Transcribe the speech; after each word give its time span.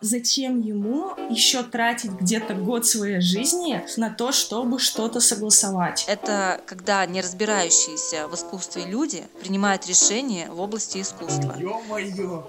Зачем 0.00 0.60
ему 0.60 1.10
еще 1.28 1.64
тратить 1.64 2.12
где-то 2.12 2.54
год 2.54 2.86
своей 2.86 3.20
жизни 3.20 3.82
на 3.96 4.10
то, 4.10 4.30
чтобы 4.30 4.78
что-то 4.78 5.18
согласовать? 5.18 6.04
Это 6.06 6.60
когда 6.66 7.04
не 7.04 7.20
разбирающиеся 7.20 8.28
в 8.28 8.34
искусстве 8.36 8.84
люди 8.84 9.24
принимают 9.40 9.88
решения 9.88 10.48
в 10.50 10.60
области 10.60 10.98
искусства. 11.00 11.52
Ё-моё! 11.58 12.48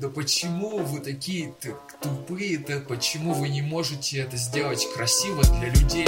Да 0.00 0.08
почему 0.08 0.78
вы 0.78 1.00
такие 1.00 1.52
тупые-то? 2.00 2.84
Почему 2.88 3.34
вы 3.34 3.48
не 3.48 3.62
можете 3.62 4.20
это 4.20 4.36
сделать 4.36 4.86
красиво 4.94 5.42
для 5.42 5.70
людей? 5.70 6.06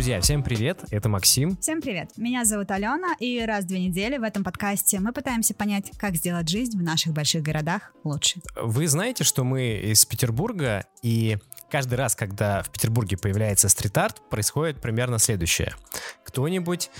Друзья, 0.00 0.18
всем 0.22 0.42
привет, 0.42 0.82
это 0.90 1.10
Максим. 1.10 1.58
Всем 1.58 1.82
привет, 1.82 2.16
меня 2.16 2.46
зовут 2.46 2.70
Алена, 2.70 3.14
и 3.18 3.38
раз 3.44 3.64
в 3.64 3.66
две 3.66 3.80
недели 3.80 4.16
в 4.16 4.22
этом 4.22 4.42
подкасте 4.42 4.98
мы 4.98 5.12
пытаемся 5.12 5.52
понять, 5.52 5.90
как 5.98 6.16
сделать 6.16 6.48
жизнь 6.48 6.78
в 6.78 6.82
наших 6.82 7.12
больших 7.12 7.42
городах 7.42 7.92
лучше. 8.02 8.40
Вы 8.56 8.88
знаете, 8.88 9.24
что 9.24 9.44
мы 9.44 9.74
из 9.74 10.06
Петербурга, 10.06 10.86
и 11.02 11.36
каждый 11.70 11.96
раз, 11.96 12.16
когда 12.16 12.62
в 12.62 12.70
Петербурге 12.70 13.18
появляется 13.18 13.68
стрит-арт, 13.68 14.26
происходит 14.30 14.80
примерно 14.80 15.18
следующее. 15.18 15.74
Кто-нибудь 16.24 16.90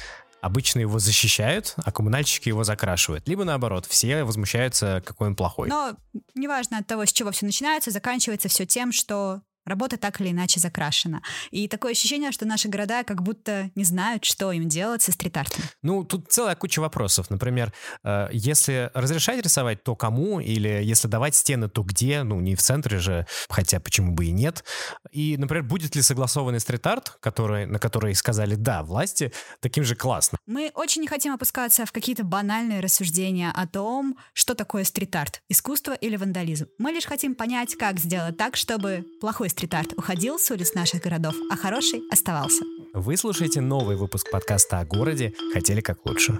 Обычно 0.42 0.80
его 0.80 0.98
защищают, 0.98 1.74
а 1.84 1.92
коммунальщики 1.92 2.48
его 2.48 2.64
закрашивают. 2.64 3.28
Либо 3.28 3.44
наоборот, 3.44 3.84
все 3.84 4.24
возмущаются, 4.24 5.02
какой 5.04 5.28
он 5.28 5.36
плохой. 5.36 5.68
Но 5.68 5.96
неважно 6.34 6.78
от 6.78 6.86
того, 6.86 7.04
с 7.04 7.12
чего 7.12 7.30
все 7.30 7.44
начинается, 7.44 7.90
заканчивается 7.90 8.48
все 8.48 8.64
тем, 8.64 8.90
что 8.90 9.42
Работа 9.66 9.96
так 9.96 10.20
или 10.20 10.30
иначе 10.30 10.58
закрашена. 10.58 11.22
И 11.50 11.68
такое 11.68 11.92
ощущение, 11.92 12.32
что 12.32 12.46
наши 12.46 12.68
города 12.68 13.04
как 13.04 13.22
будто 13.22 13.70
не 13.74 13.84
знают, 13.84 14.24
что 14.24 14.52
им 14.52 14.68
делать 14.68 15.02
со 15.02 15.12
стрит-артом. 15.12 15.62
Ну, 15.82 16.04
тут 16.04 16.32
целая 16.32 16.54
куча 16.54 16.80
вопросов. 16.80 17.30
Например, 17.30 17.72
э, 18.02 18.28
если 18.32 18.90
разрешать 18.94 19.44
рисовать, 19.44 19.82
то 19.82 19.94
кому? 19.94 20.40
Или 20.40 20.80
если 20.82 21.08
давать 21.08 21.34
стены, 21.34 21.68
то 21.68 21.82
где? 21.82 22.22
Ну, 22.22 22.40
не 22.40 22.54
в 22.54 22.62
центре 22.62 22.98
же, 22.98 23.26
хотя 23.48 23.80
почему 23.80 24.12
бы 24.12 24.26
и 24.26 24.32
нет. 24.32 24.64
И, 25.10 25.36
например, 25.36 25.64
будет 25.64 25.94
ли 25.94 26.02
согласованный 26.02 26.60
стрит-арт, 26.60 27.18
который, 27.20 27.66
на 27.66 27.78
который 27.78 28.14
сказали 28.14 28.54
«да» 28.54 28.82
власти, 28.82 29.32
таким 29.60 29.84
же 29.84 29.94
классно? 29.94 30.38
Мы 30.46 30.70
очень 30.74 31.02
не 31.02 31.08
хотим 31.08 31.34
опускаться 31.34 31.84
в 31.84 31.92
какие-то 31.92 32.24
банальные 32.24 32.80
рассуждения 32.80 33.52
о 33.54 33.66
том, 33.66 34.16
что 34.32 34.54
такое 34.54 34.84
стрит-арт, 34.84 35.42
искусство 35.48 35.92
или 35.92 36.16
вандализм. 36.16 36.66
Мы 36.78 36.92
лишь 36.92 37.04
хотим 37.04 37.34
понять, 37.34 37.76
как 37.76 37.98
сделать 37.98 38.36
так, 38.36 38.56
чтобы 38.56 39.04
плохой 39.20 39.49
стрит-арт 39.50 39.92
уходил 39.96 40.38
с 40.38 40.50
улиц 40.50 40.74
наших 40.74 41.02
городов, 41.02 41.34
а 41.50 41.56
хороший 41.56 42.02
оставался. 42.10 42.64
Вы 42.94 43.16
слушаете 43.16 43.60
новый 43.60 43.96
выпуск 43.96 44.30
подкаста 44.30 44.80
о 44.80 44.84
городе 44.84 45.34
«Хотели 45.52 45.80
как 45.80 46.04
лучше». 46.06 46.38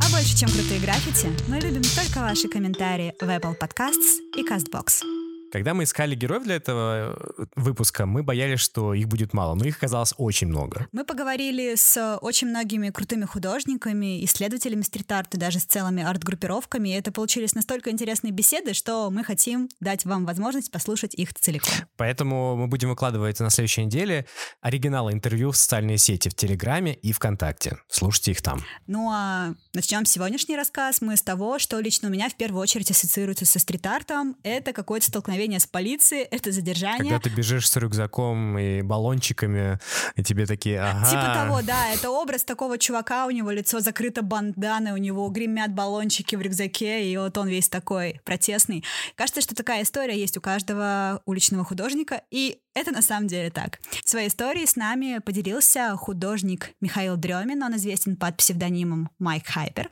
А 0.00 0.10
больше, 0.10 0.36
чем 0.36 0.48
крутые 0.50 0.80
граффити, 0.80 1.28
мы 1.48 1.58
любим 1.58 1.82
только 1.82 2.20
ваши 2.20 2.48
комментарии 2.48 3.14
в 3.20 3.24
Apple 3.24 3.58
Podcasts 3.58 4.18
и 4.36 4.46
CastBox. 4.46 5.15
Когда 5.52 5.74
мы 5.74 5.84
искали 5.84 6.14
героев 6.14 6.44
для 6.44 6.56
этого 6.56 7.16
э, 7.38 7.44
выпуска, 7.56 8.06
мы 8.06 8.22
боялись, 8.22 8.60
что 8.60 8.94
их 8.94 9.08
будет 9.08 9.32
мало, 9.32 9.54
но 9.54 9.64
их 9.64 9.76
оказалось 9.76 10.14
очень 10.16 10.48
много. 10.48 10.86
Мы 10.92 11.04
поговорили 11.04 11.74
с 11.76 12.18
очень 12.20 12.48
многими 12.48 12.90
крутыми 12.90 13.24
художниками, 13.24 14.24
исследователями 14.24 14.82
стрит-арта, 14.82 15.38
даже 15.38 15.60
с 15.60 15.64
целыми 15.64 16.02
арт-группировками, 16.02 16.88
и 16.90 16.92
это 16.92 17.12
получились 17.12 17.54
настолько 17.54 17.90
интересные 17.90 18.32
беседы, 18.32 18.74
что 18.74 19.10
мы 19.10 19.24
хотим 19.24 19.68
дать 19.80 20.04
вам 20.04 20.26
возможность 20.26 20.70
послушать 20.70 21.14
их 21.14 21.32
целиком. 21.34 21.72
Поэтому 21.96 22.56
мы 22.56 22.66
будем 22.66 22.90
выкладывать 22.90 23.40
на 23.40 23.50
следующей 23.50 23.84
неделе 23.84 24.26
оригиналы 24.60 25.12
интервью 25.12 25.50
в 25.52 25.56
социальные 25.56 25.98
сети 25.98 26.28
в 26.28 26.34
Телеграме 26.34 26.94
и 26.94 27.12
ВКонтакте. 27.12 27.78
Слушайте 27.88 28.32
их 28.32 28.42
там. 28.42 28.62
Ну 28.86 29.10
а 29.12 29.54
начнем 29.72 30.04
сегодняшний 30.04 30.56
рассказ 30.56 31.00
мы 31.00 31.16
с 31.16 31.22
того, 31.22 31.58
что 31.58 31.78
лично 31.80 32.08
у 32.08 32.10
меня 32.10 32.28
в 32.28 32.34
первую 32.34 32.60
очередь 32.60 32.90
ассоциируется 32.90 33.46
со 33.46 33.58
стрит-артом. 33.58 34.36
Это 34.42 34.72
какое-то 34.72 35.06
столкновение 35.06 35.45
столкновение 35.46 35.60
с 35.60 35.66
полицией, 35.66 36.24
это 36.24 36.52
задержание. 36.52 36.98
Когда 36.98 37.18
ты 37.20 37.30
бежишь 37.30 37.68
с 37.68 37.76
рюкзаком 37.76 38.58
и 38.58 38.82
баллончиками, 38.82 39.78
и 40.16 40.22
тебе 40.22 40.46
такие, 40.46 40.80
ага. 40.80 41.08
Типа 41.08 41.34
того, 41.34 41.62
да, 41.62 41.92
это 41.92 42.10
образ 42.10 42.44
такого 42.44 42.78
чувака, 42.78 43.26
у 43.26 43.30
него 43.30 43.50
лицо 43.50 43.80
закрыто 43.80 44.22
банданой, 44.22 44.92
у 44.92 44.96
него 44.96 45.28
гремят 45.28 45.72
баллончики 45.72 46.36
в 46.36 46.42
рюкзаке, 46.42 47.10
и 47.10 47.16
вот 47.16 47.38
он 47.38 47.48
весь 47.48 47.68
такой 47.68 48.20
протестный. 48.24 48.84
Кажется, 49.14 49.40
что 49.40 49.54
такая 49.54 49.82
история 49.82 50.18
есть 50.18 50.36
у 50.36 50.40
каждого 50.40 51.22
уличного 51.26 51.64
художника, 51.64 52.22
и 52.30 52.58
это 52.74 52.92
на 52.92 53.02
самом 53.02 53.26
деле 53.26 53.50
так. 53.50 53.78
В 54.04 54.08
своей 54.08 54.28
истории 54.28 54.66
с 54.66 54.76
нами 54.76 55.18
поделился 55.24 55.96
художник 55.96 56.72
Михаил 56.80 57.16
Дремин, 57.16 57.62
он 57.62 57.76
известен 57.76 58.16
под 58.16 58.36
псевдонимом 58.36 59.08
Майк 59.18 59.46
Хайпер. 59.46 59.90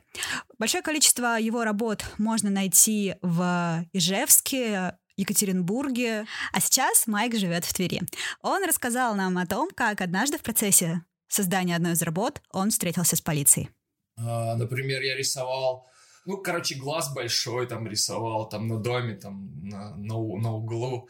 Большое 0.59 0.83
количество 0.83 1.39
его 1.39 1.63
работ 1.63 2.05
можно 2.17 2.49
найти 2.49 3.15
в 3.21 3.85
Ижевске, 3.91 4.97
Екатеринбурге. 5.17 6.25
А 6.51 6.59
сейчас 6.59 7.07
Майк 7.07 7.35
живет 7.35 7.65
в 7.65 7.73
Твери. 7.73 8.01
Он 8.41 8.63
рассказал 8.63 9.15
нам 9.15 9.37
о 9.37 9.45
том, 9.45 9.69
как 9.75 10.01
однажды 10.01 10.37
в 10.37 10.43
процессе 10.43 11.01
создания 11.27 11.75
одной 11.75 11.93
из 11.93 12.01
работ 12.01 12.41
он 12.51 12.69
встретился 12.69 13.15
с 13.15 13.21
полицией. 13.21 13.69
А, 14.17 14.55
например, 14.55 15.01
я 15.01 15.15
рисовал 15.15 15.87
ну, 16.25 16.37
короче, 16.37 16.75
глаз 16.75 17.13
большой 17.13 17.67
там 17.67 17.87
рисовал, 17.87 18.49
там 18.49 18.67
на 18.67 18.79
доме, 18.79 19.15
там 19.15 19.59
на, 19.63 19.95
на, 19.95 20.15
на 20.15 20.53
углу, 20.53 21.07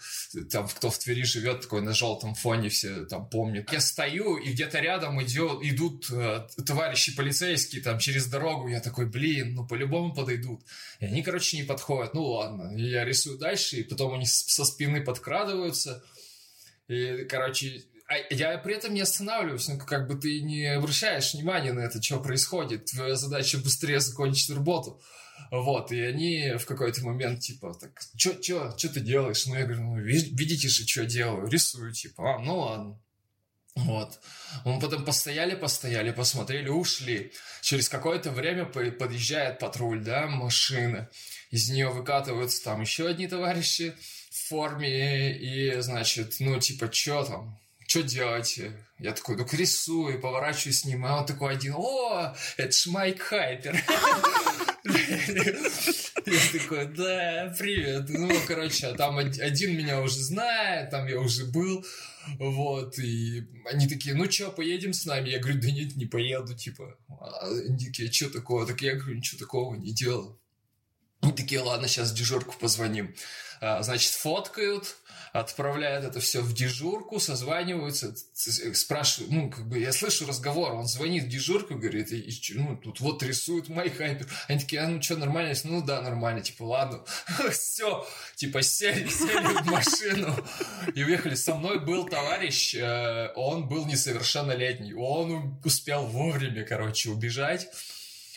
там 0.52 0.68
кто 0.68 0.90
в 0.90 0.98
Твери 0.98 1.24
живет, 1.24 1.62
такой 1.62 1.82
на 1.82 1.94
желтом 1.94 2.36
фоне 2.36 2.70
все 2.70 3.06
там 3.06 3.30
помнят. 3.30 3.72
Я 3.72 3.80
стою, 3.80 4.38
и 4.38 4.52
где-то 4.52 4.80
рядом 4.80 5.22
идет, 5.24 5.64
идут 5.64 6.10
э, 6.12 6.48
товарищи 6.66 7.16
полицейские 7.16 7.82
там 7.82 8.00
через 8.00 8.28
дорогу, 8.28 8.68
я 8.68 8.82
такой, 8.82 9.06
блин, 9.06 9.56
ну 9.56 9.66
по-любому 9.66 10.14
подойдут. 10.14 10.62
И 11.00 11.06
они, 11.06 11.24
короче, 11.24 11.58
не 11.58 11.64
подходят, 11.64 12.14
ну 12.14 12.24
ладно, 12.24 12.76
я 12.76 13.06
рисую 13.06 13.38
дальше, 13.38 13.78
и 13.78 13.84
потом 13.84 14.14
они 14.14 14.26
со 14.26 14.66
спины 14.66 15.02
подкрадываются, 15.02 16.04
и, 16.88 17.26
короче, 17.30 17.84
я 18.30 18.58
при 18.58 18.76
этом 18.76 18.94
не 18.94 19.02
останавливаюсь, 19.02 19.68
ну, 19.68 19.78
как 19.80 20.08
бы 20.08 20.16
ты 20.16 20.42
не 20.42 20.66
обращаешь 20.66 21.34
внимания 21.34 21.74
на 21.74 21.80
это, 21.82 22.02
что 22.02 22.20
происходит. 22.20 22.86
Твоя 22.86 23.16
задача 23.16 23.58
быстрее 23.58 24.00
закончить 24.00 24.50
работу. 24.52 25.02
Вот, 25.52 25.92
и 25.92 26.00
они 26.00 26.54
в 26.58 26.66
какой-то 26.66 27.04
момент, 27.04 27.42
типа, 27.42 27.74
так, 27.74 28.00
что 28.16 28.36
чё, 28.42 28.74
чё 28.78 28.90
ты 28.90 29.00
делаешь? 29.00 29.46
Ну, 29.46 29.56
я 29.56 29.66
говорю, 29.66 29.82
ну, 29.82 29.98
видите 30.00 30.70
же, 30.70 30.88
что 30.88 31.06
делаю, 31.06 31.48
рисую, 31.48 31.92
типа, 31.92 32.36
а, 32.36 32.40
ну 32.40 32.60
ладно. 32.60 33.00
Вот. 33.76 34.22
Мы 34.64 34.80
потом 34.80 35.04
постояли, 35.04 35.54
постояли, 35.54 36.12
посмотрели, 36.12 36.70
ушли. 36.70 37.34
Через 37.62 37.90
какое-то 37.90 38.32
время 38.32 38.66
подъезжает 38.66 39.60
патруль, 39.60 40.02
да, 40.02 40.28
машины. 40.28 41.10
Из 41.52 41.70
нее 41.70 41.90
выкатываются 41.90 42.64
там 42.64 42.82
еще 42.82 43.08
одни 43.08 43.28
товарищи 43.28 43.94
в 44.32 44.48
форме. 44.48 45.38
И, 45.38 45.82
значит, 45.82 46.36
ну, 46.40 46.58
типа, 46.60 46.92
что 46.92 47.26
там? 47.26 47.60
Что 47.88 48.04
делать? 48.04 48.60
Я 49.00 49.12
такой, 49.12 49.36
ну 49.36 49.46
рисую, 49.52 50.20
поворачиваюсь, 50.20 50.80
снимаю. 50.80 51.20
Он 51.20 51.26
такой 51.26 51.54
один, 51.54 51.74
о, 51.76 52.36
это 52.58 52.72
ж 52.72 52.88
Майк 52.88 53.22
Хайпер. 53.22 53.84
Я 56.26 56.60
такой, 56.60 56.86
да, 56.88 57.54
привет. 57.58 58.06
Ну, 58.10 58.30
короче, 58.48 58.94
там 58.94 59.18
один 59.18 59.78
меня 59.78 60.02
уже 60.02 60.20
знает, 60.20 60.90
там 60.90 61.08
я 61.08 61.20
уже 61.20 61.46
был. 61.46 61.86
Вот, 62.40 62.98
и 62.98 63.48
они 63.72 63.88
такие, 63.88 64.16
ну 64.16 64.30
что, 64.32 64.50
поедем 64.50 64.94
с 64.94 65.06
нами? 65.06 65.30
Я 65.30 65.40
говорю, 65.40 65.62
да 65.62 65.70
нет, 65.70 65.96
не 65.96 66.06
поеду, 66.06 66.56
типа. 66.56 66.98
Они 67.42 67.86
такие, 67.86 68.12
что 68.12 68.30
такого? 68.32 68.66
Так 68.66 68.82
я 68.82 68.96
говорю, 68.96 69.18
ничего 69.18 69.40
такого 69.40 69.76
не 69.76 69.94
делал. 69.94 70.40
Они 71.22 71.34
такие, 71.34 71.62
ладно, 71.62 71.88
сейчас 71.88 72.12
дежурку 72.14 72.56
позвоним. 72.60 73.16
А, 73.62 73.82
значит, 73.84 74.12
фоткают, 74.12 74.98
отправляет 75.40 76.06
это 76.06 76.22
все 76.22 76.42
в 76.42 76.54
дежурку, 76.54 77.20
созваниваются, 77.20 78.16
спрашивают, 78.34 79.32
ну, 79.32 79.50
как 79.50 79.68
бы 79.68 79.80
я 79.80 79.92
слышу 79.92 80.26
разговор, 80.26 80.74
он 80.74 80.86
звонит 80.86 81.26
в 81.26 81.28
дежурку, 81.28 81.76
говорит, 81.76 82.12
и, 82.14 82.20
и, 82.20 82.54
ну, 82.54 82.78
тут 82.78 83.02
вот 83.02 83.22
рисует 83.22 83.68
мой 83.68 83.90
хайпер. 83.90 84.28
Они 84.48 84.60
такие, 84.60 84.82
а 84.82 84.88
ну 84.88 85.02
что, 85.02 85.18
нормально? 85.18 85.54
Ну 85.66 85.84
да, 85.86 86.02
нормально, 86.02 86.42
типа, 86.42 86.64
ладно. 86.64 87.04
все, 87.52 88.08
типа, 88.36 88.62
сели, 88.62 89.08
сели 89.10 89.62
в 89.62 89.66
машину 89.66 90.34
и 90.94 91.04
уехали. 91.04 91.36
Со 91.36 91.56
мной 91.56 91.80
был 91.80 92.08
товарищ, 92.08 92.74
э, 92.76 93.34
он 93.36 93.68
был 93.68 93.86
несовершеннолетний, 93.86 94.94
он 94.94 95.60
успел 95.66 96.06
вовремя, 96.06 96.64
короче, 96.64 97.10
убежать 97.10 97.68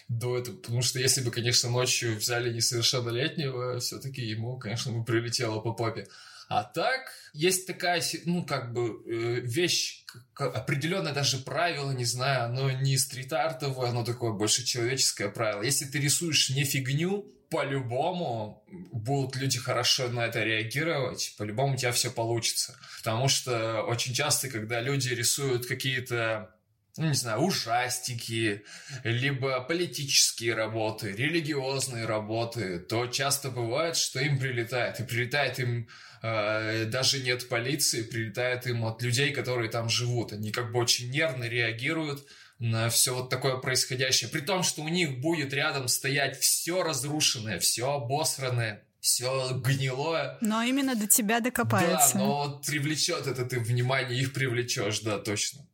до 0.08 0.38
этого, 0.38 0.56
потому 0.56 0.82
что 0.82 0.98
если 0.98 1.20
бы, 1.20 1.30
конечно, 1.30 1.70
ночью 1.70 2.16
взяли 2.16 2.52
несовершеннолетнего, 2.52 3.78
все-таки 3.78 4.22
ему, 4.22 4.58
конечно, 4.58 4.90
бы 4.90 5.04
прилетело 5.04 5.60
по 5.60 5.72
попе. 5.72 6.08
А 6.48 6.64
так, 6.64 7.12
есть 7.34 7.66
такая, 7.66 8.02
ну, 8.24 8.42
как 8.42 8.72
бы, 8.72 9.02
э, 9.06 9.40
вещь, 9.40 10.04
определенное 10.34 11.12
даже 11.12 11.36
правило, 11.36 11.90
не 11.90 12.06
знаю, 12.06 12.46
оно 12.46 12.70
не 12.70 12.96
стрит-артовое, 12.96 13.90
оно 13.90 14.02
такое 14.02 14.32
больше 14.32 14.64
человеческое 14.64 15.28
правило. 15.28 15.62
Если 15.62 15.84
ты 15.84 15.98
рисуешь 15.98 16.48
не 16.48 16.64
фигню, 16.64 17.30
по-любому 17.50 18.64
будут 18.92 19.36
люди 19.36 19.58
хорошо 19.58 20.08
на 20.08 20.26
это 20.26 20.42
реагировать, 20.42 21.34
по-любому 21.36 21.74
у 21.74 21.76
тебя 21.76 21.92
все 21.92 22.10
получится. 22.10 22.78
Потому 22.98 23.28
что 23.28 23.82
очень 23.82 24.14
часто, 24.14 24.48
когда 24.48 24.80
люди 24.80 25.08
рисуют 25.10 25.66
какие-то 25.66 26.54
ну, 26.98 27.06
не 27.06 27.14
знаю, 27.14 27.40
ужастики, 27.42 28.64
либо 29.04 29.60
политические 29.60 30.54
работы, 30.54 31.12
религиозные 31.12 32.06
работы, 32.06 32.80
то 32.80 33.06
часто 33.06 33.50
бывает, 33.50 33.96
что 33.96 34.18
им 34.20 34.38
прилетает. 34.38 34.98
И 34.98 35.04
прилетает 35.04 35.60
им 35.60 35.88
даже 36.22 37.20
не 37.20 37.30
от 37.30 37.48
полиции, 37.48 38.02
прилетает 38.02 38.66
им 38.66 38.84
от 38.84 39.02
людей, 39.02 39.32
которые 39.32 39.70
там 39.70 39.88
живут. 39.88 40.32
Они 40.32 40.50
как 40.50 40.72
бы 40.72 40.80
очень 40.80 41.10
нервно 41.10 41.44
реагируют 41.44 42.26
на 42.58 42.88
все 42.88 43.14
вот 43.14 43.30
такое 43.30 43.56
происходящее. 43.58 44.28
При 44.28 44.40
том, 44.40 44.62
что 44.62 44.82
у 44.82 44.88
них 44.88 45.20
будет 45.20 45.52
рядом 45.52 45.86
стоять 45.86 46.38
все 46.40 46.82
разрушенное, 46.82 47.60
все 47.60 47.92
обосранное, 47.92 48.82
все 49.00 49.52
гнилое. 49.54 50.38
Но 50.40 50.62
именно 50.62 50.96
до 50.96 51.06
тебя 51.06 51.38
докопается. 51.38 52.14
Да, 52.14 52.18
но 52.18 52.48
вот 52.48 52.66
привлечет 52.66 53.28
это 53.28 53.44
ты 53.44 53.60
внимание, 53.60 54.20
их 54.20 54.32
привлечешь, 54.32 55.00
да, 55.00 55.18
точно. 55.18 55.67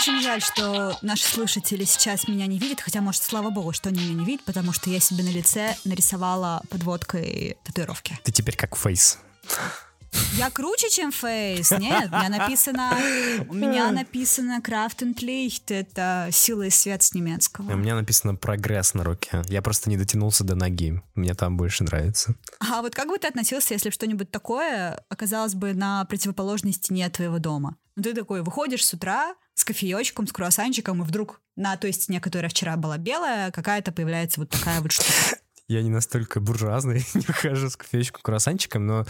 Очень 0.00 0.22
жаль, 0.22 0.40
что 0.40 0.96
наши 1.02 1.24
слушатели 1.24 1.84
сейчас 1.84 2.26
меня 2.26 2.46
не 2.46 2.58
видят, 2.58 2.80
хотя, 2.80 3.02
может, 3.02 3.22
слава 3.22 3.50
богу, 3.50 3.74
что 3.74 3.90
они 3.90 4.00
меня 4.02 4.20
не 4.20 4.24
видят, 4.24 4.46
потому 4.46 4.72
что 4.72 4.88
я 4.88 4.98
себе 4.98 5.22
на 5.22 5.28
лице 5.28 5.76
нарисовала 5.84 6.62
подводкой 6.70 7.58
татуировки. 7.64 8.18
Ты 8.24 8.32
теперь 8.32 8.56
как 8.56 8.76
фейс. 8.76 9.18
Я 10.34 10.50
круче, 10.50 10.88
чем 10.90 11.12
Фейс. 11.12 11.70
Нет, 11.70 12.10
у 12.10 12.16
меня 12.16 12.28
написано... 12.30 12.96
У 13.48 13.54
меня 13.54 13.92
написано 13.92 14.60
Крафт 14.60 15.02
Licht. 15.02 15.68
Это 15.68 16.28
сила 16.32 16.62
и 16.62 16.70
свет 16.70 17.02
с 17.02 17.14
немецкого. 17.14 17.70
У 17.70 17.76
меня 17.76 17.94
написано 17.94 18.34
прогресс 18.34 18.94
на 18.94 19.04
руке. 19.04 19.42
Я 19.48 19.62
просто 19.62 19.88
не 19.88 19.96
дотянулся 19.96 20.42
до 20.42 20.56
ноги. 20.56 21.00
Мне 21.14 21.34
там 21.34 21.56
больше 21.56 21.84
нравится. 21.84 22.34
А 22.58 22.82
вот 22.82 22.94
как 22.94 23.08
бы 23.08 23.18
ты 23.18 23.28
относился, 23.28 23.74
если 23.74 23.90
что-нибудь 23.90 24.30
такое 24.30 25.00
оказалось 25.08 25.54
бы 25.54 25.74
на 25.74 26.04
противоположной 26.06 26.72
стене 26.72 27.08
твоего 27.10 27.38
дома? 27.38 27.76
Ну, 27.96 28.02
ты 28.02 28.14
такой 28.14 28.42
выходишь 28.42 28.86
с 28.86 28.94
утра, 28.94 29.34
с 29.54 29.64
кофеечком, 29.64 30.26
с 30.26 30.32
круассанчиком, 30.32 31.02
и 31.02 31.06
вдруг 31.06 31.40
на 31.56 31.76
той 31.76 31.92
стене, 31.92 32.20
которая 32.20 32.48
вчера 32.48 32.76
была 32.76 32.98
белая, 32.98 33.50
какая-то 33.50 33.92
появляется 33.92 34.40
вот 34.40 34.50
такая 34.50 34.80
вот 34.80 34.92
штука. 34.92 35.40
Я 35.70 35.82
не 35.82 35.90
настолько 35.90 36.40
буржуазный, 36.40 37.06
не 37.14 37.22
хожу 37.22 37.70
с 37.70 37.76
кофеечком, 37.76 38.22
круассанчиком, 38.22 38.86
но, 38.88 39.06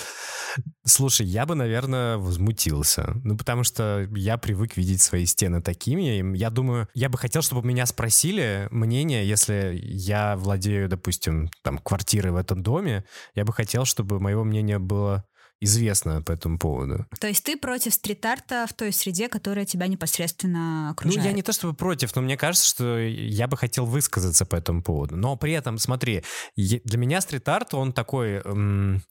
слушай, 0.85 1.25
я 1.25 1.47
бы, 1.47 1.55
наверное, 1.55 2.19
возмутился. 2.19 3.13
Ну, 3.25 3.39
потому 3.39 3.65
что 3.65 4.07
я 4.15 4.37
привык 4.37 4.77
видеть 4.77 5.01
свои 5.01 5.25
стены 5.25 5.63
такими. 5.63 6.37
Я 6.37 6.51
думаю, 6.51 6.87
я 6.93 7.09
бы 7.09 7.17
хотел, 7.17 7.41
чтобы 7.41 7.67
меня 7.67 7.87
спросили 7.87 8.69
мнение, 8.71 9.27
если 9.27 9.73
я 9.83 10.37
владею, 10.37 10.91
допустим, 10.91 11.49
там, 11.63 11.79
квартирой 11.79 12.33
в 12.33 12.37
этом 12.37 12.63
доме, 12.63 13.07
я 13.35 13.47
бы 13.47 13.55
хотел, 13.55 13.87
чтобы 13.87 14.21
моего 14.21 14.45
мнения 14.45 14.79
было 14.79 15.25
известно 15.61 16.23
по 16.23 16.33
этому 16.33 16.59
поводу. 16.59 17.07
То 17.19 17.29
есть 17.29 17.45
ты 17.45 17.57
против 17.57 17.95
стрит-арта 17.95 18.67
в 18.69 18.73
той 18.73 18.93
среде, 18.93 19.29
которая 19.29 19.65
тебя 19.65 19.87
непосредственно 19.87 20.91
окружает? 20.91 21.23
Ну, 21.23 21.29
я 21.29 21.33
не 21.33 21.43
то 21.43 21.53
чтобы 21.53 21.75
против, 21.75 22.15
но 22.17 22.23
мне 22.23 22.37
кажется, 22.37 22.69
что 22.69 22.99
я 22.99 23.47
бы 23.47 23.57
хотел 23.57 23.85
высказаться 23.85 24.47
по 24.47 24.57
этому 24.57 24.83
поводу. 24.83 25.17
Но 25.17 25.37
при 25.37 25.53
этом, 25.53 25.79
смотри, 25.79 26.25
для 26.57 26.99
меня 26.99 27.21
стрит-арт, 27.21 27.75
он 27.75 27.93
такой, 27.93 28.43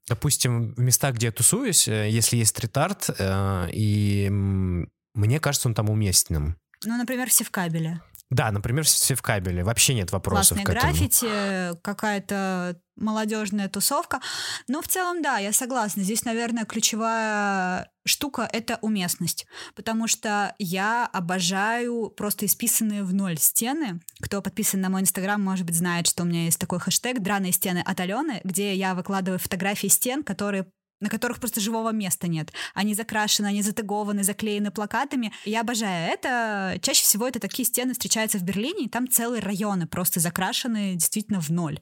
допустим, 0.08 0.74
в 0.74 0.80
местах, 0.80 1.16
где 1.16 1.28
я 1.28 1.32
тусуюсь, 1.32 1.88
э, 1.88 2.10
если 2.10 2.38
есть 2.38 2.52
стрит-арт, 2.52 3.10
э, 3.18 3.70
и 3.72 4.28
мне 4.30 5.40
кажется, 5.40 5.68
он 5.68 5.74
там 5.74 5.90
уместным. 5.90 6.58
Ну, 6.86 6.98
например, 6.98 7.30
все 7.30 7.44
в 7.44 7.52
кабеле. 7.52 8.02
Да, 8.30 8.52
например, 8.52 8.84
все 8.84 9.16
в 9.16 9.22
кабеле. 9.24 9.64
Вообще 9.64 9.96
нет 9.96 10.12
вопросов 10.12 10.60
Классные 10.64 10.82
граффити, 10.82 11.82
какая-то 11.82 12.80
молодежная 12.96 13.70
тусовка. 13.70 14.20
Но 14.68 14.82
в 14.82 14.88
целом, 14.88 15.22
да, 15.24 15.38
я 15.40 15.52
согласна. 15.52 16.04
Здесь, 16.04 16.26
наверное, 16.26 16.66
ключевая 16.66 17.90
штука— 18.06 18.48
это 18.54 18.78
уместность. 18.82 19.48
Потому 19.76 20.08
что 20.08 20.54
я 20.60 21.08
обожаю 21.08 22.10
просто 22.10 22.46
исписанные 22.46 23.04
в 23.04 23.14
ноль 23.14 23.40
стены. 23.40 24.00
Кто 24.22 24.42
подписан 24.42 24.82
на 24.82 24.90
мой 24.90 25.02
инстаграм, 25.02 25.42
может 25.42 25.66
быть, 25.66 25.76
знает, 25.76 26.06
что 26.06 26.24
у 26.24 26.26
меня 26.26 26.46
есть 26.46 26.60
такой 26.60 26.80
хэштег 26.80 27.20
«Драные 27.22 27.52
стены 27.52 27.82
от 27.84 28.00
Алены», 28.00 28.42
где 28.44 28.76
я 28.76 28.94
выкладываю 28.94 29.40
фотографии 29.40 29.88
стен, 29.88 30.24
которые 30.24 30.68
на 31.00 31.10
которых 31.10 31.40
просто 31.40 31.62
живого 31.62 31.92
места 31.92 32.28
нет. 32.28 32.52
Они 32.74 32.94
закрашены, 32.94 33.48
они 33.48 33.62
затегованы, 33.62 34.24
заклеены 34.24 34.72
плакатами. 34.72 35.32
Я 35.46 35.62
обожаю 35.62 36.12
это. 36.12 36.78
Чаще 36.82 37.04
всего 37.04 37.28
это 37.28 37.40
такие 37.40 37.66
стены 37.66 37.94
встречаются 37.94 38.38
в 38.38 38.44
Берлине, 38.44 38.86
и 38.86 38.90
там 38.90 39.08
целые 39.08 39.42
районы 39.42 39.88
просто 39.88 40.20
закрашены 40.20 40.96
действительно 40.96 41.40
в 41.40 41.50
ноль. 41.50 41.80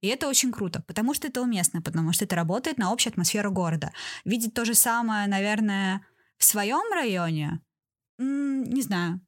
И 0.00 0.08
это 0.08 0.28
очень 0.28 0.52
круто, 0.52 0.82
потому 0.86 1.14
что 1.14 1.28
это 1.28 1.40
уместно, 1.40 1.80
потому 1.80 2.12
что 2.12 2.26
это 2.26 2.36
работает 2.36 2.76
на 2.76 2.92
общую 2.92 3.12
атмосферу 3.12 3.50
города. 3.50 3.90
Видеть 4.26 4.52
то 4.52 4.66
же 4.66 4.74
самое, 4.74 5.26
наверное, 5.28 6.02
в 6.36 6.44
своем 6.44 6.92
районе, 6.92 7.60
м-м, 8.18 8.64
не 8.64 8.82
знаю. 8.82 9.20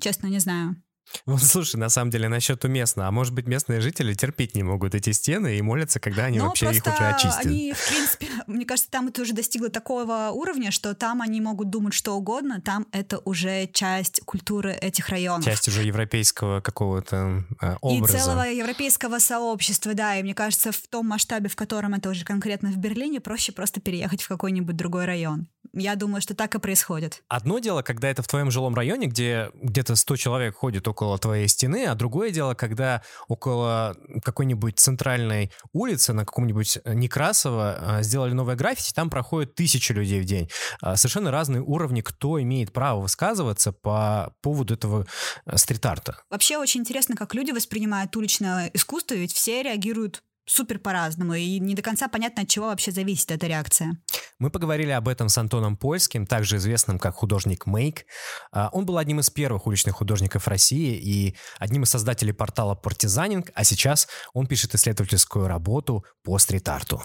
Честно, 0.00 0.28
не 0.28 0.38
знаю. 0.38 0.80
Ну, 1.26 1.38
слушай, 1.38 1.76
на 1.76 1.88
самом 1.88 2.10
деле, 2.10 2.28
насчет 2.28 2.64
уместно. 2.64 3.08
А 3.08 3.10
может 3.10 3.34
быть, 3.34 3.46
местные 3.46 3.80
жители 3.80 4.14
терпеть 4.14 4.54
не 4.54 4.62
могут 4.62 4.94
эти 4.94 5.10
стены 5.10 5.56
и 5.56 5.62
молятся, 5.62 6.00
когда 6.00 6.24
они 6.24 6.38
Но 6.38 6.46
вообще 6.46 6.72
их 6.72 6.84
уже 6.86 7.06
очистят. 7.06 7.46
они, 7.46 7.72
в 7.72 7.88
принципе, 7.88 8.26
мне 8.46 8.64
кажется, 8.64 8.90
там 8.90 9.08
это 9.08 9.22
уже 9.22 9.32
достигло 9.32 9.68
такого 9.68 10.30
уровня, 10.32 10.70
что 10.70 10.94
там 10.94 11.22
они 11.22 11.40
могут 11.40 11.70
думать 11.70 11.94
что 11.94 12.14
угодно, 12.14 12.60
там 12.60 12.86
это 12.92 13.18
уже 13.24 13.66
часть 13.66 14.20
культуры 14.24 14.72
этих 14.72 15.08
районов. 15.08 15.44
Часть 15.44 15.68
уже 15.68 15.82
европейского 15.82 16.60
какого-то 16.60 17.44
э, 17.60 17.76
образа. 17.80 18.16
И 18.16 18.20
целого 18.20 18.42
европейского 18.42 19.18
сообщества, 19.18 19.94
да. 19.94 20.16
И 20.16 20.22
мне 20.22 20.34
кажется, 20.34 20.72
в 20.72 20.88
том 20.88 21.06
масштабе, 21.06 21.48
в 21.48 21.56
котором 21.56 21.94
это 21.94 22.10
уже 22.10 22.24
конкретно 22.24 22.70
в 22.70 22.76
Берлине, 22.76 23.20
проще 23.20 23.52
просто 23.52 23.80
переехать 23.80 24.22
в 24.22 24.28
какой-нибудь 24.28 24.76
другой 24.76 25.04
район. 25.04 25.48
Я 25.72 25.96
думаю, 25.96 26.20
что 26.20 26.34
так 26.34 26.54
и 26.54 26.58
происходит. 26.60 27.22
Одно 27.28 27.58
дело, 27.58 27.82
когда 27.82 28.08
это 28.08 28.22
в 28.22 28.28
твоем 28.28 28.50
жилом 28.50 28.74
районе, 28.74 29.06
где 29.08 29.50
где-то 29.54 29.96
100 29.96 30.16
человек 30.16 30.56
ходит 30.56 30.86
около 30.94 31.18
твоей 31.18 31.48
стены, 31.48 31.86
а 31.86 31.94
другое 31.96 32.30
дело, 32.30 32.54
когда 32.54 33.02
около 33.26 33.96
какой-нибудь 34.22 34.78
центральной 34.78 35.52
улицы 35.72 36.12
на 36.12 36.24
каком-нибудь 36.24 36.78
э, 36.84 36.94
Некрасово 36.94 37.98
э, 37.98 38.02
сделали 38.04 38.32
новое 38.32 38.54
граффити, 38.54 38.92
там 38.94 39.10
проходят 39.10 39.56
тысячи 39.56 39.90
людей 39.92 40.20
в 40.20 40.24
день. 40.24 40.48
А, 40.80 40.96
совершенно 40.96 41.32
разные 41.32 41.62
уровни, 41.62 42.00
кто 42.00 42.40
имеет 42.40 42.72
право 42.72 43.00
высказываться 43.00 43.72
по 43.72 44.32
поводу 44.40 44.74
этого 44.74 45.06
э, 45.46 45.56
стрит-арта. 45.56 46.18
Вообще 46.30 46.58
очень 46.58 46.80
интересно, 46.80 47.16
как 47.16 47.34
люди 47.34 47.50
воспринимают 47.50 48.14
уличное 48.16 48.70
искусство, 48.72 49.14
ведь 49.14 49.32
все 49.32 49.62
реагируют 49.64 50.22
супер 50.46 50.78
по-разному, 50.78 51.34
и 51.34 51.58
не 51.58 51.74
до 51.74 51.82
конца 51.82 52.08
понятно, 52.08 52.42
от 52.42 52.48
чего 52.48 52.66
вообще 52.66 52.90
зависит 52.90 53.30
эта 53.30 53.46
реакция. 53.46 53.98
Мы 54.38 54.50
поговорили 54.50 54.90
об 54.90 55.08
этом 55.08 55.28
с 55.28 55.38
Антоном 55.38 55.76
Польским, 55.76 56.26
также 56.26 56.56
известным 56.56 56.98
как 56.98 57.14
художник 57.14 57.66
Мейк. 57.66 58.06
А, 58.52 58.68
он 58.72 58.84
был 58.86 58.98
одним 58.98 59.20
из 59.20 59.30
первых 59.30 59.66
уличных 59.66 59.96
художников 59.96 60.48
России 60.48 60.96
и 60.96 61.36
одним 61.58 61.84
из 61.84 61.90
создателей 61.90 62.32
портала 62.32 62.74
Партизанинг, 62.74 63.50
а 63.54 63.64
сейчас 63.64 64.08
он 64.32 64.46
пишет 64.46 64.74
исследовательскую 64.74 65.46
работу 65.46 66.04
по 66.22 66.38
стрит-арту. 66.38 67.02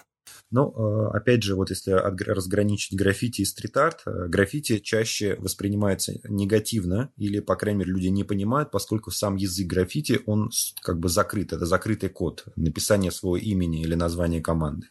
Но, 0.51 0.73
э, 1.13 1.17
опять 1.17 1.43
же, 1.43 1.55
вот 1.55 1.69
если 1.69 1.91
разграничить 1.91 2.97
граффити 2.97 3.41
и 3.41 3.45
стрит-арт, 3.45 4.01
э, 4.05 4.27
граффити 4.27 4.79
чаще 4.79 5.35
воспринимается 5.35 6.13
негативно, 6.27 7.11
или, 7.17 7.39
по 7.39 7.55
крайней 7.55 7.79
мере, 7.79 7.91
люди 7.91 8.07
не 8.07 8.23
понимают, 8.23 8.71
поскольку 8.71 9.11
сам 9.11 9.35
язык 9.35 9.67
граффити, 9.67 10.21
он 10.25 10.49
как 10.81 10.99
бы 10.99 11.09
закрыт, 11.09 11.53
это 11.53 11.65
закрытый 11.65 12.09
код 12.09 12.45
написания 12.55 13.11
своего 13.11 13.37
имени 13.37 13.81
или 13.81 13.93
названия 13.93 14.41
команды. 14.41 14.87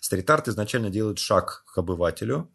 Стрит-арт 0.00 0.48
изначально 0.48 0.90
делает 0.90 1.18
шаг 1.18 1.64
к 1.72 1.78
обывателю 1.78 2.50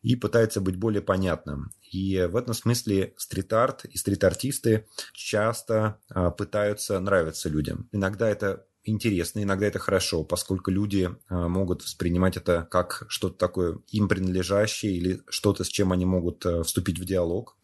и 0.00 0.16
пытается 0.16 0.60
быть 0.60 0.76
более 0.76 1.02
понятным. 1.02 1.72
И 1.90 2.26
в 2.30 2.36
этом 2.36 2.54
смысле 2.54 3.12
стрит-арт 3.18 3.84
и 3.84 3.98
стрит-артисты 3.98 4.86
часто 5.12 5.98
а, 6.08 6.30
пытаются 6.30 6.98
нравиться 7.00 7.50
людям. 7.50 7.88
Иногда 7.92 8.28
это 8.30 8.64
интересно, 8.84 9.42
иногда 9.42 9.66
это 9.66 9.78
хорошо, 9.78 10.24
поскольку 10.24 10.70
люди 10.70 11.10
а, 11.28 11.48
могут 11.48 11.82
воспринимать 11.82 12.36
это 12.36 12.66
как 12.70 13.04
что-то 13.08 13.36
такое 13.36 13.78
им 13.88 14.08
принадлежащее 14.08 14.92
или 14.92 15.22
что-то, 15.28 15.64
с 15.64 15.68
чем 15.68 15.92
они 15.92 16.04
могут 16.04 16.44
э, 16.46 16.62
вступить 16.62 16.98
в 16.98 17.04
диалог. 17.04 17.56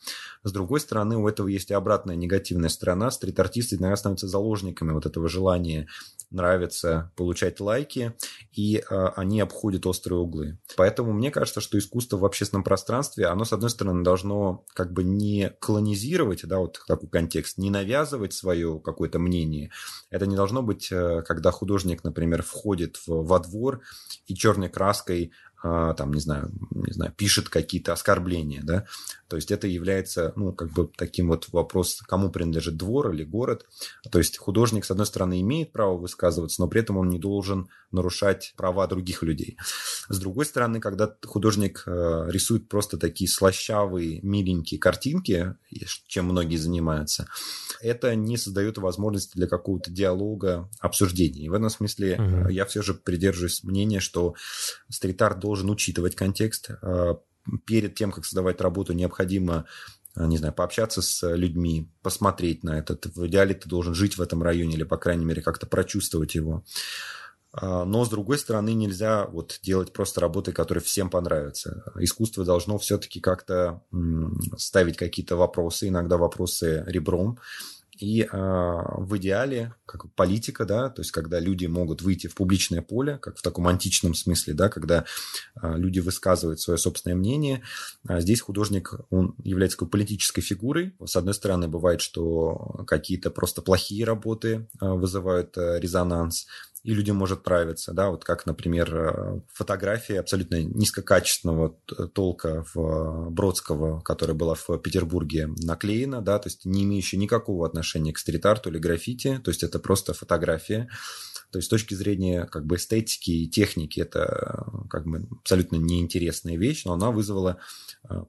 С 0.45 0.53
другой 0.53 0.81
стороны, 0.81 1.17
у 1.17 1.29
этого 1.29 1.49
есть 1.49 1.71
и 1.71 1.75
обратная 1.75 2.17
негативная 2.17 2.69
сторона. 2.69 3.11
Стрит-артисты 3.11 3.77
иногда 3.77 3.97
становятся 3.97 4.29
заложниками 4.29 4.93
вот 4.93 5.07
этого 5.07 5.29
желания 5.29 5.89
нравится 6.31 7.11
получать 7.17 7.59
лайки, 7.59 8.15
и 8.53 8.77
э, 8.77 9.07
они 9.17 9.41
обходят 9.41 9.87
острые 9.87 10.21
углы. 10.21 10.59
Поэтому 10.77 11.13
мне 11.13 11.31
кажется, 11.31 11.61
что 11.61 11.79
искусство 11.79 12.19
в 12.19 12.25
общественном 12.25 12.65
пространстве, 12.65 13.27
оно, 13.27 13.45
с 13.45 13.53
одной 13.53 13.71
стороны, 13.71 14.05
должно 14.05 14.65
как 14.75 14.93
бы 14.93 15.05
не 15.05 15.51
колонизировать, 15.59 16.47
да, 16.47 16.59
вот 16.59 16.81
такой 16.87 17.09
контекст, 17.09 17.57
не 17.57 17.71
навязывать 17.71 18.35
свое 18.35 18.79
какое-то 18.79 19.19
мнение. 19.19 19.71
Это 20.11 20.27
не 20.27 20.37
должно 20.37 20.63
быть 20.63 20.93
э, 20.93 20.97
э, 20.97 21.08
когда 21.27 21.51
художник, 21.51 22.05
например, 22.05 22.43
входит 22.43 22.97
в, 23.07 23.25
во 23.27 23.39
двор 23.39 23.83
и 24.27 24.35
черной 24.35 24.69
краской 24.69 25.33
там, 25.63 26.13
не 26.13 26.21
знаю, 26.21 26.53
не 26.71 26.93
знаю, 26.93 27.13
пишет 27.17 27.49
какие-то 27.49 27.93
оскорбления, 27.93 28.63
да, 28.63 28.87
то 29.29 29.37
есть 29.37 29.51
это 29.51 29.67
является, 29.67 30.33
ну, 30.37 30.53
как 30.53 30.71
бы 30.71 30.89
таким 30.97 31.29
вот 31.29 31.49
вопрос, 31.53 32.01
кому 32.07 32.31
принадлежит 32.31 32.77
двор 32.77 33.11
или 33.13 33.25
город, 33.25 33.67
то 34.11 34.19
есть 34.19 34.39
художник, 34.39 34.85
с 34.85 34.91
одной 34.91 35.07
стороны, 35.07 35.41
имеет 35.41 35.73
право 35.73 35.97
высказываться, 35.97 36.63
но 36.63 36.69
при 36.69 36.81
этом 36.81 36.97
он 36.97 37.09
не 37.09 37.19
должен 37.19 37.69
нарушать 37.91 38.53
права 38.57 38.87
других 38.87 39.23
людей. 39.23 39.57
С 40.09 40.19
другой 40.19 40.45
стороны, 40.45 40.81
когда 40.81 41.15
художник 41.25 41.85
э, 41.87 42.27
рисует 42.29 42.69
просто 42.69 42.99
такие 42.99 43.29
слащавые, 43.29 44.21
миленькие 44.23 44.79
картинки, 44.79 45.55
чем 46.07 46.27
многие 46.27 46.57
занимаются, 46.57 47.29
это 47.81 48.15
не 48.15 48.37
создает 48.37 48.79
возможности 48.79 49.37
для 49.37 49.47
какого-то 49.47 49.91
диалога, 49.91 50.69
обсуждения. 50.81 51.45
И 51.45 51.49
в 51.49 51.55
этом 51.55 51.71
смысле 51.71 52.17
угу. 52.17 52.49
я 52.49 52.65
все 52.67 52.83
же 52.83 52.95
придерживаюсь 52.95 53.65
мнения, 53.65 54.01
что 54.01 54.35
стрит-арт 54.91 55.39
должен 55.49 55.71
учитывать 55.71 56.15
контекст. 56.15 56.71
Э, 56.83 57.15
перед 57.65 57.95
тем, 57.95 58.13
как 58.13 58.27
создавать 58.27 58.61
работу, 58.61 58.93
необходимо 58.93 59.65
э, 60.15 60.27
не 60.27 60.37
знаю, 60.37 60.53
пообщаться 60.53 61.01
с 61.01 61.27
людьми, 61.35 61.91
посмотреть 62.03 62.65
на 62.65 62.79
это. 62.79 62.99
В 63.15 63.27
идеале 63.29 63.55
ты 63.55 63.67
должен 63.67 63.95
жить 63.95 64.19
в 64.19 64.23
этом 64.23 64.43
районе 64.43 64.75
или, 64.75 64.85
по 64.85 64.99
крайней 64.99 65.25
мере, 65.25 65.41
как-то 65.41 65.67
прочувствовать 65.67 66.35
его. 66.35 66.65
А, 67.53 67.85
но, 67.87 68.05
с 68.05 68.11
другой 68.11 68.39
стороны, 68.39 68.75
нельзя 68.75 69.27
вот 69.27 69.59
делать 69.63 69.93
просто 69.93 70.21
работы, 70.21 70.53
которые 70.53 70.83
всем 70.83 71.09
понравятся. 71.09 71.83
Искусство 71.99 72.45
должно 72.45 72.77
все-таки 72.79 73.21
как-то 73.21 73.83
ставить 74.59 74.99
какие-то 74.99 75.37
вопросы, 75.37 75.89
иногда 75.89 76.19
вопросы 76.19 76.85
ребром, 76.87 77.39
и 77.99 78.23
э, 78.23 78.29
в 78.33 79.17
идеале, 79.17 79.75
как 79.87 80.11
политика, 80.15 80.65
да, 80.65 80.89
то 80.89 81.01
есть 81.01 81.11
когда 81.11 81.41
люди 81.41 81.67
могут 81.67 82.03
выйти 82.03 82.27
в 82.27 82.35
публичное 82.35 82.83
поле, 82.83 83.19
как 83.19 83.37
в 83.37 83.43
таком 83.43 83.67
античном 83.67 84.15
смысле, 84.15 84.55
да, 84.55 84.69
когда 84.69 85.05
э, 85.61 85.75
люди 85.77 86.01
высказывают 86.01 86.61
свое 86.61 86.79
собственное 86.79 87.17
мнение, 87.17 87.63
а 88.07 88.21
здесь 88.21 88.41
художник, 88.41 88.95
он 89.11 89.35
является 89.43 89.77
такой 89.77 89.91
политической 89.91 90.41
фигурой. 90.41 90.95
С 91.05 91.17
одной 91.17 91.35
стороны, 91.35 91.69
бывает, 91.69 92.01
что 92.01 92.85
какие-то 92.87 93.31
просто 93.31 93.63
плохие 93.63 94.05
работы 94.05 94.69
э, 94.81 94.87
вызывают 94.87 95.57
э, 95.59 95.81
резонанс, 95.81 96.47
и 96.89 96.95
людям 96.95 97.17
может 97.17 97.45
нравиться, 97.45 97.93
да, 97.93 98.09
вот 98.09 98.25
как, 98.25 98.47
например, 98.47 98.97
э, 98.97 99.41
фотографии 99.53 100.15
абсолютно 100.15 100.63
низкокачественного 100.63 101.77
толка 102.15 102.65
в 102.73 102.79
э, 102.79 103.29
Бродского, 103.29 104.01
которая 104.01 104.35
была 104.35 104.55
в 104.55 104.79
Петербурге 104.79 105.51
наклеена, 105.63 106.23
да, 106.23 106.39
то 106.39 106.47
есть 106.47 106.65
не 106.65 106.85
имеющая 106.85 107.19
никакого 107.19 107.67
отношения 107.67 108.15
к 108.15 108.19
стрит-арту 108.19 108.71
или 108.71 108.79
граффити, 108.79 109.39
то 109.45 109.51
есть 109.51 109.63
это 109.63 109.79
просто 109.79 110.15
фотография, 110.15 110.89
то 111.51 111.59
есть 111.59 111.67
с 111.67 111.69
точки 111.69 111.93
зрения 111.93 112.47
как 112.47 112.65
бы 112.65 112.77
эстетики 112.77 113.33
и 113.33 113.51
техники 113.51 114.01
это 114.01 114.65
э, 114.67 114.89
как 114.89 115.05
бы 115.05 115.29
абсолютно 115.43 115.77
неинтересная 115.77 116.57
вещь, 116.57 116.87
но 116.87 116.95
она 116.95 117.11
вызвала 117.11 117.59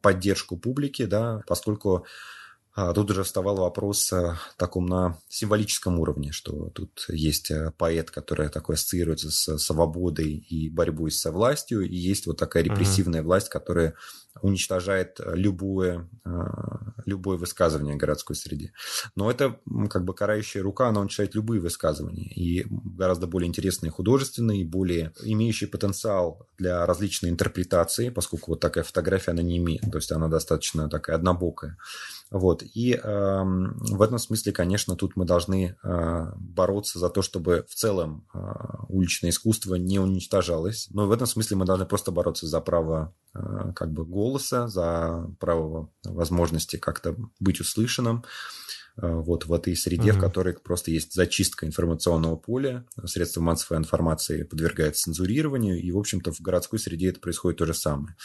поддержку 0.02 0.58
публики, 0.58 1.06
да, 1.06 1.44
поскольку 1.48 2.06
тут 2.76 3.12
уже 3.12 3.24
вставал 3.24 3.58
вопрос 3.58 4.12
о 4.14 4.40
таком 4.58 4.86
на 4.86 5.18
символическом 5.28 6.00
уровне, 6.00 6.32
что 6.32 6.70
тут 6.70 7.06
есть 7.10 7.52
э, 7.52 7.72
поэт, 7.78 8.12
который 8.12 8.50
такой 8.50 8.76
ассоциируется 8.76 9.32
с 9.32 9.58
свободой 9.58 10.34
и 10.34 10.70
борьбой 10.70 11.12
со 11.12 11.32
властью, 11.32 11.82
и 11.82 11.96
есть 11.96 12.28
вот 12.28 12.38
такая 12.38 12.64
репрессивная 12.64 13.22
mm-hmm. 13.22 13.26
власть, 13.26 13.50
которая 13.50 13.96
уничтожает 14.42 15.20
любое, 15.20 16.08
э, 16.26 16.30
любое 17.06 17.38
высказывание 17.38 17.96
в 17.96 17.98
городской 17.98 18.36
среде. 18.36 18.72
Но 19.16 19.30
это 19.30 19.60
как 19.90 20.06
бы 20.06 20.14
карающая 20.14 20.62
рука, 20.62 20.88
она 20.88 21.02
уничтожает 21.02 21.36
любые 21.36 21.60
высказывания. 21.60 22.32
И 22.34 22.66
гораздо 22.70 23.28
более 23.28 23.48
интересные 23.48 23.92
художественные, 23.92 24.66
более 24.66 25.14
имеющие 25.24 25.68
потенциал 25.70 26.48
для 26.58 26.86
различной 26.86 27.30
интерпретации, 27.30 28.10
поскольку 28.10 28.52
вот 28.52 28.60
такая 28.60 28.84
фотография 28.84 29.32
она 29.32 29.42
не 29.42 29.58
имеет. 29.58 29.82
То 29.82 29.98
есть 29.98 30.12
она 30.12 30.28
достаточно 30.28 30.90
такая 30.90 31.18
однобокая. 31.18 31.78
Вот. 32.32 32.62
И 32.62 32.94
э, 32.94 33.44
в 33.44 34.02
этом 34.02 34.20
смысле, 34.20 34.52
конечно, 34.52 34.96
тут 34.96 35.16
мы 35.16 35.26
должны 35.26 35.76
э, 35.82 36.32
бороться 36.36 37.00
за 37.00 37.10
то, 37.10 37.22
чтобы 37.22 37.66
в 37.68 37.74
целом 37.74 38.28
э, 38.34 38.40
уличное 38.88 39.32
искусство 39.32 39.76
не 39.76 40.00
уничтожалось. 40.00 40.88
Но 40.92 41.08
в 41.08 41.12
этом 41.12 41.26
смысле 41.26 41.58
мы 41.58 41.66
должны 41.66 41.86
просто 41.86 42.12
бороться 42.12 42.46
за 42.48 42.62
право 42.62 43.16
э, 43.34 43.74
как 43.76 43.92
бы 43.92 44.06
голоса, 44.06 44.68
за 44.68 45.28
право 45.40 45.90
возможности 46.04 46.78
как-то 46.78 47.16
быть 47.40 47.62
услышанным 47.62 48.24
э, 49.02 49.12
вот 49.12 49.46
в 49.48 49.54
этой 49.54 49.76
среде, 49.76 50.12
mm-hmm. 50.12 50.18
в 50.18 50.20
которой 50.20 50.54
просто 50.54 50.92
есть 50.92 51.14
зачистка 51.14 51.66
информационного 51.66 52.36
поля, 52.36 52.86
средства 53.06 53.42
массовой 53.42 53.80
информации 53.80 54.44
подвергаются 54.44 55.06
цензурированию, 55.06 55.82
и, 55.82 55.92
в 55.92 55.98
общем-то, 55.98 56.32
в 56.32 56.42
городской 56.42 56.78
среде 56.78 57.10
это 57.10 57.20
происходит 57.20 57.58
то 57.58 57.66
же 57.66 57.74
самое. 57.74 58.16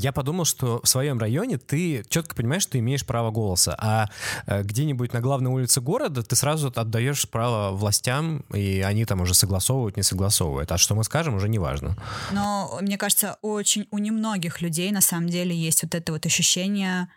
Я 0.00 0.12
подумал, 0.12 0.46
что 0.46 0.80
в 0.82 0.88
своем 0.88 1.18
районе 1.18 1.58
ты 1.58 2.02
четко 2.08 2.34
понимаешь, 2.34 2.62
что 2.62 2.78
имеешь 2.78 3.04
право 3.04 3.30
голоса, 3.30 3.76
а 3.78 4.08
э, 4.46 4.62
где-нибудь 4.62 5.12
на 5.12 5.20
главной 5.20 5.50
улице 5.50 5.82
города 5.82 6.22
ты 6.22 6.36
сразу 6.36 6.72
отдаешь 6.74 7.28
право 7.28 7.76
властям, 7.76 8.40
и 8.54 8.80
они 8.80 9.04
там 9.04 9.20
уже 9.20 9.34
согласовывают, 9.34 9.98
не 9.98 10.02
согласовывают. 10.02 10.72
А 10.72 10.78
что 10.78 10.94
мы 10.94 11.04
скажем, 11.04 11.34
уже 11.34 11.50
не 11.50 11.58
важно. 11.58 11.96
Но 12.32 12.78
мне 12.80 12.96
кажется, 12.96 13.36
очень 13.42 13.88
у 13.90 13.98
немногих 13.98 14.62
людей 14.62 14.90
на 14.90 15.02
самом 15.02 15.28
деле 15.28 15.54
есть 15.54 15.82
вот 15.82 15.94
это 15.94 16.12
вот 16.12 16.24
ощущение 16.24 17.08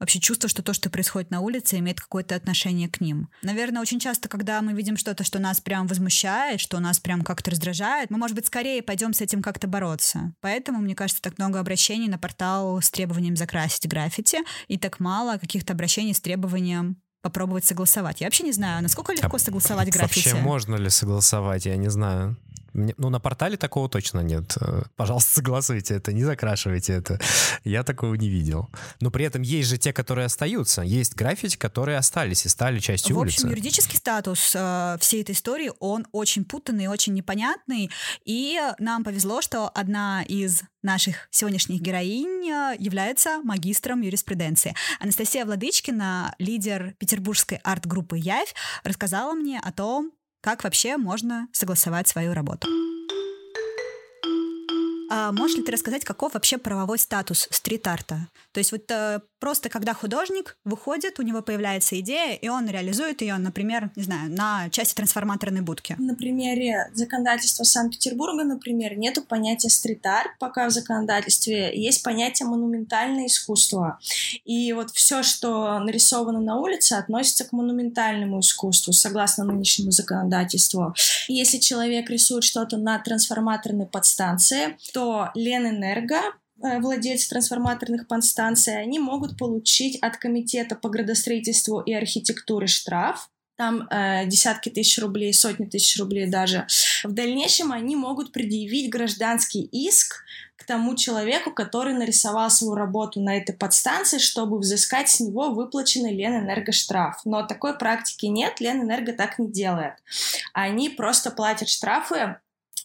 вообще 0.00 0.18
чувство, 0.18 0.48
что 0.48 0.62
то, 0.62 0.72
что 0.72 0.90
происходит 0.90 1.30
на 1.30 1.40
улице, 1.40 1.78
имеет 1.78 2.00
какое-то 2.00 2.34
отношение 2.34 2.88
к 2.88 3.00
ним. 3.00 3.28
Наверное, 3.42 3.82
очень 3.82 4.00
часто, 4.00 4.28
когда 4.28 4.62
мы 4.62 4.72
видим 4.72 4.96
что-то, 4.96 5.22
что 5.22 5.38
нас 5.38 5.60
прям 5.60 5.86
возмущает, 5.86 6.60
что 6.60 6.80
нас 6.80 6.98
прям 6.98 7.22
как-то 7.22 7.50
раздражает, 7.50 8.10
мы, 8.10 8.18
может 8.18 8.34
быть, 8.34 8.46
скорее 8.46 8.82
пойдем 8.82 9.12
с 9.12 9.20
этим 9.20 9.42
как-то 9.42 9.68
бороться. 9.68 10.32
Поэтому, 10.40 10.80
мне 10.80 10.94
кажется, 10.94 11.22
так 11.22 11.38
много 11.38 11.60
обращений 11.60 12.08
на 12.08 12.18
портал 12.18 12.80
с 12.80 12.90
требованием 12.90 13.36
закрасить 13.36 13.86
граффити, 13.86 14.38
и 14.68 14.78
так 14.78 14.98
мало 14.98 15.36
каких-то 15.36 15.74
обращений 15.74 16.14
с 16.14 16.20
требованием 16.20 16.96
попробовать 17.22 17.66
согласовать. 17.66 18.20
Я 18.20 18.26
вообще 18.26 18.44
не 18.44 18.52
знаю, 18.52 18.82
насколько 18.82 19.12
легко 19.12 19.36
а 19.36 19.38
согласовать 19.38 19.90
граффити. 19.90 20.28
Вообще 20.30 20.42
можно 20.42 20.76
ли 20.76 20.88
согласовать, 20.88 21.66
я 21.66 21.76
не 21.76 21.90
знаю. 21.90 22.36
Ну, 22.72 23.10
на 23.10 23.20
портале 23.20 23.56
такого 23.56 23.88
точно 23.88 24.20
нет. 24.20 24.56
Э, 24.60 24.82
пожалуйста, 24.96 25.30
согласуйте 25.34 25.94
это, 25.94 26.12
не 26.12 26.24
закрашивайте 26.24 26.92
это. 26.92 27.20
Я 27.64 27.82
такого 27.82 28.14
не 28.14 28.28
видел. 28.28 28.68
Но 29.00 29.10
при 29.10 29.24
этом 29.24 29.42
есть 29.42 29.68
же 29.68 29.78
те, 29.78 29.92
которые 29.92 30.26
остаются. 30.26 30.82
Есть 30.82 31.14
граффити, 31.14 31.56
которые 31.56 31.98
остались 31.98 32.46
и 32.46 32.48
стали 32.48 32.78
частью 32.78 33.16
улицы. 33.16 33.36
В 33.36 33.38
общем, 33.38 33.48
улицы. 33.48 33.58
юридический 33.58 33.98
статус 33.98 34.52
э, 34.54 34.96
всей 35.00 35.22
этой 35.22 35.34
истории, 35.34 35.72
он 35.80 36.06
очень 36.12 36.44
путанный, 36.44 36.86
очень 36.86 37.14
непонятный. 37.14 37.90
И 38.24 38.58
нам 38.78 39.04
повезло, 39.04 39.42
что 39.42 39.68
одна 39.68 40.22
из 40.22 40.62
наших 40.82 41.28
сегодняшних 41.30 41.80
героинь 41.80 42.48
э, 42.50 42.76
является 42.78 43.40
магистром 43.42 44.00
юриспруденции. 44.00 44.74
Анастасия 44.98 45.44
Владычкина, 45.44 46.34
лидер 46.38 46.94
петербургской 46.98 47.58
арт-группы 47.62 48.18
«Явь», 48.18 48.54
рассказала 48.84 49.34
мне 49.34 49.60
о 49.60 49.72
том, 49.72 50.12
как 50.40 50.64
вообще 50.64 50.96
можно 50.96 51.48
согласовать 51.52 52.08
свою 52.08 52.32
работу? 52.34 52.68
А 55.12 55.32
можешь 55.32 55.56
ли 55.56 55.64
ты 55.64 55.72
рассказать, 55.72 56.04
каков 56.04 56.34
вообще 56.34 56.56
правовой 56.56 56.98
статус 56.98 57.48
стрит-арта? 57.50 58.28
То 58.52 58.58
есть 58.58 58.70
вот 58.70 58.88
э, 58.90 59.20
просто 59.40 59.68
когда 59.68 59.94
художник 59.94 60.56
выходит, 60.64 61.18
у 61.18 61.22
него 61.22 61.42
появляется 61.42 61.98
идея, 62.00 62.34
и 62.34 62.48
он 62.48 62.68
реализует 62.68 63.22
ее, 63.22 63.36
например, 63.36 63.90
не 63.96 64.02
знаю, 64.02 64.30
на 64.30 64.68
части 64.70 64.94
трансформаторной 64.94 65.62
будки. 65.62 65.96
На 65.98 66.14
примере 66.14 66.90
законодательства 66.94 67.64
Санкт-Петербурга, 67.64 68.44
например, 68.44 68.96
нету 68.96 69.22
понятия 69.22 69.70
стрит-арт, 69.70 70.38
пока 70.38 70.68
в 70.68 70.70
законодательстве 70.70 71.72
есть 71.74 72.02
понятие 72.02 72.46
монументальное 72.48 73.26
искусство. 73.26 73.98
И 74.44 74.72
вот 74.72 74.90
все, 74.90 75.22
что 75.22 75.78
нарисовано 75.78 76.40
на 76.40 76.58
улице, 76.58 76.94
относится 76.94 77.44
к 77.44 77.52
монументальному 77.52 78.40
искусству, 78.40 78.92
согласно 78.92 79.44
нынешнему 79.44 79.90
законодательству. 79.90 80.94
Если 81.28 81.58
человек 81.58 82.10
рисует 82.10 82.44
что-то 82.44 82.76
на 82.76 82.98
трансформаторной 82.98 83.86
подстанции, 83.86 84.76
то 84.92 85.30
Ленэнерго, 85.34 86.20
владельцы 86.60 87.28
трансформаторных 87.28 88.06
подстанций, 88.06 88.80
они 88.80 88.98
могут 88.98 89.36
получить 89.38 89.98
от 90.00 90.16
Комитета 90.16 90.76
по 90.76 90.88
градостроительству 90.88 91.80
и 91.80 91.92
архитектуре 91.92 92.66
штраф, 92.66 93.30
там 93.60 93.86
э, 93.90 94.24
десятки 94.26 94.70
тысяч 94.70 94.98
рублей, 94.98 95.34
сотни 95.34 95.66
тысяч 95.66 95.98
рублей 95.98 96.26
даже. 96.26 96.66
В 97.04 97.12
дальнейшем 97.12 97.72
они 97.72 97.94
могут 97.94 98.32
предъявить 98.32 98.90
гражданский 98.90 99.62
иск 99.64 100.24
к 100.56 100.64
тому 100.64 100.96
человеку, 100.96 101.52
который 101.52 101.92
нарисовал 101.92 102.48
свою 102.50 102.74
работу 102.74 103.20
на 103.20 103.36
этой 103.36 103.54
подстанции, 103.54 104.16
чтобы 104.16 104.58
взыскать 104.58 105.10
с 105.10 105.20
него 105.20 105.50
выплаченный 105.50 106.14
Ленэнерго 106.14 106.72
штраф. 106.72 107.20
Но 107.26 107.46
такой 107.46 107.76
практики 107.76 108.24
нет, 108.24 108.60
Ленэнерго 108.60 109.12
так 109.12 109.38
не 109.38 109.52
делает. 109.52 109.94
Они 110.54 110.88
просто 110.88 111.30
платят 111.30 111.68
штрафы 111.68 112.36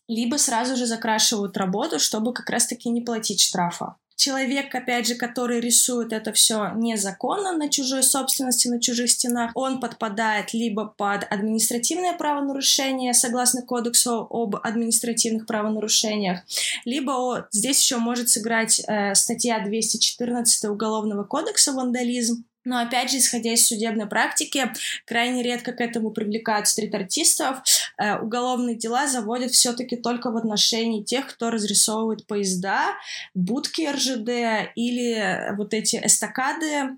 либо 0.08 0.38
сразу 0.38 0.76
же 0.76 0.86
закрашивают 0.86 1.58
работу, 1.58 2.00
чтобы 2.00 2.34
как 2.34 2.50
раз-таки 2.50 2.90
не 2.90 3.02
платить 3.02 3.42
штрафа. 3.42 3.96
человек, 4.16 4.74
опять 4.74 5.08
же, 5.08 5.16
который 5.16 5.60
рисует 5.60 6.14
это 6.14 6.32
все 6.32 6.72
незаконно 6.76 7.52
на 7.52 7.70
чужой 7.70 8.02
собственности, 8.02 8.68
на 8.70 8.80
чужих 8.80 9.12
стенах, 9.12 9.52
он 9.56 9.80
подпадает 9.80 10.54
либо 10.54 10.86
под 10.86 11.26
административное 11.30 12.14
правонарушение, 12.14 13.14
согласно 13.14 13.62
кодексу 13.62 14.26
об 14.30 14.56
административных 14.56 15.46
правонарушениях, 15.46 16.40
либо 16.86 17.12
о, 17.12 17.46
здесь 17.52 17.82
еще 17.82 17.98
может 17.98 18.30
сыграть 18.30 18.82
э, 18.88 19.16
статья 19.16 19.60
214 19.60 20.66
Уголовного 20.66 21.24
кодекса 21.24 21.74
«Вандализм», 21.74 22.46
но 22.66 22.80
опять 22.80 23.12
же, 23.12 23.18
исходя 23.18 23.54
из 23.54 23.66
судебной 23.66 24.08
практики, 24.08 24.72
крайне 25.06 25.44
редко 25.44 25.72
к 25.72 25.82
этому 25.82 26.12
привлекают 26.12 26.68
стрит-артистов. 26.68 27.60
Э, 27.98 28.20
уголовные 28.20 28.76
дела 28.76 29.08
заводят 29.08 29.52
все-таки 29.52 29.96
только 29.96 30.32
в 30.32 30.38
отношении 30.38 31.04
тех, 31.04 31.28
кто 31.28 31.52
разрисовывает 31.52 32.28
поезда, 32.28 32.96
будки 33.34 33.88
РЖД 33.88 34.72
или 34.76 35.56
вот 35.56 35.74
эти 35.74 36.02
эстакады 36.04 36.98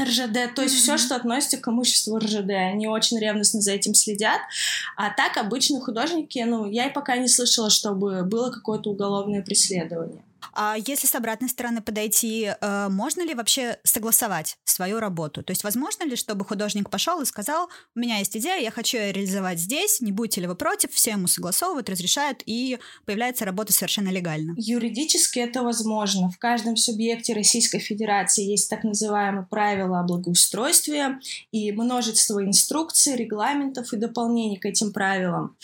РЖД, 0.00 0.54
то 0.54 0.62
есть 0.62 0.76
mm-hmm. 0.76 0.78
все, 0.78 0.96
что 0.96 1.16
относится 1.16 1.56
к 1.56 1.66
имуществу 1.66 2.18
РЖД, 2.18 2.50
они 2.50 2.86
очень 2.86 3.18
ревностно 3.18 3.60
за 3.60 3.72
этим 3.72 3.94
следят. 3.94 4.40
А 4.96 5.10
так 5.10 5.36
обычные 5.36 5.80
художники, 5.80 6.38
ну, 6.38 6.70
я 6.70 6.86
и 6.86 6.92
пока 6.92 7.16
не 7.16 7.26
слышала, 7.26 7.68
чтобы 7.68 8.22
было 8.22 8.50
какое-то 8.52 8.90
уголовное 8.90 9.42
преследование. 9.42 10.22
А 10.52 10.76
если 10.76 11.06
с 11.06 11.14
обратной 11.14 11.48
стороны 11.48 11.80
подойти, 11.80 12.52
э, 12.60 12.88
можно 12.88 13.22
ли 13.22 13.34
вообще 13.34 13.78
согласовать 13.84 14.56
свою 14.64 15.00
работу? 15.00 15.42
То 15.42 15.50
есть 15.52 15.64
возможно 15.64 16.04
ли, 16.04 16.16
чтобы 16.16 16.44
художник 16.44 16.90
пошел 16.90 17.20
и 17.20 17.24
сказал, 17.24 17.68
у 17.94 17.98
меня 18.00 18.18
есть 18.18 18.36
идея, 18.36 18.60
я 18.60 18.70
хочу 18.70 18.98
ее 18.98 19.12
реализовать 19.12 19.58
здесь, 19.58 20.00
не 20.00 20.12
будете 20.12 20.40
ли 20.40 20.46
вы 20.46 20.54
против, 20.54 20.92
все 20.92 21.12
ему 21.12 21.26
согласовывают, 21.26 21.88
разрешают, 21.88 22.42
и 22.46 22.78
появляется 23.04 23.44
работа 23.44 23.72
совершенно 23.72 24.08
легально? 24.08 24.54
Юридически 24.56 25.38
это 25.38 25.62
возможно. 25.62 26.30
В 26.30 26.38
каждом 26.38 26.76
субъекте 26.76 27.34
Российской 27.34 27.78
Федерации 27.78 28.44
есть 28.44 28.70
так 28.70 28.84
называемые 28.84 29.46
правила 29.46 30.00
о 30.00 30.04
благоустройстве 30.04 31.18
и 31.50 31.72
множество 31.72 32.44
инструкций, 32.44 33.16
регламентов 33.16 33.92
и 33.92 33.96
дополнений 33.96 34.58
к 34.58 34.66
этим 34.66 34.92
правилам. 34.92 35.56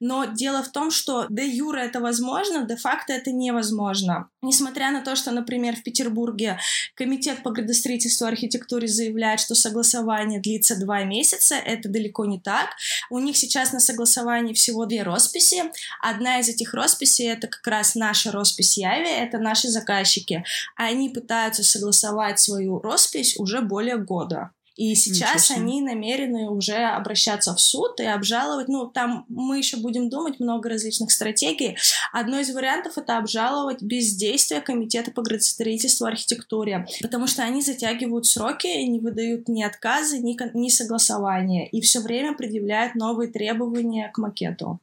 Но 0.00 0.24
дело 0.24 0.62
в 0.62 0.70
том, 0.70 0.90
что 0.90 1.26
де 1.28 1.46
юра 1.46 1.80
это 1.80 2.00
возможно, 2.00 2.64
де 2.66 2.76
факто 2.76 3.12
это 3.12 3.32
невозможно. 3.32 4.13
Несмотря 4.42 4.90
на 4.90 5.02
то, 5.02 5.16
что, 5.16 5.30
например, 5.30 5.76
в 5.76 5.82
Петербурге 5.82 6.58
Комитет 6.94 7.42
по 7.42 7.50
градостроительству 7.50 8.26
и 8.26 8.28
архитектуре 8.30 8.88
заявляет, 8.88 9.40
что 9.40 9.54
согласование 9.54 10.40
длится 10.40 10.78
два 10.78 11.04
месяца, 11.04 11.54
это 11.54 11.88
далеко 11.88 12.24
не 12.24 12.40
так. 12.40 12.70
У 13.10 13.18
них 13.18 13.36
сейчас 13.36 13.72
на 13.72 13.80
согласовании 13.80 14.52
всего 14.52 14.86
две 14.86 15.02
росписи. 15.02 15.62
Одна 16.00 16.40
из 16.40 16.48
этих 16.48 16.74
росписей— 16.74 17.28
это 17.32 17.46
как 17.48 17.66
раз 17.66 17.94
наша 17.94 18.30
роспись 18.32 18.76
Яви, 18.76 19.08
это 19.08 19.38
наши 19.38 19.68
заказчики. 19.68 20.44
Они 20.76 21.08
пытаются 21.08 21.64
согласовать 21.64 22.38
свою 22.38 22.80
роспись 22.80 23.36
уже 23.38 23.60
более 23.60 23.96
года. 23.96 24.50
И 24.76 24.94
сейчас 24.96 25.50
они 25.52 25.80
намерены 25.80 26.50
уже 26.50 26.74
обращаться 26.74 27.54
в 27.54 27.60
суд 27.60 28.00
и 28.00 28.04
обжаловать. 28.04 28.68
Ну, 28.68 28.86
там 28.86 29.24
мы 29.28 29.58
еще 29.58 29.76
будем 29.76 30.08
думать 30.08 30.40
много 30.40 30.68
различных 30.68 31.12
стратегий. 31.12 31.76
Одно 32.12 32.40
из 32.40 32.52
вариантов 32.52 32.98
это 32.98 33.18
обжаловать 33.18 33.82
бездействие 33.82 34.60
Комитета 34.60 35.12
по 35.12 35.22
градостроительству 35.22 36.06
и 36.06 36.10
архитектуре, 36.10 36.86
потому 37.00 37.26
что 37.26 37.42
они 37.42 37.62
затягивают 37.62 38.26
сроки, 38.26 38.66
не 38.66 38.98
выдают 38.98 39.48
ни 39.48 39.62
отказы, 39.62 40.18
ни, 40.18 40.36
ни 40.56 40.68
согласования, 40.68 41.68
и 41.68 41.80
все 41.80 42.00
время 42.00 42.34
предъявляют 42.34 42.94
новые 42.96 43.30
требования 43.30 44.10
к 44.12 44.18
макету. 44.18 44.80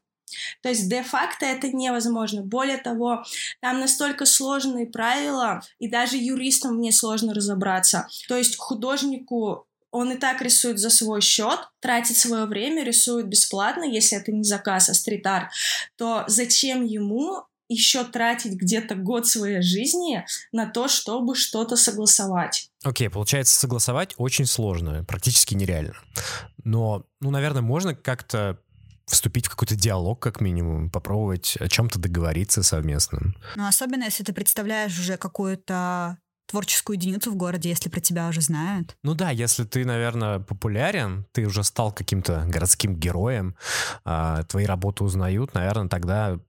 То 0.61 0.69
есть 0.69 0.89
де-факто 0.89 1.45
это 1.45 1.67
невозможно. 1.67 2.41
Более 2.41 2.77
того, 2.77 3.23
там 3.59 3.79
настолько 3.79 4.25
сложные 4.25 4.85
правила, 4.85 5.61
и 5.79 5.89
даже 5.89 6.17
юристам 6.17 6.77
мне 6.77 6.91
сложно 6.91 7.33
разобраться. 7.33 8.07
То 8.27 8.37
есть 8.37 8.57
художнику 8.57 9.67
он 9.91 10.11
и 10.11 10.17
так 10.17 10.41
рисует 10.41 10.79
за 10.79 10.89
свой 10.89 11.21
счет, 11.21 11.59
тратит 11.79 12.17
свое 12.17 12.45
время, 12.45 12.83
рисует 12.83 13.27
бесплатно, 13.27 13.83
если 13.83 14.17
это 14.17 14.31
не 14.31 14.43
заказ, 14.43 14.89
а 14.89 14.93
стрит-арт, 14.93 15.49
то 15.97 16.23
зачем 16.27 16.85
ему 16.85 17.43
еще 17.67 18.03
тратить 18.03 18.53
где-то 18.53 18.95
год 18.95 19.27
своей 19.27 19.61
жизни 19.61 20.25
на 20.51 20.65
то, 20.65 20.89
чтобы 20.89 21.35
что-то 21.35 21.77
согласовать. 21.77 22.69
Окей, 22.83 23.07
okay, 23.07 23.09
получается, 23.09 23.57
согласовать 23.57 24.13
очень 24.17 24.45
сложно, 24.45 25.05
практически 25.05 25.55
нереально. 25.55 25.95
Но, 26.63 27.05
ну, 27.21 27.31
наверное, 27.31 27.61
можно 27.61 27.95
как-то 27.95 28.59
вступить 29.05 29.45
в 29.45 29.49
какой-то 29.49 29.75
диалог, 29.75 30.19
как 30.19 30.41
минимум, 30.41 30.89
попробовать 30.89 31.55
о 31.59 31.67
чем-то 31.67 31.99
договориться 31.99 32.63
совместно. 32.63 33.33
Ну, 33.55 33.67
особенно 33.67 34.03
если 34.03 34.23
ты 34.23 34.33
представляешь 34.33 34.97
уже 34.99 35.17
какую-то 35.17 36.17
творческую 36.45 36.97
единицу 36.97 37.31
в 37.31 37.35
городе, 37.35 37.69
если 37.69 37.89
про 37.89 37.99
тебя 37.99 38.27
уже 38.27 38.41
знают. 38.41 38.95
Ну 39.03 39.13
да, 39.13 39.29
если 39.29 39.63
ты, 39.63 39.85
наверное, 39.85 40.39
популярен, 40.39 41.25
ты 41.31 41.45
уже 41.45 41.63
стал 41.63 41.91
каким-то 41.91 42.43
городским 42.47 42.95
героем, 42.95 43.55
а, 44.03 44.43
твои 44.43 44.65
работы 44.65 45.03
узнают, 45.03 45.53
наверное, 45.53 45.87
тогда 45.87 46.39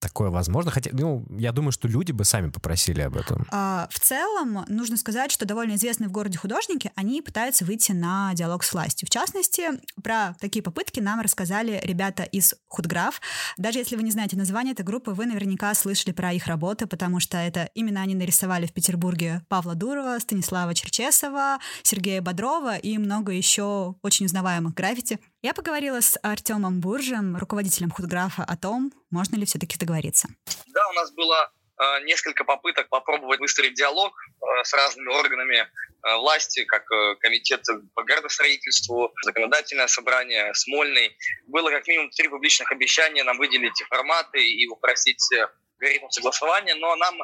такое 0.00 0.30
возможно? 0.30 0.70
Хотя, 0.70 0.90
ну, 0.92 1.24
я 1.30 1.52
думаю, 1.52 1.72
что 1.72 1.86
люди 1.86 2.12
бы 2.12 2.24
сами 2.24 2.50
попросили 2.50 3.02
об 3.02 3.16
этом. 3.16 3.46
А, 3.50 3.88
в 3.90 4.00
целом, 4.00 4.64
нужно 4.68 4.96
сказать, 4.96 5.30
что 5.30 5.44
довольно 5.44 5.74
известные 5.74 6.08
в 6.08 6.12
городе 6.12 6.38
художники, 6.38 6.90
они 6.96 7.22
пытаются 7.22 7.64
выйти 7.64 7.92
на 7.92 8.32
диалог 8.34 8.64
с 8.64 8.72
властью. 8.72 9.06
В 9.06 9.10
частности, 9.10 9.68
про 10.02 10.34
такие 10.40 10.62
попытки 10.62 11.00
нам 11.00 11.20
рассказали 11.20 11.80
ребята 11.84 12.22
из 12.24 12.54
Худграф. 12.66 13.20
Даже 13.56 13.78
если 13.78 13.96
вы 13.96 14.02
не 14.02 14.10
знаете 14.10 14.36
название 14.36 14.72
этой 14.72 14.84
группы, 14.84 15.12
вы 15.12 15.26
наверняка 15.26 15.72
слышали 15.74 16.12
про 16.12 16.32
их 16.32 16.46
работы, 16.46 16.86
потому 16.86 17.20
что 17.20 17.36
это 17.36 17.68
именно 17.74 18.00
они 18.00 18.14
нарисовали 18.14 18.66
в 18.66 18.72
Петербурге 18.72 19.42
Павла 19.48 19.74
Дурова, 19.74 20.18
Станислава 20.18 20.74
Черчесова, 20.74 21.58
Сергея 21.82 22.22
Бодрова 22.22 22.76
и 22.76 22.96
много 22.98 23.32
еще 23.32 23.96
очень 24.02 24.26
узнаваемых 24.26 24.74
граффити. 24.74 25.18
Я 25.42 25.54
поговорила 25.54 26.02
с 26.02 26.18
Артемом 26.22 26.80
Буржем, 26.80 27.34
руководителем 27.34 27.90
худграфа, 27.90 28.44
о 28.44 28.58
том, 28.58 28.92
можно 29.10 29.36
ли 29.36 29.46
все-таки 29.46 29.78
договориться. 29.78 30.28
Да, 30.66 30.86
у 30.90 30.92
нас 30.92 31.10
было 31.12 31.50
э, 31.78 32.04
несколько 32.04 32.44
попыток 32.44 32.90
попробовать 32.90 33.40
выстроить 33.40 33.72
диалог 33.72 34.12
э, 34.12 34.64
с 34.64 34.74
разными 34.74 35.08
органами 35.08 35.60
э, 35.60 36.16
власти, 36.18 36.64
как 36.64 36.82
э, 36.92 37.14
комитет 37.20 37.64
по 37.94 38.02
градостроительству, 38.02 39.14
законодательное 39.24 39.86
собрание, 39.86 40.52
Смольный. 40.52 41.16
Было 41.46 41.70
как 41.70 41.88
минимум 41.88 42.10
три 42.10 42.28
публичных 42.28 42.70
обещания 42.70 43.24
нам 43.24 43.38
выделить 43.38 43.82
форматы 43.88 44.46
и 44.46 44.68
упростить 44.68 45.26
э, 45.32 45.48
алгоритм 45.80 46.10
согласования, 46.10 46.74
но 46.74 46.94
нам 46.96 47.16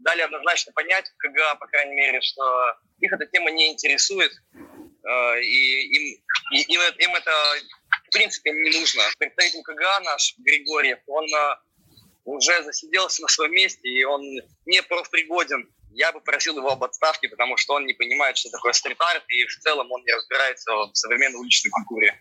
дали 0.00 0.20
однозначно 0.20 0.72
понять, 0.74 1.10
КГА, 1.16 1.54
по 1.54 1.66
крайней 1.66 1.94
мере, 1.94 2.20
что 2.20 2.74
их 2.98 3.10
эта 3.10 3.24
тема 3.24 3.50
не 3.50 3.72
интересует, 3.72 4.32
и 5.40 5.96
им, 5.96 6.22
им, 6.52 6.80
им 6.98 7.14
это 7.14 7.30
в 8.08 8.12
принципе 8.12 8.50
не 8.52 8.78
нужно. 8.78 9.02
Представитель 9.18 9.62
КГА 9.62 10.00
наш, 10.00 10.34
Григорьев, 10.38 10.98
он 11.06 11.24
э, 11.24 11.56
уже 12.24 12.62
засиделся 12.64 13.22
на 13.22 13.28
своем 13.28 13.52
месте, 13.52 13.88
и 13.88 14.04
он 14.04 14.22
не 14.66 14.82
профпригоден. 14.82 15.68
Я 15.92 16.12
бы 16.12 16.20
просил 16.20 16.56
его 16.56 16.70
об 16.70 16.84
отставке, 16.84 17.28
потому 17.28 17.56
что 17.56 17.74
он 17.74 17.86
не 17.86 17.94
понимает, 17.94 18.36
что 18.36 18.50
такое 18.50 18.72
стрит-арт, 18.72 19.24
и 19.28 19.46
в 19.46 19.58
целом 19.58 19.90
он 19.90 20.02
не 20.04 20.12
разбирается 20.12 20.72
в 20.72 20.94
современной 20.94 21.40
уличной 21.40 21.70
культуре. 21.70 22.20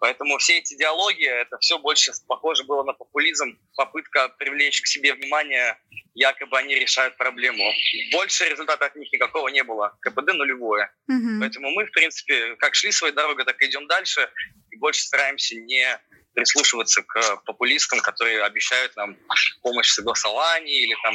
Поэтому 0.00 0.38
все 0.38 0.58
эти 0.58 0.76
диалоги, 0.76 1.26
это 1.26 1.58
все 1.58 1.78
больше 1.78 2.12
похоже 2.26 2.64
было 2.64 2.84
на 2.84 2.92
популизм, 2.92 3.58
попытка 3.76 4.28
привлечь 4.28 4.80
к 4.80 4.86
себе 4.86 5.12
внимание, 5.14 5.76
якобы 6.14 6.56
они 6.58 6.76
решают 6.76 7.16
проблему. 7.16 7.64
Больше 8.12 8.48
результата 8.48 8.86
от 8.86 8.96
них 8.96 9.12
никакого 9.12 9.48
не 9.48 9.64
было. 9.64 9.96
КПД 10.00 10.34
нулевое. 10.34 10.92
Угу. 11.08 11.40
Поэтому 11.40 11.70
мы, 11.70 11.86
в 11.86 11.90
принципе, 11.90 12.54
как 12.56 12.74
шли 12.74 12.92
своей 12.92 13.14
дорогой, 13.14 13.44
так 13.44 13.60
и 13.60 13.66
идем 13.66 13.86
дальше. 13.88 14.30
И 14.70 14.76
больше 14.76 15.02
стараемся 15.02 15.56
не 15.56 16.00
прислушиваться 16.34 17.02
к 17.02 17.42
популистам, 17.46 17.98
которые 17.98 18.44
обещают 18.44 18.94
нам 18.94 19.16
помощь 19.62 19.88
в 19.88 19.94
согласовании 19.94 20.84
или 20.84 20.94
там 21.02 21.14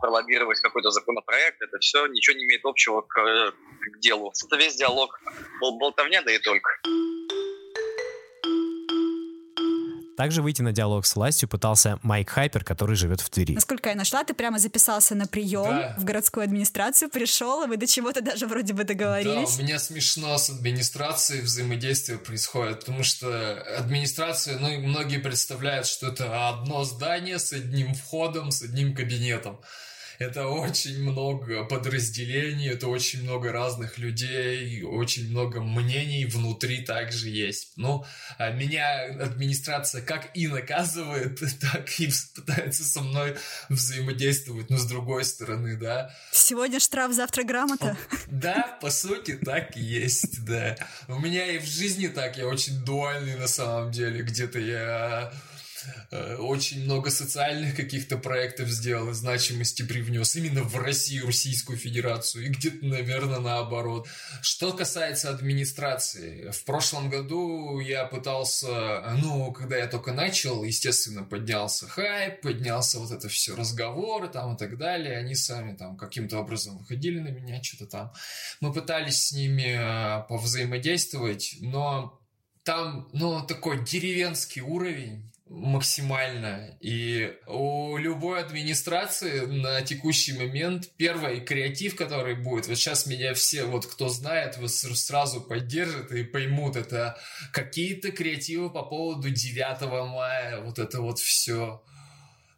пролоббировать 0.00 0.60
какой-то 0.60 0.90
законопроект. 0.90 1.60
Это 1.60 1.78
все 1.80 2.06
ничего 2.06 2.36
не 2.36 2.44
имеет 2.44 2.64
общего 2.64 3.00
к, 3.00 3.14
к 3.14 3.98
делу. 3.98 4.32
Это 4.46 4.56
весь 4.56 4.76
диалог 4.76 5.20
был 5.60 5.76
болтовня, 5.78 6.22
да 6.22 6.30
и 6.30 6.38
только. 6.38 6.70
Также 10.20 10.42
выйти 10.42 10.60
на 10.60 10.70
диалог 10.70 11.06
с 11.06 11.16
властью 11.16 11.48
пытался 11.48 11.98
Майк 12.02 12.28
Хайпер, 12.28 12.62
который 12.62 12.94
живет 12.94 13.22
в 13.22 13.30
Твери. 13.30 13.54
Насколько 13.54 13.88
я 13.88 13.94
нашла, 13.94 14.22
ты 14.22 14.34
прямо 14.34 14.58
записался 14.58 15.14
на 15.14 15.26
прием 15.26 15.64
да. 15.64 15.94
в 15.96 16.04
городскую 16.04 16.44
администрацию, 16.44 17.08
пришел, 17.08 17.64
и 17.64 17.66
вы 17.66 17.78
до 17.78 17.86
чего-то 17.86 18.20
даже 18.20 18.46
вроде 18.46 18.74
бы 18.74 18.84
договорились. 18.84 19.56
Да, 19.56 19.62
у 19.62 19.64
меня 19.64 19.78
смешно 19.78 20.36
с 20.36 20.50
администрацией 20.50 21.40
взаимодействие 21.40 22.18
происходит, 22.18 22.80
потому 22.80 23.02
что 23.02 23.62
администрация, 23.78 24.58
ну, 24.58 24.68
многие 24.80 25.20
представляют, 25.20 25.86
что 25.86 26.08
это 26.08 26.50
одно 26.50 26.84
здание 26.84 27.38
с 27.38 27.54
одним 27.54 27.94
входом, 27.94 28.50
с 28.50 28.60
одним 28.60 28.94
кабинетом. 28.94 29.58
Это 30.20 30.48
очень 30.48 31.02
много 31.02 31.64
подразделений, 31.64 32.68
это 32.68 32.88
очень 32.88 33.22
много 33.22 33.52
разных 33.52 33.96
людей, 33.96 34.82
очень 34.82 35.30
много 35.30 35.62
мнений 35.62 36.26
внутри 36.26 36.82
также 36.82 37.30
есть. 37.30 37.72
Ну, 37.76 38.04
а 38.36 38.50
меня 38.50 39.06
администрация 39.18 40.02
как 40.02 40.30
и 40.36 40.46
наказывает, 40.46 41.40
так 41.60 41.98
и 41.98 42.10
пытается 42.34 42.84
со 42.84 43.00
мной 43.00 43.38
взаимодействовать, 43.70 44.68
но 44.68 44.76
с 44.76 44.84
другой 44.84 45.24
стороны, 45.24 45.78
да. 45.78 46.14
Сегодня 46.32 46.80
штраф, 46.80 47.14
завтра 47.14 47.42
грамота. 47.42 47.96
Да, 48.26 48.78
по 48.82 48.90
сути, 48.90 49.38
так 49.42 49.74
и 49.78 49.80
есть, 49.80 50.44
да. 50.44 50.76
У 51.08 51.18
меня 51.18 51.46
и 51.46 51.58
в 51.58 51.64
жизни 51.64 52.08
так, 52.08 52.36
я 52.36 52.46
очень 52.46 52.84
дуальный 52.84 53.36
на 53.36 53.48
самом 53.48 53.90
деле. 53.90 54.22
Где-то 54.22 54.58
я 54.58 55.32
очень 56.38 56.84
много 56.84 57.10
социальных 57.10 57.76
каких-то 57.76 58.16
проектов 58.16 58.68
сделал 58.68 59.10
и 59.10 59.14
значимости 59.14 59.82
привнес 59.82 60.36
именно 60.36 60.62
в 60.62 60.76
Россию, 60.76 61.26
Российскую 61.26 61.78
Федерацию, 61.78 62.46
и 62.46 62.48
где-то, 62.48 62.84
наверное, 62.84 63.40
наоборот. 63.40 64.08
Что 64.42 64.72
касается 64.72 65.30
администрации, 65.30 66.50
в 66.50 66.64
прошлом 66.64 67.10
году 67.10 67.78
я 67.80 68.04
пытался, 68.04 69.16
ну, 69.20 69.52
когда 69.52 69.76
я 69.76 69.86
только 69.86 70.12
начал, 70.12 70.64
естественно, 70.64 71.22
поднялся 71.22 71.88
хайп, 71.88 72.40
поднялся 72.40 72.98
вот 72.98 73.10
это 73.10 73.28
все 73.28 73.54
разговоры 73.54 74.28
там 74.28 74.54
и 74.54 74.58
так 74.58 74.78
далее, 74.78 75.16
они 75.16 75.34
сами 75.34 75.76
там 75.76 75.96
каким-то 75.96 76.38
образом 76.38 76.78
выходили 76.78 77.20
на 77.20 77.28
меня, 77.28 77.62
что-то 77.62 77.86
там. 77.86 78.12
Мы 78.60 78.72
пытались 78.72 79.28
с 79.28 79.32
ними 79.32 79.76
э, 79.78 80.26
повзаимодействовать, 80.28 81.56
но 81.60 82.20
там, 82.62 83.08
ну, 83.12 83.44
такой 83.46 83.84
деревенский 83.84 84.60
уровень, 84.60 85.29
максимально. 85.50 86.78
И 86.80 87.36
у 87.48 87.96
любой 87.96 88.40
администрации 88.40 89.40
на 89.46 89.82
текущий 89.82 90.32
момент 90.38 90.90
первый 90.96 91.40
креатив, 91.40 91.96
который 91.96 92.36
будет, 92.36 92.68
вот 92.68 92.78
сейчас 92.78 93.06
меня 93.06 93.34
все, 93.34 93.64
вот 93.64 93.84
кто 93.84 94.08
знает, 94.08 94.56
вот 94.58 94.70
сразу 94.70 95.40
поддержат 95.40 96.12
и 96.12 96.22
поймут, 96.22 96.76
это 96.76 97.18
какие-то 97.52 98.12
креативы 98.12 98.70
по 98.70 98.84
поводу 98.84 99.28
9 99.28 99.80
мая, 100.08 100.60
вот 100.60 100.78
это 100.78 101.00
вот 101.00 101.18
все 101.18 101.82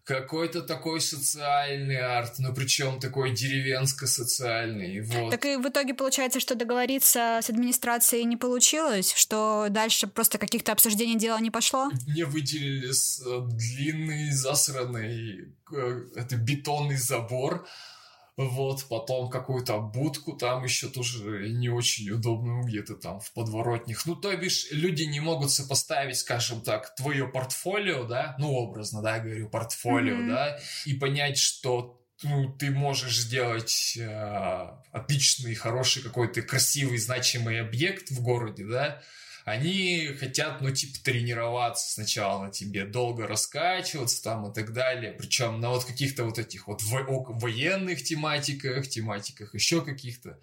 какой-то 0.05 0.63
такой 0.63 1.01
социальный 1.01 1.99
арт, 1.99 2.39
но 2.39 2.53
причем 2.53 2.99
такой 2.99 3.33
деревенско-социальный. 3.33 5.01
Вот. 5.01 5.31
Так 5.31 5.45
и 5.45 5.57
в 5.57 5.69
итоге 5.69 5.95
получается, 5.95 6.41
что 6.41 6.57
договориться 6.57 7.39
с 7.41 7.49
администрацией 7.49 8.25
не 8.25 8.37
получилось, 8.37 9.13
что 9.15 9.69
дальше 9.71 10.09
просто 10.09 10.39
каких-то 10.39 10.73
обсуждений 10.73 11.17
дела 11.17 11.39
не 11.39 11.51
пошло? 11.51 11.91
Мне 12.07 12.25
выделили 12.25 12.91
э, 12.91 13.49
длинный 13.57 14.33
засранный 14.33 15.55
э, 15.73 16.03
это 16.17 16.37
бетонный 16.37 16.97
забор, 16.97 17.67
вот, 18.49 18.87
потом 18.89 19.31
какую-то 19.31 19.79
будку 19.79 20.33
там 20.35 20.65
еще 20.65 20.89
тоже 20.89 21.49
не 21.49 21.69
очень 21.69 22.11
удобную 22.11 22.65
где-то 22.65 22.97
там 22.97 23.21
в 23.21 23.33
подворотнях. 23.33 24.07
Ну, 24.07 24.17
то 24.17 24.35
бишь, 24.37 24.69
люди 24.71 25.03
не 25.05 25.21
могут 25.21 25.51
сопоставить, 25.51 26.19
скажем 26.19 26.61
так, 26.61 26.95
твое 26.95 27.27
портфолио, 27.27 28.05
да, 28.05 28.37
ну, 28.39 28.53
образно, 28.53 29.03
да, 29.03 29.17
я 29.17 29.23
говорю, 29.23 29.49
портфолио, 29.49 30.17
mm-hmm. 30.17 30.29
да, 30.29 30.59
и 30.87 30.95
понять, 30.95 31.39
что 31.39 31.99
ну, 32.23 32.53
ты 32.53 32.71
можешь 32.71 33.19
сделать 33.19 33.97
э, 33.99 34.69
отличный, 34.93 35.55
хороший 35.55 36.03
какой-то 36.03 36.43
красивый, 36.43 36.99
значимый 36.99 37.61
объект 37.61 38.11
в 38.11 38.23
городе, 38.23 38.65
да, 38.65 39.03
они 39.45 40.09
хотят, 40.19 40.61
ну, 40.61 40.71
типа, 40.71 40.99
тренироваться 41.03 41.93
сначала 41.93 42.45
на 42.45 42.51
тебе, 42.51 42.85
долго 42.85 43.27
раскачиваться 43.27 44.23
там 44.23 44.51
и 44.51 44.55
так 44.55 44.73
далее, 44.73 45.13
причем 45.13 45.61
на 45.61 45.71
вот 45.71 45.85
каких-то 45.85 46.25
вот 46.25 46.39
этих 46.39 46.69
вот 46.69 46.83
во- 46.83 47.05
военных 47.05 48.03
тематиках, 48.03 48.89
тематиках 48.89 49.55
еще 49.55 49.85
каких-то. 49.85 50.39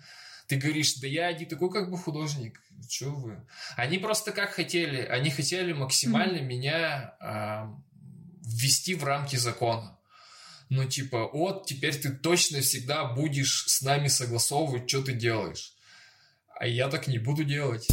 Ты 0.48 0.56
говоришь, 0.58 0.96
да 0.96 1.08
я 1.08 1.32
не 1.32 1.46
такой 1.46 1.72
как 1.72 1.92
бы 1.92 1.98
художник, 1.98 2.62
что 2.90 3.12
вы? 3.12 3.38
Они 3.76 4.00
просто 4.00 4.32
как 4.32 4.52
хотели, 4.52 5.02
они 5.02 5.30
хотели 5.30 5.74
максимально 5.74 6.38
mm-hmm. 6.38 6.46
меня 6.46 7.16
э, 7.22 7.68
ввести 8.44 8.96
в 8.96 9.04
рамки 9.04 9.36
закона 9.36 10.00
ну, 10.70 10.86
типа, 10.86 11.28
вот, 11.34 11.66
теперь 11.66 11.96
ты 11.96 12.12
точно 12.12 12.62
всегда 12.62 13.06
будешь 13.06 13.66
с 13.68 13.82
нами 13.82 14.08
согласовывать, 14.08 14.88
что 14.88 15.02
ты 15.02 15.14
делаешь. 15.14 15.74
А 16.60 16.68
я 16.68 16.90
так 16.90 17.08
не 17.08 17.18
буду 17.18 17.44
делать. 17.44 17.88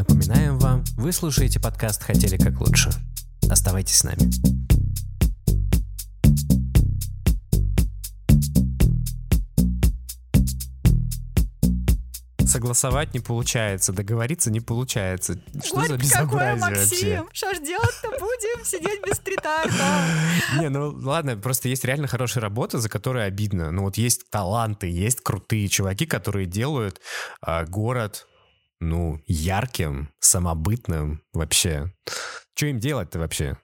Напоминаем 0.00 0.58
вам, 0.58 0.82
вы 0.96 1.12
слушаете 1.12 1.60
подкаст 1.60 2.02
«Хотели 2.02 2.38
как 2.38 2.58
лучше». 2.62 2.88
Оставайтесь 3.50 3.96
с 3.96 4.04
нами. 4.04 4.30
согласовать 12.46 13.14
не 13.14 13.20
получается, 13.20 13.92
договориться 13.92 14.50
не 14.50 14.60
получается. 14.60 15.40
Что 15.64 15.76
вот 15.76 15.86
за 15.86 15.96
безобразие 15.96 16.26
какой 16.26 16.56
Максим? 16.56 17.18
вообще? 17.18 17.24
Что 17.32 17.54
ж 17.54 17.58
делать-то 17.60 18.08
будем? 18.18 18.64
Сидеть 18.64 19.06
без 19.06 19.16
стрит-арта. 19.16 20.04
Не, 20.60 20.68
ну 20.68 20.90
ладно, 20.90 21.36
просто 21.36 21.68
есть 21.68 21.84
реально 21.84 22.08
хорошая 22.08 22.42
работа, 22.42 22.78
за 22.78 22.88
которую 22.88 23.24
обидно. 23.24 23.70
Ну 23.70 23.82
вот 23.82 23.98
есть 23.98 24.28
таланты, 24.30 24.88
есть 24.88 25.20
крутые 25.20 25.68
чуваки, 25.68 26.06
которые 26.06 26.46
делают 26.46 27.00
а, 27.40 27.64
город 27.64 28.26
ну, 28.80 29.22
ярким, 29.26 30.10
самобытным 30.18 31.22
вообще. 31.32 31.92
Что 32.54 32.66
им 32.66 32.78
делать-то 32.78 33.18
вообще? 33.18 33.56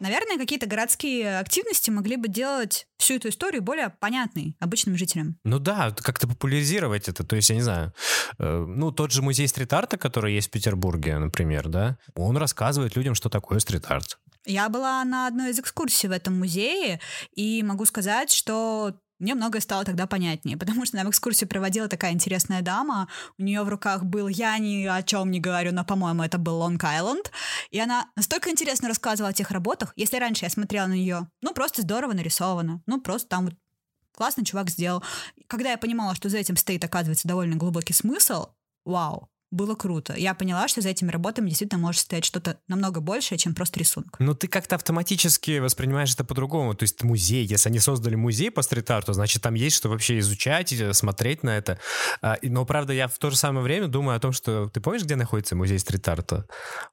Наверное, 0.00 0.36
какие-то 0.36 0.66
городские 0.66 1.38
активности 1.38 1.88
могли 1.90 2.16
бы 2.16 2.28
делать 2.28 2.86
всю 2.98 3.14
эту 3.14 3.28
историю 3.28 3.62
более 3.62 3.90
понятной 3.90 4.56
обычным 4.58 4.98
жителям. 4.98 5.38
Ну 5.44 5.58
да, 5.58 5.92
как-то 5.96 6.26
популяризировать 6.26 7.08
это. 7.08 7.24
То 7.24 7.36
есть, 7.36 7.48
я 7.50 7.56
не 7.56 7.62
знаю, 7.62 7.94
э, 8.38 8.64
ну 8.68 8.90
тот 8.90 9.12
же 9.12 9.22
музей 9.22 9.46
стрит-арта, 9.46 9.96
который 9.96 10.34
есть 10.34 10.48
в 10.48 10.50
Петербурге, 10.50 11.18
например, 11.18 11.68
да, 11.68 11.96
он 12.14 12.36
рассказывает 12.36 12.96
людям, 12.96 13.14
что 13.14 13.30
такое 13.30 13.60
стрит-арт. 13.60 14.18
Я 14.46 14.68
была 14.68 15.02
на 15.04 15.26
одной 15.26 15.52
из 15.52 15.58
экскурсий 15.58 16.08
в 16.08 16.12
этом 16.12 16.38
музее, 16.38 17.00
и 17.34 17.62
могу 17.62 17.86
сказать, 17.86 18.30
что 18.30 18.94
мне 19.18 19.34
многое 19.34 19.60
стало 19.60 19.84
тогда 19.84 20.06
понятнее, 20.06 20.56
потому 20.56 20.84
что 20.84 20.96
нам 20.96 21.08
экскурсию 21.08 21.48
проводила 21.48 21.88
такая 21.88 22.12
интересная 22.12 22.62
дама. 22.62 23.08
У 23.38 23.42
нее 23.42 23.62
в 23.62 23.68
руках 23.68 24.04
был, 24.04 24.28
я 24.28 24.58
ни 24.58 24.84
о 24.86 25.02
чем 25.02 25.30
не 25.30 25.40
говорю, 25.40 25.72
но, 25.72 25.84
по-моему, 25.84 26.22
это 26.22 26.38
был 26.38 26.60
Лонг-Айленд. 26.60 27.30
И 27.70 27.78
она 27.78 28.08
настолько 28.16 28.50
интересно 28.50 28.88
рассказывала 28.88 29.30
о 29.30 29.34
тех 29.34 29.50
работах. 29.50 29.92
Если 29.96 30.16
раньше 30.18 30.44
я 30.44 30.50
смотрела 30.50 30.86
на 30.86 30.94
нее, 30.94 31.28
ну, 31.42 31.54
просто 31.54 31.82
здорово 31.82 32.12
нарисовано. 32.12 32.82
Ну, 32.86 33.00
просто 33.00 33.28
там 33.28 33.46
вот 33.46 33.54
классный 34.12 34.44
чувак 34.44 34.70
сделал. 34.70 35.02
Когда 35.46 35.70
я 35.70 35.78
понимала, 35.78 36.14
что 36.14 36.28
за 36.28 36.38
этим 36.38 36.56
стоит, 36.56 36.84
оказывается, 36.84 37.28
довольно 37.28 37.56
глубокий 37.56 37.92
смысл, 37.92 38.48
вау, 38.84 39.28
было 39.54 39.74
круто. 39.74 40.14
Я 40.16 40.34
поняла, 40.34 40.68
что 40.68 40.80
за 40.80 40.90
этими 40.90 41.10
работами 41.10 41.48
действительно 41.48 41.80
может 41.80 42.02
стоять 42.02 42.24
что-то 42.24 42.58
намного 42.68 43.00
большее, 43.00 43.38
чем 43.38 43.54
просто 43.54 43.78
рисунок. 43.78 44.16
Ну, 44.18 44.34
ты 44.34 44.48
как-то 44.48 44.76
автоматически 44.76 45.58
воспринимаешь 45.58 46.12
это 46.12 46.24
по-другому. 46.24 46.74
То 46.74 46.82
есть 46.82 47.02
музей, 47.02 47.44
если 47.46 47.68
они 47.68 47.78
создали 47.78 48.16
музей 48.16 48.50
по 48.50 48.62
стрит-арту, 48.62 49.12
значит, 49.12 49.42
там 49.42 49.54
есть 49.54 49.76
что 49.76 49.88
вообще 49.88 50.18
изучать, 50.18 50.72
э, 50.72 50.92
смотреть 50.92 51.42
на 51.42 51.56
это. 51.56 51.78
А, 52.20 52.36
но, 52.42 52.64
правда, 52.64 52.92
я 52.92 53.08
в 53.08 53.16
то 53.18 53.30
же 53.30 53.36
самое 53.36 53.62
время 53.62 53.86
думаю 53.86 54.16
о 54.16 54.20
том, 54.20 54.32
что... 54.32 54.68
Ты 54.68 54.80
помнишь, 54.80 55.04
где 55.04 55.16
находится 55.16 55.56
музей 55.56 55.78
стрит-арта? 55.78 56.46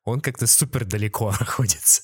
Он 0.06 0.22
как-то 0.22 0.48
супер 0.48 0.86
далеко 0.86 1.32
находится. 1.40 2.04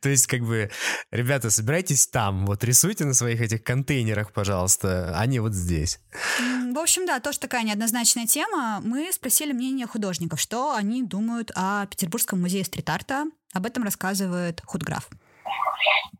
То 0.00 0.08
есть, 0.08 0.26
как 0.26 0.40
бы, 0.40 0.70
ребята, 1.10 1.50
собирайтесь 1.50 2.06
там, 2.06 2.46
вот 2.46 2.64
рисуйте 2.64 3.04
на 3.04 3.14
своих 3.14 3.40
этих 3.40 3.62
контейнерах, 3.62 4.32
пожалуйста, 4.32 5.12
а 5.14 5.26
не 5.26 5.40
вот 5.40 5.54
здесь. 5.54 6.00
В 6.38 6.78
общем, 6.78 7.06
да, 7.06 7.20
тоже 7.20 7.38
такая 7.38 7.62
неоднозначная 7.64 8.26
тема. 8.26 8.80
Мы 8.84 9.12
спросили 9.12 9.52
мнение 9.52 9.86
художников, 9.98 10.40
что 10.40 10.76
они 10.76 11.02
думают 11.02 11.50
о 11.56 11.86
Петербургском 11.86 12.40
музее 12.40 12.64
стрит-арта. 12.64 13.24
Об 13.52 13.66
этом 13.66 13.82
рассказывает 13.82 14.60
худграф. 14.64 15.08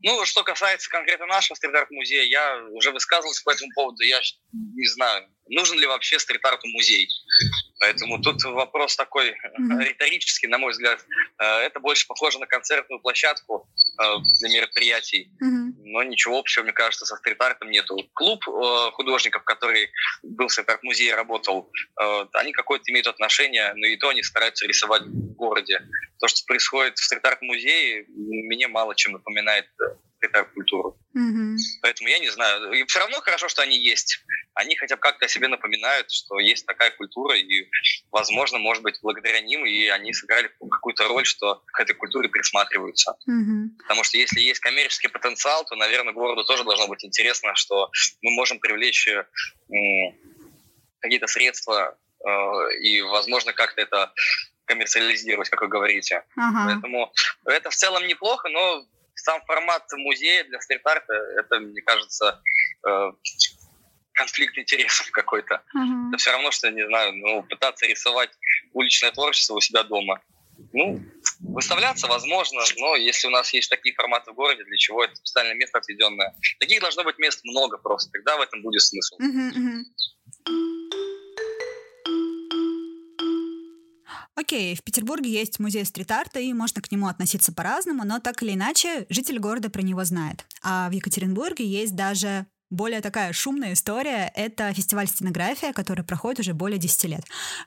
Ну, 0.03 0.25
что 0.25 0.43
касается 0.43 0.91
конкретно 0.91 1.27
нашего 1.27 1.55
стрит-арт-музея, 1.55 2.25
я 2.25 2.65
уже 2.73 2.91
высказывался 2.91 3.45
по 3.45 3.51
этому 3.51 3.71
поводу. 3.75 4.03
Я 4.03 4.21
не 4.53 4.89
знаю, 4.89 5.29
нужен 5.51 5.79
ли 5.79 5.87
вообще 5.87 6.19
стрит-арту 6.19 6.69
музей. 6.69 7.09
Поэтому 7.81 8.21
тут 8.21 8.43
вопрос 8.45 8.97
такой 8.97 9.31
mm-hmm. 9.31 9.85
риторический, 9.85 10.49
на 10.49 10.59
мой 10.59 10.73
взгляд. 10.73 11.05
Э, 11.39 11.61
это 11.61 11.81
больше 11.81 12.07
похоже 12.07 12.39
на 12.39 12.47
концертную 12.47 13.01
площадку 13.01 13.69
э, 14.01 14.05
для 14.41 14.49
мероприятий. 14.49 15.31
Mm-hmm. 15.43 15.73
Но 15.85 16.03
ничего 16.03 16.39
общего, 16.39 16.65
мне 16.65 16.73
кажется, 16.73 17.07
со 17.07 17.17
стрит-артом 17.17 17.71
нету. 17.71 17.97
Клуб 18.15 18.43
э, 18.49 18.91
художников, 18.93 19.45
который 19.45 19.91
был 20.23 20.49
в 20.49 20.53
стрит-арт-музее, 20.53 21.15
работал, 21.15 21.71
они 22.33 22.53
какое-то 22.53 22.91
имеют 22.91 23.07
отношение, 23.07 23.73
но 23.75 23.87
и 23.87 23.97
то 23.97 24.09
они 24.09 24.23
стараются 24.23 24.67
рисовать 24.67 25.03
в 25.03 25.35
городе. 25.35 25.81
То, 26.19 26.29
что 26.29 26.45
происходит 26.47 26.99
в 26.99 27.05
стрит-арт-музее, 27.05 28.07
мне 28.09 28.69
мало 28.69 28.95
чем 28.95 29.13
напоминает 29.13 29.67
стрит-арт-культуру. 30.19 30.99
Mm-hmm. 31.17 31.57
Поэтому 31.83 32.09
я 32.09 32.19
не 32.19 32.29
знаю. 32.29 32.73
И 32.73 32.85
все 32.85 32.99
равно 32.99 33.21
хорошо, 33.21 33.49
что 33.49 33.63
они 33.63 33.79
есть. 33.79 34.25
они 34.55 34.77
хотя 34.77 34.97
бы 34.97 35.01
как-то 35.01 35.27
о 35.27 35.29
себе 35.29 35.49
напоминают, 35.49 36.11
что 36.11 36.39
есть 36.39 36.67
такая 36.67 36.91
культура, 36.91 37.37
и, 37.37 37.69
возможно, 38.11 38.59
может 38.59 38.83
быть, 38.83 38.99
благодаря 39.03 39.41
ним 39.41 39.65
и 39.65 39.87
они 39.87 40.13
сыграли 40.13 40.51
какую-то 40.59 41.09
роль, 41.09 41.25
что 41.25 41.63
к 41.67 41.81
этой 41.81 41.95
культуре 41.95 42.29
присматриваются. 42.29 43.15
Мгм. 43.27 43.77
Потому 43.79 44.05
что 44.05 44.19
если 44.19 44.41
есть 44.41 44.61
коммерческий 44.61 45.09
потенциал, 45.09 45.65
то, 45.65 45.77
наверное, 45.77 46.13
городу 46.13 46.45
тоже 46.45 46.65
должно 46.65 46.89
быть 46.89 47.05
интересно, 47.05 47.55
что 47.55 47.91
мы 48.23 48.33
можем 48.33 48.59
привлечь 48.59 49.07
э, 49.09 49.25
какие-то 51.01 51.29
средства 51.29 51.97
э, 52.27 52.31
и, 52.83 53.03
возможно, 53.03 53.53
как-то 53.53 53.81
это 53.81 54.13
коммерциализировать, 54.65 55.49
как 55.49 55.63
вы 55.63 55.69
говорите. 55.69 56.25
Ага. 56.37 56.73
Поэтому 56.73 57.13
это 57.47 57.71
в 57.71 57.75
целом 57.75 58.07
неплохо, 58.07 58.49
но 58.49 58.85
сам 59.29 59.43
формат 59.47 59.83
музея 59.93 60.45
для 60.45 60.59
стрит-арта, 60.61 61.13
это, 61.13 61.61
мне 61.61 61.83
кажется, 61.83 62.41
э, 62.89 63.13
конфликт 64.15 64.57
интересов 64.57 65.11
какой-то. 65.13 65.63
Ага. 65.75 66.09
Это 66.09 66.17
все 66.17 66.33
равно, 66.33 66.51
что, 66.51 66.71
не 66.71 66.87
знаю, 66.87 67.13
ну, 67.13 67.43
пытаться 67.43 67.87
рисовать 67.87 68.31
уличное 68.73 69.11
творчество 69.11 69.55
у 69.55 69.61
себя 69.61 69.83
дома. 69.83 70.23
Ну, 70.73 71.01
выставляться 71.41 72.07
возможно, 72.09 72.61
но 72.79 72.97
если 72.97 73.29
у 73.29 73.31
нас 73.31 73.53
есть 73.53 73.71
такие 73.71 73.95
форматы 73.95 74.33
в 74.33 74.35
городе, 74.35 74.65
для 74.65 74.77
чего 74.77 75.05
это 75.05 75.15
специальное 75.15 75.55
место 75.55 75.79
отведенное? 75.79 76.35
Таких 76.59 76.81
должно 76.81 77.05
быть 77.05 77.19
мест 77.19 77.45
много 77.45 77.77
просто, 77.79 78.11
тогда 78.13 78.39
в 78.39 78.41
этом 78.41 78.63
будет 78.63 78.81
смысл. 78.81 79.17
Мгм, 79.19 79.49
мгм. 79.49 79.85
Окей, 84.39 84.77
в 84.77 84.85
Петербурге 84.85 85.31
есть 85.31 85.59
музей 85.59 85.85
стрит-арта, 85.85 86.39
и 86.39 86.53
можно 86.53 86.81
к 86.81 86.93
нему 86.93 87.09
относиться 87.09 87.53
по-разному, 87.53 88.05
но 88.05 88.21
так 88.21 88.41
или 88.45 88.55
иначе 88.55 89.05
житель 89.09 89.41
города 89.41 89.69
про 89.69 89.83
него 89.83 90.05
знает. 90.05 90.47
А 90.63 90.89
в 90.89 90.93
Екатеринбурге 90.93 91.67
есть 91.67 91.97
даже 91.97 92.47
более 92.71 93.01
такая 93.01 93.33
шумная 93.33 93.73
история— 93.73 94.31
это 94.35 94.73
фестиваль 94.75 95.09
«Стенография», 95.09 95.73
который 95.73 96.05
проходит 96.05 96.41
уже 96.41 96.53
более 96.53 96.79
10 96.79 97.05
лет. 97.05 97.25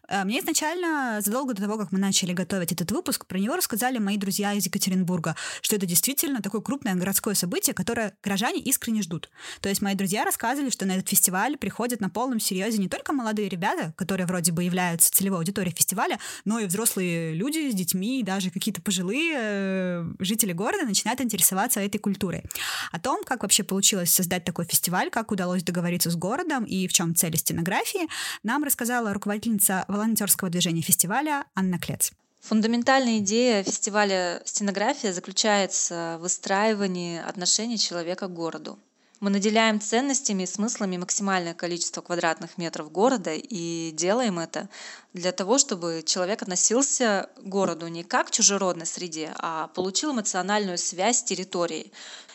Э, 0.07 0.23
Мне 0.23 0.39
изначально, 0.39 1.21
задолго 1.21 1.53
до 1.53 1.63
того, 1.63 1.77
как 1.77 1.91
мы 1.91 1.99
начали 1.99 2.33
готовить 2.33 2.71
этот 2.71 2.91
выпуск, 2.91 3.25
про 3.25 3.39
него 3.39 3.55
рассказали 3.55 3.97
мои 3.97 4.17
друзья 4.17 4.53
из 4.53 4.65
Екатеринбурга, 4.65 5.35
что 5.61 5.75
это 5.75 5.87
действительно 5.87 6.41
такое 6.41 6.61
крупное 6.61 6.93
городское 6.95 7.33
событие, 7.33 7.73
которое 7.73 8.13
горожане 8.23 8.59
искренне 8.59 9.01
ждут. 9.01 9.31
То 9.59 9.69
есть 9.69 9.81
мои 9.81 9.95
друзья 9.95 10.23
рассказывали, 10.23 10.69
что 10.69 10.85
на 10.85 10.93
этот 10.93 11.09
фестиваль 11.09 11.57
приходят 11.57 11.99
на 11.99 12.09
полном 12.09 12.39
серьезе 12.39 12.77
не 12.77 12.87
только 12.87 13.11
молодые 13.11 13.49
ребята, 13.49 13.93
которые 13.97 14.27
вроде 14.27 14.51
бы 14.51 14.63
являются 14.63 15.11
целевой 15.11 15.39
аудиторией 15.39 15.75
фестиваля, 15.75 16.19
но 16.45 16.59
и 16.59 16.65
взрослые 16.65 17.33
люди 17.33 17.71
с 17.71 17.73
детьми, 17.73 18.19
и 18.19 18.23
даже 18.23 18.51
какие-то 18.51 18.81
пожилые 18.81 19.33
э, 19.35 20.05
жители 20.19 20.53
города 20.53 20.85
начинают 20.85 21.21
интересоваться 21.21 21.79
этой 21.79 21.97
культурой. 21.97 22.43
О 22.91 22.99
том, 22.99 23.23
как 23.23 23.41
вообще 23.41 23.63
получилось 23.63 24.13
создать 24.13 24.43
такой 24.43 24.65
фестиваль, 24.65 24.90
как 25.10 25.32
удалось 25.32 25.63
договориться 25.63 26.12
с 26.12 26.15
городом 26.15 26.65
и 26.65 26.88
в 26.88 26.93
чем 26.93 27.15
цели 27.15 27.38
стенографии, 27.38 28.08
нам 28.43 28.63
рассказала 28.63 29.13
руководительница 29.13 29.86
волонтерского 29.88 30.49
движения 30.49 30.82
фестиваля 30.82 31.45
Анна 31.56 31.80
Клец. 31.80 32.12
Фундаментальная 32.41 33.19
идея 33.19 33.63
фестиваля 33.63 34.41
«Стенография» 34.45 35.13
заключается 35.13 36.17
в 36.17 36.23
выстраивании 36.23 37.19
отношений 37.19 37.77
человека 37.77 38.27
к 38.27 38.34
городу. 38.34 38.80
Мы 39.21 39.30
наделяем 39.30 39.80
ценностями 39.80 40.43
и 40.43 40.47
смыслами 40.47 40.97
максимальное 40.97 41.54
количество 41.54 42.01
квадратных 42.01 42.58
метров 42.58 42.91
города 42.91 43.32
и 43.36 43.91
делаем 43.91 44.39
это 44.39 44.67
для 45.13 45.32
того, 45.32 45.60
чтобы 45.60 46.01
человек 46.04 46.41
относился 46.41 47.30
к 47.38 47.43
городу 47.43 47.88
не 47.88 48.04
как 48.04 48.27
к 48.27 48.32
чужеродной 48.32 48.88
среде, 48.88 49.32
а 49.38 49.67
получил 49.67 50.12
эмоциональную 50.12 50.80
связь 50.80 51.19
с 51.19 51.23
территорией. 51.23 51.91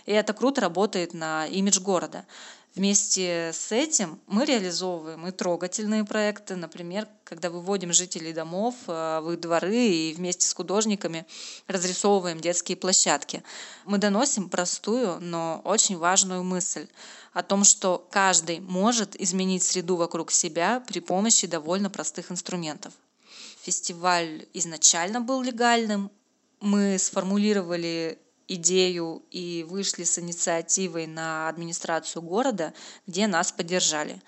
И 0.06 0.12
это 0.12 0.32
круто 0.32 0.60
работает 0.60 1.14
на 1.14 1.46
имидж 1.46 1.80
города. 1.80 2.24
Вместе 2.76 3.52
с 3.54 3.72
этим 3.72 4.20
мы 4.26 4.44
реализовываем 4.44 5.26
и 5.26 5.30
трогательные 5.30 6.04
проекты, 6.04 6.56
например, 6.56 7.08
когда 7.24 7.48
выводим 7.48 7.90
жителей 7.90 8.34
домов 8.34 8.74
э, 8.86 9.20
в 9.20 9.32
их 9.32 9.40
дворы 9.40 9.74
и 9.74 10.12
вместе 10.12 10.46
с 10.46 10.52
художниками 10.52 11.26
разрисовываем 11.68 12.38
детские 12.38 12.76
площадки. 12.76 13.42
Мы 13.86 13.96
доносим 13.96 14.50
простую, 14.50 15.18
но 15.20 15.62
очень 15.64 15.96
важную 15.96 16.44
мысль 16.44 16.86
о 17.32 17.42
том, 17.42 17.64
что 17.64 18.06
каждый 18.10 18.60
может 18.60 19.18
изменить 19.18 19.62
среду 19.62 19.96
вокруг 19.96 20.30
себя 20.30 20.84
при 20.86 21.00
помощи 21.00 21.46
довольно 21.46 21.88
простых 21.88 22.30
инструментов. 22.30 22.92
Фестиваль 23.62 24.46
изначально 24.52 25.22
был 25.22 25.40
легальным. 25.40 26.10
Мы 26.60 26.98
сформулировали 26.98 28.18
идею 28.48 29.24
и 29.30 29.64
вышли 29.68 30.04
с 30.04 30.18
инициативой 30.18 31.06
на 31.06 31.48
администрацию 31.48 32.22
города, 32.22 32.72
где 33.06 33.26
нас 33.26 33.52
поддержали. 33.52 34.20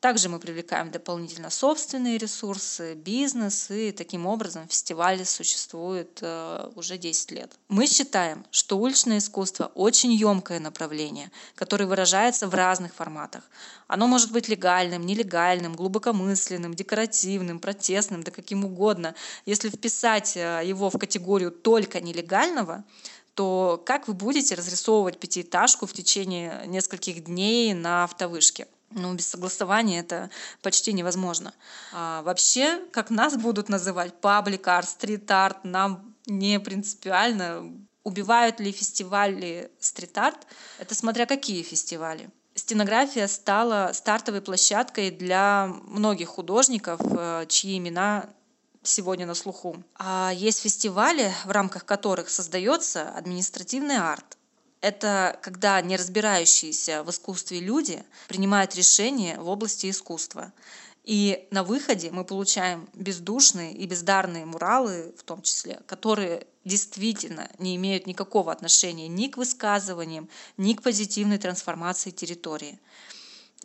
Также 0.00 0.30
мы 0.30 0.38
привлекаем 0.38 0.90
дополнительно 0.90 1.50
собственные 1.50 2.16
ресурсы, 2.16 2.94
бизнес, 2.94 3.70
и 3.70 3.92
таким 3.92 4.26
образом 4.26 4.66
фестиваль 4.66 5.26
существует 5.26 6.20
э, 6.22 6.70
уже 6.74 6.96
10 6.96 7.30
лет. 7.32 7.52
Мы 7.68 7.86
считаем, 7.86 8.46
что 8.50 8.78
уличное 8.78 9.18
искусство 9.18 9.70
очень 9.74 10.12
емкое 10.12 10.58
направление, 10.58 11.30
которое 11.54 11.84
выражается 11.84 12.48
в 12.48 12.54
разных 12.54 12.94
форматах. 12.94 13.44
Оно 13.88 14.06
может 14.06 14.32
быть 14.32 14.48
легальным, 14.48 15.04
нелегальным, 15.04 15.74
глубокомысленным, 15.74 16.72
декоративным, 16.72 17.60
протестным, 17.60 18.22
да 18.22 18.30
каким 18.30 18.64
угодно. 18.64 19.14
Если 19.44 19.68
вписать 19.68 20.34
э, 20.34 20.62
его 20.64 20.88
в 20.88 20.96
категорию 20.96 21.50
только 21.50 22.00
нелегального, 22.00 22.84
то 23.40 23.82
как 23.86 24.06
вы 24.06 24.12
будете 24.12 24.54
разрисовывать 24.54 25.18
пятиэтажку 25.18 25.86
в 25.86 25.94
течение 25.94 26.62
нескольких 26.66 27.24
дней 27.24 27.72
на 27.72 28.04
автовышке? 28.04 28.68
Ну, 28.90 29.14
без 29.14 29.28
согласования 29.28 30.00
это 30.00 30.28
почти 30.60 30.92
невозможно. 30.92 31.54
А 31.94 32.20
вообще, 32.20 32.82
как 32.92 33.08
нас 33.08 33.38
будут 33.38 33.70
называть, 33.70 34.12
паблик-арт, 34.20 34.86
стрит-арт, 34.86 35.64
нам 35.64 36.14
не 36.26 36.60
принципиально. 36.60 37.72
Убивают 38.04 38.60
ли 38.60 38.72
фестивали 38.72 39.70
стрит-арт? 39.80 40.46
Это 40.78 40.94
смотря 40.94 41.24
какие 41.24 41.62
фестивали. 41.62 42.28
Стенография 42.54 43.26
стала 43.26 43.92
стартовой 43.94 44.42
площадкой 44.42 45.10
для 45.10 45.66
многих 45.84 46.28
художников, 46.28 47.00
э, 47.02 47.46
чьи 47.48 47.78
имена 47.78 48.28
сегодня 48.82 49.26
на 49.26 49.34
слуху. 49.34 49.82
А 49.96 50.32
есть 50.34 50.60
фестивали, 50.60 51.32
в 51.44 51.50
рамках 51.50 51.84
которых 51.84 52.28
создается 52.30 53.10
административный 53.10 53.98
арт. 53.98 54.36
Это 54.80 55.38
когда 55.42 55.80
не 55.82 55.96
разбирающиеся 55.96 57.02
в 57.02 57.10
искусстве 57.10 57.60
люди 57.60 58.02
принимают 58.28 58.74
решения 58.74 59.38
в 59.38 59.48
области 59.48 59.90
искусства. 59.90 60.52
И 61.04 61.46
на 61.50 61.64
выходе 61.64 62.10
мы 62.10 62.24
получаем 62.24 62.88
бездушные 62.94 63.74
и 63.74 63.86
бездарные 63.86 64.44
муралы, 64.44 65.14
в 65.18 65.22
том 65.22 65.42
числе, 65.42 65.80
которые 65.86 66.46
действительно 66.64 67.50
не 67.58 67.76
имеют 67.76 68.06
никакого 68.06 68.52
отношения 68.52 69.08
ни 69.08 69.28
к 69.28 69.36
высказываниям, 69.36 70.28
ни 70.56 70.74
к 70.74 70.82
позитивной 70.82 71.38
трансформации 71.38 72.10
территории. 72.10 72.78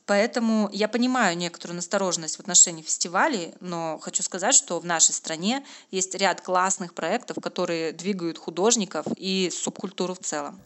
Поэтому 0.05 0.69
я 0.71 0.87
понимаю 0.87 1.35
некоторую 1.35 1.77
настороженность 1.77 2.37
в 2.37 2.39
отношении 2.39 2.83
фестивалей, 2.83 3.53
но 3.59 3.97
хочу 3.99 4.21
сказать, 4.21 4.53
что 4.53 4.79
в 4.79 4.85
нашей 4.85 5.13
стране 5.13 5.65
есть 5.89 6.13
ряд 6.15 6.41
классных 6.41 6.93
проектов, 6.93 7.37
которые 7.41 7.91
двигают 7.91 8.37
художников 8.37 9.07
и 9.17 9.49
субкультуру 9.51 10.13
в 10.13 10.19
целом. 10.19 10.59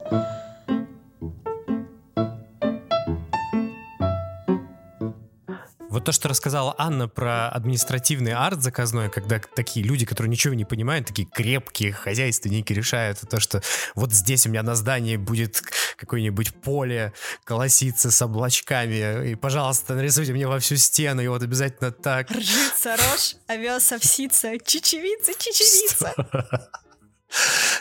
Вот 5.89 6.05
то, 6.05 6.11
что 6.11 6.29
рассказала 6.29 6.75
Анна 6.77 7.07
про 7.07 7.49
административный 7.49 8.31
арт 8.31 8.61
заказной, 8.61 9.09
когда 9.09 9.39
такие 9.39 9.83
люди, 9.83 10.05
которые 10.05 10.29
ничего 10.29 10.53
не 10.53 10.63
понимают, 10.63 11.07
такие 11.07 11.27
крепкие 11.27 11.91
хозяйственники 11.91 12.71
решают 12.71 13.19
то, 13.27 13.39
что 13.39 13.61
вот 13.95 14.13
здесь 14.13 14.45
у 14.45 14.49
меня 14.49 14.61
на 14.61 14.75
здании 14.75 15.17
будет 15.17 15.61
какое-нибудь 15.99 16.53
поле 16.61 17.13
колоситься 17.43 18.11
с 18.11 18.21
облачками, 18.21 19.31
и, 19.31 19.35
пожалуйста, 19.35 19.95
нарисуйте 19.95 20.33
мне 20.33 20.47
во 20.47 20.59
всю 20.59 20.77
стену, 20.77 21.21
и 21.21 21.27
вот 21.27 21.43
обязательно 21.43 21.91
так. 21.91 22.31
Ржица, 22.31 22.95
рожь, 22.95 23.35
овес, 23.47 23.91
овсица, 23.91 24.57
чечевица, 24.59 25.33
чечевица. 25.33 26.13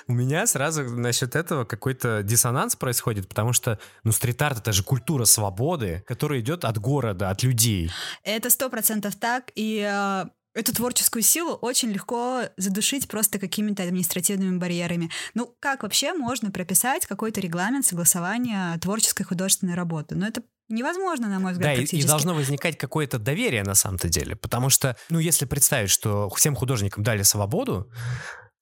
У 0.07 0.13
меня 0.13 0.47
сразу 0.47 0.85
насчет 0.85 1.35
этого 1.37 1.65
какой-то 1.65 2.23
диссонанс 2.23 2.77
происходит, 2.77 3.29
потому 3.29 3.53
что, 3.53 3.79
ну, 4.05 4.13
стрит-арт— 4.13 4.59
это 4.61 4.73
же 4.73 4.83
культура 4.83 5.25
свободы, 5.25 6.05
которая 6.07 6.41
идет 6.41 6.65
от 6.65 6.79
города, 6.79 7.31
от 7.31 7.43
людей. 7.43 7.91
Это 8.25 8.51
сто 8.51 8.69
процентов 8.69 9.17
так, 9.17 9.51
и 9.55 9.87
э, 9.91 10.25
эту 10.55 10.75
творческую 10.75 11.23
силу 11.23 11.53
очень 11.55 11.91
легко 11.91 12.43
задушить 12.57 13.09
просто 13.09 13.39
какими-то 13.39 13.83
административными 13.83 14.59
барьерами. 14.59 15.11
Ну, 15.35 15.55
как 15.61 15.83
вообще 15.83 16.13
можно 16.13 16.51
прописать 16.51 17.07
какой-то 17.07 17.41
регламент 17.41 17.87
согласования 17.87 18.77
творческой 18.79 19.25
художественной 19.25 19.75
работы? 19.75 20.15
Ну, 20.15 20.27
это 20.27 20.43
невозможно, 20.69 21.29
на 21.29 21.39
мой 21.39 21.53
взгляд, 21.53 21.77
Да, 21.77 21.83
и, 21.83 21.85
и 21.85 22.03
должно 22.05 22.35
возникать 22.35 22.77
какое-то 22.77 23.19
доверие 23.19 23.63
на 23.63 23.75
самом-то 23.75 24.09
деле, 24.09 24.37
потому 24.37 24.71
что, 24.71 24.97
ну, 25.11 25.19
если 25.19 25.47
представить, 25.47 25.91
что 25.91 26.29
всем 26.31 26.55
художникам 26.55 27.03
дали 27.03 27.23
свободу, 27.23 27.91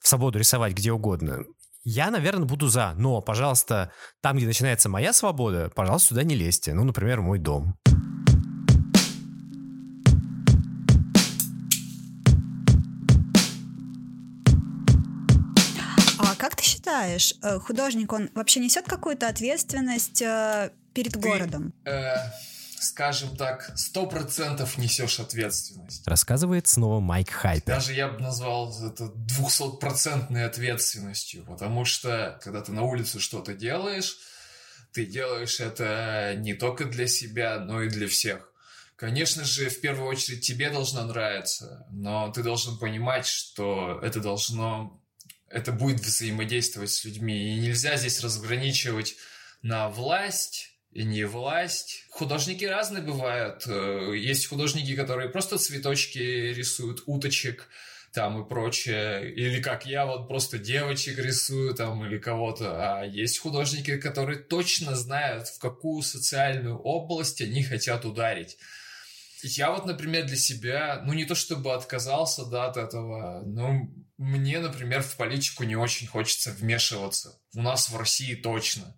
свободу 0.00 0.38
рисовать 0.38 0.74
где 0.74 0.92
угодно, 0.92 1.44
я, 1.88 2.10
наверное, 2.10 2.46
буду 2.46 2.66
за. 2.66 2.94
Но, 2.96 3.20
пожалуйста, 3.20 3.92
там, 4.20 4.36
где 4.36 4.46
начинается 4.46 4.88
моя 4.88 5.12
свобода, 5.12 5.70
пожалуйста, 5.72 6.08
сюда 6.08 6.24
не 6.24 6.34
лезьте. 6.34 6.74
Ну, 6.74 6.82
например, 6.82 7.20
мой 7.20 7.38
дом. 7.38 7.78
Считаешь, 16.96 17.34
э, 17.42 17.58
художник, 17.58 18.12
он 18.12 18.30
вообще 18.34 18.60
несет 18.60 18.86
какую-то 18.86 19.28
ответственность 19.28 20.22
э, 20.22 20.70
перед 20.94 21.12
Ты, 21.12 21.18
городом? 21.18 21.72
э, 21.84 22.14
скажем 22.78 23.36
так, 23.36 23.72
сто 23.76 24.06
процентов 24.06 24.78
несешь 24.78 25.20
ответственность. 25.20 26.06
Рассказывает 26.06 26.66
снова 26.66 27.00
Майк 27.00 27.30
Хайпер. 27.30 27.74
Даже 27.74 27.92
я 27.92 28.08
бы 28.08 28.20
назвал 28.20 28.74
это 28.84 29.08
двухсотпроцентной 29.08 30.44
ответственностью, 30.44 31.44
потому 31.44 31.84
что, 31.84 32.38
когда 32.42 32.60
ты 32.62 32.72
на 32.72 32.82
улице 32.82 33.20
что-то 33.20 33.54
делаешь, 33.54 34.16
ты 34.92 35.04
делаешь 35.04 35.60
это 35.60 36.34
не 36.38 36.54
только 36.54 36.84
для 36.86 37.06
себя, 37.06 37.58
но 37.58 37.82
и 37.82 37.88
для 37.88 38.08
всех. 38.08 38.52
Конечно 38.96 39.44
же, 39.44 39.68
в 39.68 39.80
первую 39.82 40.08
очередь 40.08 40.40
тебе 40.46 40.70
должно 40.70 41.04
нравиться, 41.04 41.86
но 41.90 42.32
ты 42.32 42.42
должен 42.42 42.78
понимать, 42.78 43.26
что 43.26 44.00
это 44.02 44.20
должно, 44.20 45.02
это 45.48 45.72
будет 45.72 46.00
взаимодействовать 46.00 46.90
с 46.90 47.04
людьми. 47.04 47.54
И 47.54 47.60
нельзя 47.60 47.96
здесь 47.96 48.20
разграничивать 48.20 49.16
на 49.62 49.88
власть 49.88 50.72
и 50.92 51.04
не 51.04 51.24
власть. 51.24 52.04
Художники 52.10 52.64
разные 52.64 53.02
бывают. 53.02 53.64
Э, 53.66 54.12
есть 54.16 54.46
художники, 54.46 54.96
которые 54.96 55.28
просто 55.28 55.58
цветочки 55.58 56.18
рисуют, 56.18 57.02
уточек, 57.06 57.68
там 58.16 58.42
и 58.42 58.48
прочее, 58.48 59.30
или 59.30 59.60
как 59.60 59.84
я 59.84 60.06
вот 60.06 60.26
просто 60.26 60.58
девочек 60.58 61.18
рисую 61.18 61.74
там 61.74 62.02
или 62.06 62.16
кого-то, 62.16 63.00
а 63.00 63.04
есть 63.04 63.38
художники, 63.38 63.98
которые 63.98 64.38
точно 64.38 64.96
знают, 64.96 65.48
в 65.48 65.58
какую 65.58 66.00
социальную 66.00 66.78
область 66.78 67.42
они 67.42 67.62
хотят 67.62 68.06
ударить. 68.06 68.56
Я 69.42 69.70
вот, 69.70 69.86
например, 69.86 70.26
для 70.26 70.36
себя, 70.36 71.02
ну 71.04 71.12
не 71.12 71.24
то 71.24 71.34
чтобы 71.34 71.74
отказался 71.74 72.46
да, 72.46 72.66
от 72.66 72.76
этого, 72.76 73.42
но 73.44 73.88
мне, 74.18 74.58
например, 74.60 75.02
в 75.02 75.16
политику 75.16 75.64
не 75.64 75.76
очень 75.76 76.06
хочется 76.06 76.52
вмешиваться. 76.52 77.38
У 77.54 77.60
нас 77.60 77.90
в 77.90 77.96
России 77.96 78.34
точно. 78.34 78.96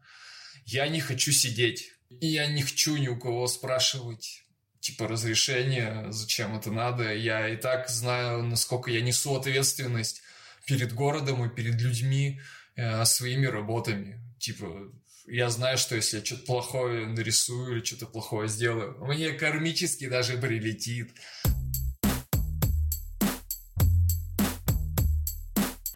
Я 0.65 0.89
не 0.89 1.01
хочу 1.01 1.33
сидеть. 1.33 1.93
И 2.21 2.29
я 2.29 2.47
не 2.47 2.63
хочу 2.63 2.97
ни 2.97 3.09
у 3.09 3.19
кого 3.19 3.47
спрашивать 3.49 4.45
типа 4.81 5.09
разрешения, 5.09 6.07
зачем 6.11 6.57
это 6.57 6.71
надо. 6.71 7.13
Я 7.13 7.49
и 7.49 7.57
так 7.57 7.89
знаю, 7.89 8.43
насколько 8.43 8.91
я 8.91 9.01
несу 9.01 9.35
ответственность 9.35 10.23
перед 10.67 10.93
городом 10.93 11.45
и 11.45 11.55
перед 11.55 11.81
людьми 11.81 12.41
э, 12.77 13.05
своими 13.05 13.47
работами. 13.47 14.23
Типа, 14.39 14.91
я 15.31 15.51
знаю, 15.51 15.79
что 15.79 15.95
если 15.95 16.19
я 16.19 16.25
что-то 16.25 16.45
плохое 16.45 17.07
нарисую 17.07 17.77
или 17.77 17.85
что-то 17.85 18.07
плохое 18.07 18.49
сделаю, 18.49 18.97
мне 19.05 19.33
кармически 19.33 20.09
даже 20.09 20.39
прилетит. 20.39 21.13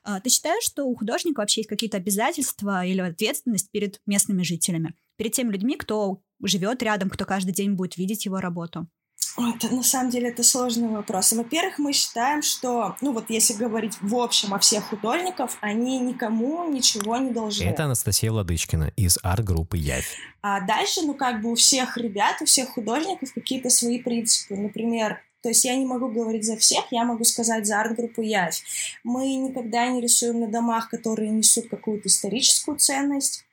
А, 0.04 0.20
Ты 0.20 0.30
считаешь, 0.30 0.64
что 0.64 0.84
у 0.84 0.94
художника 0.96 1.40
вообще 1.40 1.60
есть 1.60 1.68
какие-то 1.68 1.96
обязательства 1.96 2.84
или 2.84 3.00
ответственность 3.00 3.70
перед 3.70 4.00
местными 4.06 4.42
жителями? 4.42 4.94
Перед 5.16 5.32
теми 5.32 5.52
людьми, 5.52 5.76
кто 5.76 6.20
живет 6.42 6.82
рядом, 6.82 7.08
кто 7.08 7.24
каждый 7.24 7.52
день 7.52 7.74
будет 7.74 7.96
видеть 7.96 8.24
его 8.26 8.40
работу? 8.40 8.88
Это, 9.36 9.74
на 9.74 9.82
самом 9.82 10.10
деле 10.10 10.28
это 10.28 10.42
сложный 10.42 10.88
вопрос. 10.88 11.32
Во-первых, 11.32 11.78
мы 11.78 11.92
считаем, 11.92 12.42
что, 12.42 12.96
ну 13.00 13.12
вот 13.12 13.30
если 13.30 13.54
говорить 13.54 13.96
в 14.00 14.16
общем 14.16 14.52
о 14.52 14.58
всех 14.58 14.84
художников, 14.84 15.56
они 15.60 15.98
никому 16.00 16.68
ничего 16.70 17.16
не 17.16 17.30
должны. 17.30 17.64
Это 17.64 17.84
Анастасия 17.84 18.30
Ладычкина 18.30 18.92
из 18.96 19.18
арт-группы 19.22 19.76
Явь. 19.78 20.16
А 20.42 20.60
дальше, 20.60 21.02
ну 21.02 21.14
как 21.14 21.40
бы 21.40 21.52
у 21.52 21.54
всех 21.54 21.96
ребят, 21.96 22.42
у 22.42 22.44
всех 22.44 22.70
художников 22.70 23.32
какие-то 23.32 23.70
свои 23.70 24.00
принципы. 24.00 24.56
Например, 24.56 25.18
то 25.42 25.48
есть 25.48 25.64
я 25.64 25.74
не 25.76 25.86
могу 25.86 26.08
говорить 26.08 26.44
за 26.44 26.56
всех, 26.56 26.84
я 26.90 27.04
могу 27.04 27.24
сказать 27.24 27.66
за 27.66 27.80
арт-группу 27.80 28.22
Явь. 28.22 28.62
Мы 29.02 29.34
никогда 29.34 29.88
не 29.88 30.00
рисуем 30.00 30.40
на 30.40 30.46
домах, 30.46 30.88
которые 30.88 31.30
несут 31.30 31.68
какую-то 31.68 32.08
историческую 32.08 32.78
ценность. 32.78 33.44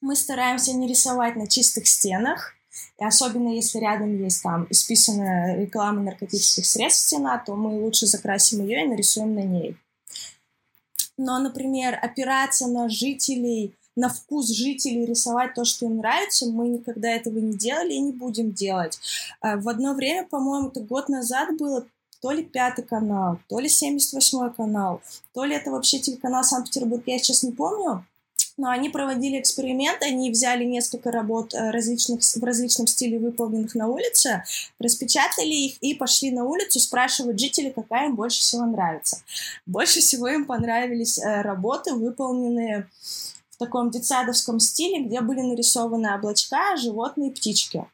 Мы 0.00 0.16
стараемся 0.16 0.72
не 0.72 0.88
рисовать 0.88 1.36
на 1.36 1.46
чистых 1.46 1.86
стенах, 1.86 2.54
и 2.98 3.04
особенно 3.04 3.48
если 3.48 3.78
рядом 3.78 4.22
есть 4.22 4.42
там 4.42 4.66
исписанная 4.70 5.60
реклама 5.60 6.02
наркотических 6.02 6.66
средств 6.66 7.06
стена, 7.06 7.38
то 7.38 7.56
мы 7.56 7.82
лучше 7.82 8.06
закрасим 8.06 8.62
ее 8.62 8.84
и 8.84 8.88
нарисуем 8.88 9.34
на 9.34 9.42
ней. 9.42 9.76
Но, 11.16 11.38
например, 11.38 11.98
опираться 12.00 12.66
на 12.66 12.88
жителей, 12.88 13.74
на 13.96 14.08
вкус 14.08 14.48
жителей, 14.48 15.06
рисовать 15.06 15.54
то, 15.54 15.64
что 15.64 15.86
им 15.86 15.98
нравится, 15.98 16.46
мы 16.46 16.68
никогда 16.68 17.08
этого 17.08 17.38
не 17.38 17.54
делали 17.54 17.92
и 17.92 18.00
не 18.00 18.12
будем 18.12 18.52
делать. 18.52 18.98
А 19.40 19.56
В 19.56 19.68
одно 19.68 19.94
время, 19.94 20.26
по-моему, 20.26 20.68
это 20.68 20.80
год 20.80 21.08
назад 21.08 21.56
было, 21.58 21.86
то 22.20 22.32
ли 22.32 22.42
пятый 22.42 22.84
канал, 22.84 23.38
то 23.48 23.58
ли 23.58 23.68
78 23.68 24.52
канал, 24.52 25.00
то 25.32 25.44
ли 25.44 25.54
это 25.54 25.70
вообще 25.70 25.98
телеканал 25.98 26.44
Санкт-Петербург, 26.44 27.02
я 27.06 27.18
сейчас 27.18 27.42
не 27.42 27.52
помню, 27.52 28.04
но 28.60 28.68
они 28.68 28.90
проводили 28.90 29.40
эксперимент, 29.40 30.02
они 30.02 30.30
взяли 30.30 30.64
несколько 30.64 31.10
работ 31.10 31.54
э, 31.54 31.70
различных, 31.70 32.20
в 32.20 32.44
различном 32.44 32.86
стиле, 32.86 33.18
выполненных 33.18 33.74
на 33.74 33.88
улице, 33.88 34.44
распечатали 34.78 35.48
их 35.48 35.78
и 35.80 35.94
пошли 35.94 36.30
на 36.30 36.44
улицу 36.44 36.78
спрашивать 36.78 37.40
жителей, 37.40 37.70
какая 37.70 38.08
им 38.08 38.16
больше 38.16 38.40
всего 38.40 38.66
нравится. 38.66 39.22
Больше 39.64 40.00
всего 40.00 40.28
им 40.28 40.44
понравились 40.44 41.18
э, 41.18 41.40
работы, 41.40 41.94
выполненные 41.94 42.86
в 43.50 43.56
таком 43.56 43.90
детсадовском 43.90 44.60
стиле, 44.60 45.04
где 45.04 45.22
были 45.22 45.40
нарисованы 45.40 46.14
облачка, 46.14 46.76
животные, 46.76 47.30
птички. 47.30 47.86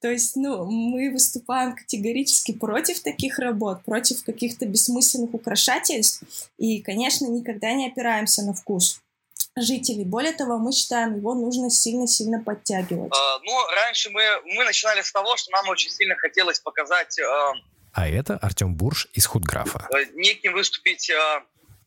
То 0.00 0.10
есть, 0.10 0.36
ну, 0.36 0.66
мы 0.66 1.10
выступаем 1.10 1.74
категорически 1.74 2.52
против 2.52 3.00
таких 3.00 3.38
работ, 3.38 3.82
против 3.84 4.22
каких-то 4.22 4.66
бессмысленных 4.66 5.32
украшательств, 5.32 6.22
и, 6.58 6.82
конечно, 6.82 7.26
никогда 7.28 7.72
не 7.72 7.86
опираемся 7.86 8.42
на 8.42 8.52
вкус 8.52 9.00
жителей. 9.56 10.04
Более 10.04 10.32
того, 10.32 10.58
мы 10.58 10.72
считаем, 10.72 11.16
его 11.16 11.34
нужно 11.34 11.70
сильно-сильно 11.70 12.42
подтягивать. 12.42 13.12
Э, 13.12 13.38
ну, 13.42 13.66
раньше 13.74 14.10
мы, 14.10 14.22
мы 14.44 14.64
начинали 14.64 15.02
с 15.02 15.12
того, 15.12 15.36
что 15.36 15.50
нам 15.52 15.68
очень 15.68 15.90
сильно 15.90 16.14
хотелось 16.16 16.60
показать, 16.60 17.18
э, 17.18 17.24
А 17.92 18.08
это 18.08 18.36
Артем 18.38 18.74
Бурж 18.74 19.08
из 19.12 19.26
Худграфа. 19.26 19.88
э, 19.94 20.04
неким 20.14 20.52
выступить 20.54 21.10
э, 21.10 21.40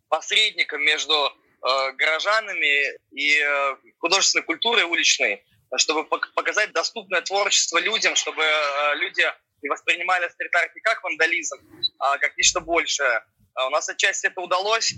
посредником 0.09 0.81
между 0.83 1.13
э, 1.13 1.91
горожанами 1.93 2.97
и 3.11 3.39
э, 3.39 3.75
художественной 3.99 4.43
культурой 4.43 4.83
уличной, 4.83 5.43
чтобы 5.77 6.01
пок- 6.01 6.31
показать 6.35 6.71
доступное 6.73 7.21
творчество 7.21 7.79
людям, 7.79 8.15
чтобы 8.15 8.43
э, 8.43 8.95
люди 8.95 9.23
не 9.61 9.69
воспринимали 9.69 10.29
стрит-арт 10.29 10.75
не 10.75 10.81
как 10.81 11.03
вандализм, 11.03 11.57
а 11.99 12.17
как 12.17 12.37
нечто 12.37 12.59
большее. 12.59 13.23
А 13.55 13.67
у 13.67 13.69
нас 13.69 13.87
отчасти 13.89 14.27
это 14.27 14.41
удалось 14.41 14.93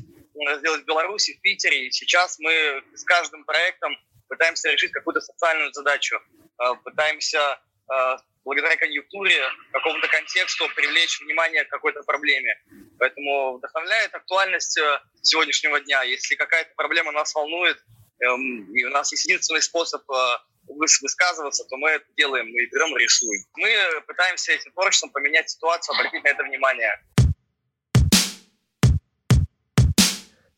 сделать 0.60 0.84
в 0.84 0.86
Беларуси, 0.86 1.36
в 1.38 1.41
Питере, 1.41 1.88
и 1.88 1.91
сейчас 1.91 2.38
мы 2.39 2.84
с 2.93 3.04
каждым 3.04 3.43
проектом 3.45 3.95
пытаемся 4.28 4.69
решить 4.69 4.91
какую-то 4.91 5.21
социальную 5.21 5.71
задачу, 5.73 6.19
э, 6.60 6.63
пытаемся 6.84 7.60
э, 7.91 8.17
благодаря 8.43 8.78
конъюнктуре, 8.78 9.43
какому-то 9.71 10.08
контексту 10.08 10.69
привлечь 10.76 11.19
внимание 11.21 11.65
к 11.65 11.69
какой-то 11.69 12.04
проблеме. 12.04 12.56
Поэтому 13.00 13.58
вдохновляет 13.58 14.13
актуальность 14.13 14.78
э, 14.78 15.00
сегодняшнего 15.21 15.80
дня. 15.82 16.04
Если 16.04 16.36
какая-то 16.36 16.71
проблема 16.76 17.12
нас 17.12 17.34
волнует, 17.36 17.78
эм, 18.21 18.73
и 18.73 18.84
у 18.86 18.89
нас 18.89 19.12
есть 19.12 19.26
единственный 19.26 19.62
способ 19.62 20.02
выс- 20.10 21.02
высказываться, 21.02 21.65
то 21.65 21.78
мы 21.78 21.89
это 21.89 22.06
делаем, 22.15 22.47
мы 22.47 22.65
берем 22.65 22.97
и 22.97 23.04
рисуем. 23.04 23.43
Мы 23.58 24.02
пытаемся 24.08 24.54
этим 24.54 24.71
творчеством 24.71 25.12
поменять 25.12 25.50
ситуацию, 25.50 25.95
обратить 25.95 26.23
на 26.23 26.30
это 26.30 26.43
внимание. 26.43 27.00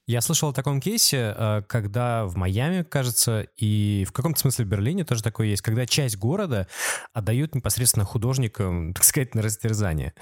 Я 0.09 0.21
слышал 0.21 0.49
о 0.49 0.53
таком 0.53 0.81
кейсе, 0.81 1.35
э, 1.37 1.61
когда 1.67 2.25
в 2.25 2.35
Майами, 2.35 2.81
кажется, 2.81 3.45
и 3.57 4.05
в 4.05 4.11
каком-то 4.11 4.39
смысле 4.39 4.65
в 4.65 4.67
Берлине 4.67 5.05
тоже 5.05 5.21
такое 5.21 5.45
есть, 5.45 5.61
когда 5.61 5.85
часть 5.85 6.17
города 6.17 6.67
отдают 7.13 7.53
непосредственно 7.53 8.05
художникам, 8.05 8.91
так 8.95 9.03
сказать, 9.03 9.35
на 9.35 9.43
растерзание. 9.43 10.15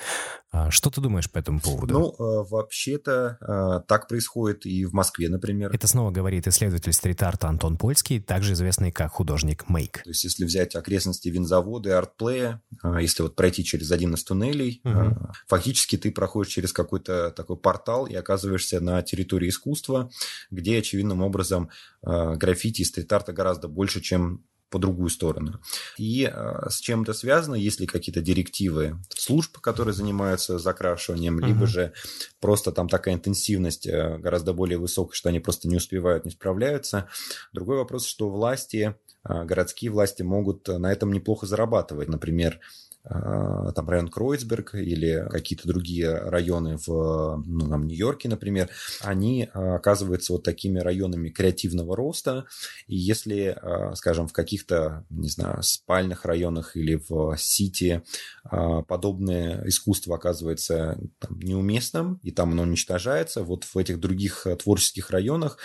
А 0.52 0.72
Что 0.72 0.90
ты 0.90 1.00
думаешь 1.00 1.32
по 1.32 1.38
этому 1.38 1.62
поводу? 1.62 1.94
Ну, 1.94 2.10
э, 2.12 2.50
вообще-то 2.50 3.38
э, 3.40 3.88
так 3.88 4.10
происходит 4.10 4.66
и 4.66 4.84
в 4.84 4.92
Москве, 4.92 5.30
например. 5.30 5.74
Это 5.74 5.88
снова 5.88 6.12
говорит 6.12 6.48
исследователь 6.48 6.92
стрит-арта 6.92 7.48
Антон 7.48 7.78
Польский, 7.78 8.20
также 8.20 8.54
известный 8.54 8.92
как 8.92 9.14
художник 9.14 9.70
Мейк. 9.70 10.04
То 10.04 10.10
есть, 10.10 10.26
если 10.26 10.44
взять 10.44 10.76
окрестности 10.76 11.30
винзавода 11.30 11.92
и 11.92 11.94
артплея, 11.94 12.62
если 13.00 13.24
вот 13.24 13.38
пройти 13.38 13.64
через 13.64 13.90
один 13.92 14.16
из 14.16 14.24
туннелей, 14.26 14.82
Мгм. 14.84 15.32
фактически 15.48 15.98
ты 15.98 16.12
проходишь 16.12 16.52
через 16.52 16.74
какой-то 16.74 17.32
такой 17.32 17.56
портал 17.56 18.06
и 18.06 18.16
оказываешься 18.16 18.82
на 18.82 19.02
территории 19.02 19.48
искусства, 19.48 19.77
где 20.52 20.80
очевидным 20.80 21.22
образом 21.22 21.70
э, 22.06 22.36
граффити 22.36 22.82
и 22.82 22.86
стрит-арта 22.86 23.34
гораздо 23.34 23.68
больше, 23.68 24.02
чем 24.02 24.44
по 24.70 24.80
другую 24.80 25.10
сторону. 25.10 25.62
И 25.98 26.30
э, 26.30 26.70
с 26.70 26.80
чем 26.80 27.04
это 27.04 27.14
связано, 27.14 27.56
есть 27.56 27.80
ли 27.80 27.88
какие-то 27.88 28.20
директивы 28.22 28.98
служб, 29.10 29.58
которые 29.60 29.94
занимаются 29.94 30.60
закрашиванием, 30.60 31.36
Мгм. 31.38 31.46
либо 31.48 31.68
же 31.68 31.94
просто 32.42 32.72
там 32.74 32.90
такая 32.90 33.14
интенсивность 33.14 33.88
э, 33.88 34.18
гораздо 34.18 34.54
более 34.54 34.78
высокая, 34.78 35.16
что 35.16 35.30
они 35.30 35.40
просто 35.40 35.70
не 35.70 35.78
успевают, 35.78 36.26
не 36.26 36.32
справляются. 36.32 37.08
Другой 37.54 37.78
вопрос, 37.78 38.06
что 38.06 38.30
власти, 38.30 38.96
городские 39.24 39.92
власти 39.92 40.22
могут 40.24 40.68
на 40.68 40.92
этом 40.92 41.12
неплохо 41.14 41.46
зарабатывать. 41.46 42.08
Например, 42.10 42.60
там 43.10 43.90
район 43.90 44.08
Кройцберг 44.10 44.76
или 44.76 45.28
какие-то 45.30 45.68
другие 45.68 46.14
районы 46.14 46.78
в 46.86 47.44
ну, 47.46 47.70
там, 47.70 47.88
Нью-Йорке, 47.88 48.30
например, 48.30 48.70
они 49.02 49.50
а, 49.54 49.76
оказываются 49.76 50.34
вот 50.34 50.44
такими 50.44 50.80
районами 50.80 51.30
креативного 51.30 51.96
роста. 51.96 52.46
И 52.88 52.96
если, 52.96 53.58
а, 53.62 53.96
скажем, 53.96 54.28
в 54.28 54.34
каких-то, 54.34 55.06
не 55.10 55.30
знаю, 55.30 55.64
спальных 55.64 56.26
районах 56.26 56.76
или 56.76 57.02
в 57.08 57.36
Сити 57.38 58.04
подобное 58.88 59.64
искусство 59.68 60.16
оказывается 60.16 60.98
там, 61.20 61.40
неуместным, 61.40 62.20
и 62.24 62.32
там 62.32 62.52
оно 62.52 62.64
уничтожается, 62.64 63.44
вот 63.44 63.64
в 63.66 63.78
этих 63.78 64.00
других 64.00 64.48
творческих 64.64 65.10
районах 65.10 65.58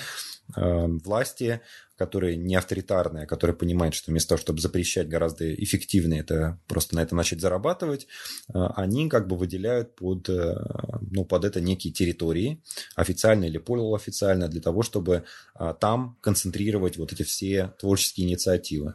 власти 0.57 1.61
которые 2.03 2.37
не 2.37 2.57
авторитарные, 2.57 3.25
а 3.25 3.27
которые 3.27 3.55
понимают, 3.55 3.95
что 3.95 4.11
вместо 4.11 4.31
того, 4.31 4.41
чтобы 4.41 4.61
запрещать, 4.61 5.09
гораздо 5.09 5.55
эффективнее 5.55 6.21
это 6.21 6.59
просто 6.67 6.97
на 6.97 7.01
это 7.01 7.15
начать 7.15 7.41
зарабатывать, 7.41 8.09
э, 8.49 8.59
они 8.75 9.09
как 9.09 9.29
бы 9.29 9.37
выделяют 9.37 9.95
под, 9.95 10.29
э, 10.29 10.57
ну, 11.01 11.25
под 11.25 11.45
это 11.45 11.61
некие 11.61 11.93
территории, 11.93 12.61
официально 12.97 13.45
или 13.45 13.59
полуофициально, 13.59 14.49
для 14.49 14.61
того, 14.61 14.83
чтобы 14.83 15.23
э, 15.61 15.75
там 15.81 16.17
концентрировать 16.21 16.97
вот 16.97 17.13
эти 17.13 17.23
все 17.23 17.73
творческие 17.79 18.27
инициативы. 18.27 18.95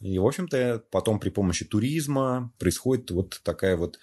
И, 0.00 0.18
в 0.18 0.26
общем-то, 0.26 0.84
потом 0.90 1.18
при 1.18 1.30
помощи 1.30 1.64
туризма 1.64 2.52
происходит 2.58 3.10
вот 3.10 3.40
такая 3.42 3.76
вот 3.76 3.96
а, 3.96 3.98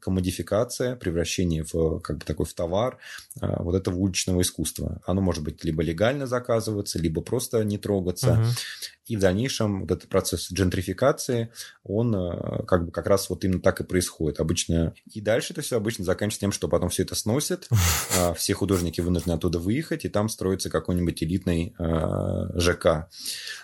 комодификация, 0.00 0.96
превращение 0.96 1.64
в 1.64 2.00
как 2.00 2.18
бы 2.18 2.24
такой 2.24 2.46
в 2.46 2.54
товар 2.54 2.98
а, 3.40 3.62
вот 3.62 3.74
этого 3.74 3.96
уличного 3.96 4.40
искусства. 4.40 5.00
Оно 5.06 5.20
может 5.20 5.44
быть 5.44 5.62
либо 5.64 5.82
легально 5.82 6.26
заказываться, 6.26 6.98
либо 6.98 7.20
просто 7.20 7.62
не 7.62 7.78
трогаться. 7.78 8.40
Uh-huh. 8.40 8.58
И 9.06 9.16
в 9.16 9.20
дальнейшем 9.20 9.82
вот 9.82 9.90
этот 9.90 10.08
процесс 10.08 10.50
джентрификации, 10.50 11.50
он 11.84 12.14
а, 12.16 12.64
как 12.66 12.86
бы 12.86 12.90
как 12.90 13.06
раз 13.06 13.28
вот 13.28 13.44
именно 13.44 13.60
так 13.60 13.80
и 13.80 13.84
происходит. 13.84 14.40
Обычно 14.40 14.94
и 15.12 15.20
дальше 15.20 15.52
это 15.52 15.62
все 15.62 15.76
обычно 15.76 16.04
заканчивается 16.04 16.40
тем, 16.40 16.52
что 16.52 16.68
потом 16.68 16.88
все 16.88 17.02
это 17.02 17.14
сносят, 17.14 17.68
все 18.36 18.54
художники 18.54 19.00
вынуждены 19.02 19.34
оттуда 19.34 19.58
выехать, 19.58 20.04
и 20.04 20.08
там 20.08 20.28
строится 20.28 20.70
какой-нибудь 20.70 21.22
элитный 21.22 21.74
ЖК. 22.56 23.08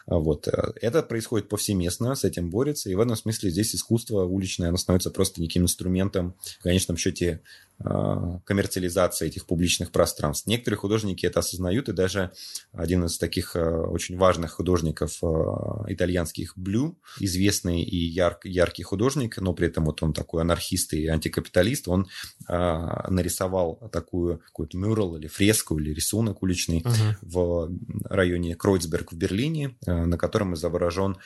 Вот. 0.06 0.46
Это 0.46 1.02
происходит 1.02 1.48
повсеместно, 1.48 2.14
с 2.14 2.24
этим 2.24 2.50
борется, 2.50 2.90
и 2.90 2.94
в 2.94 3.00
этом 3.00 3.16
смысле 3.16 3.50
здесь 3.50 3.74
искусство 3.74 4.24
уличное, 4.24 4.68
оно 4.68 4.76
становится 4.76 5.10
просто 5.10 5.40
неким 5.40 5.64
инструментом, 5.70 6.36
в 6.58 6.62
конечном 6.62 6.96
счете, 6.96 7.40
коммерциализации 7.82 9.26
этих 9.26 9.46
публичных 9.46 9.90
пространств. 9.90 10.46
Некоторые 10.46 10.78
художники 10.78 11.24
это 11.24 11.40
осознают, 11.40 11.88
и 11.88 11.92
даже 11.92 12.32
один 12.72 13.04
из 13.04 13.16
таких 13.16 13.56
а, 13.56 13.86
очень 13.86 14.18
важных 14.18 14.52
художников 14.52 15.18
а, 15.22 15.84
итальянских 15.88 16.52
Блю, 16.56 16.98
известный 17.20 17.82
и 17.82 17.96
ярк, 17.96 18.44
яркий 18.44 18.82
художник, 18.82 19.38
но 19.38 19.54
при 19.54 19.68
этом 19.68 19.86
вот 19.86 20.02
он 20.02 20.12
такой 20.12 20.42
анархист 20.42 20.92
и 20.92 21.06
антикапиталист, 21.06 21.88
он 21.88 22.08
нарисовал 22.48 23.76
такую 23.92 24.38
какую-то 24.38 24.76
мюрал 24.76 25.16
или 25.16 25.26
фреску 25.26 25.78
или 25.78 25.92
рисунок 25.92 26.42
уличный 26.42 26.80
uh-huh. 26.80 27.14
в 27.22 27.70
районе 28.04 28.56
Кройцберг 28.56 29.12
в 29.12 29.16
Берлине, 29.16 29.76
на 29.86 30.18
котором 30.18 30.54
изображен 30.54 31.16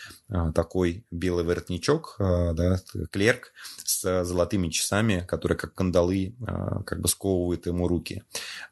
такой 0.55 1.07
белый 1.11 1.45
воротничок, 1.45 2.17
да, 2.19 2.81
клерк 3.11 3.53
с 3.85 4.25
золотыми 4.25 4.69
часами, 4.69 5.25
которые 5.27 5.57
как 5.57 5.75
кандалы 5.75 6.35
как 6.45 7.01
бы 7.01 7.09
сковывает 7.09 7.66
ему 7.66 7.88
руки. 7.88 8.22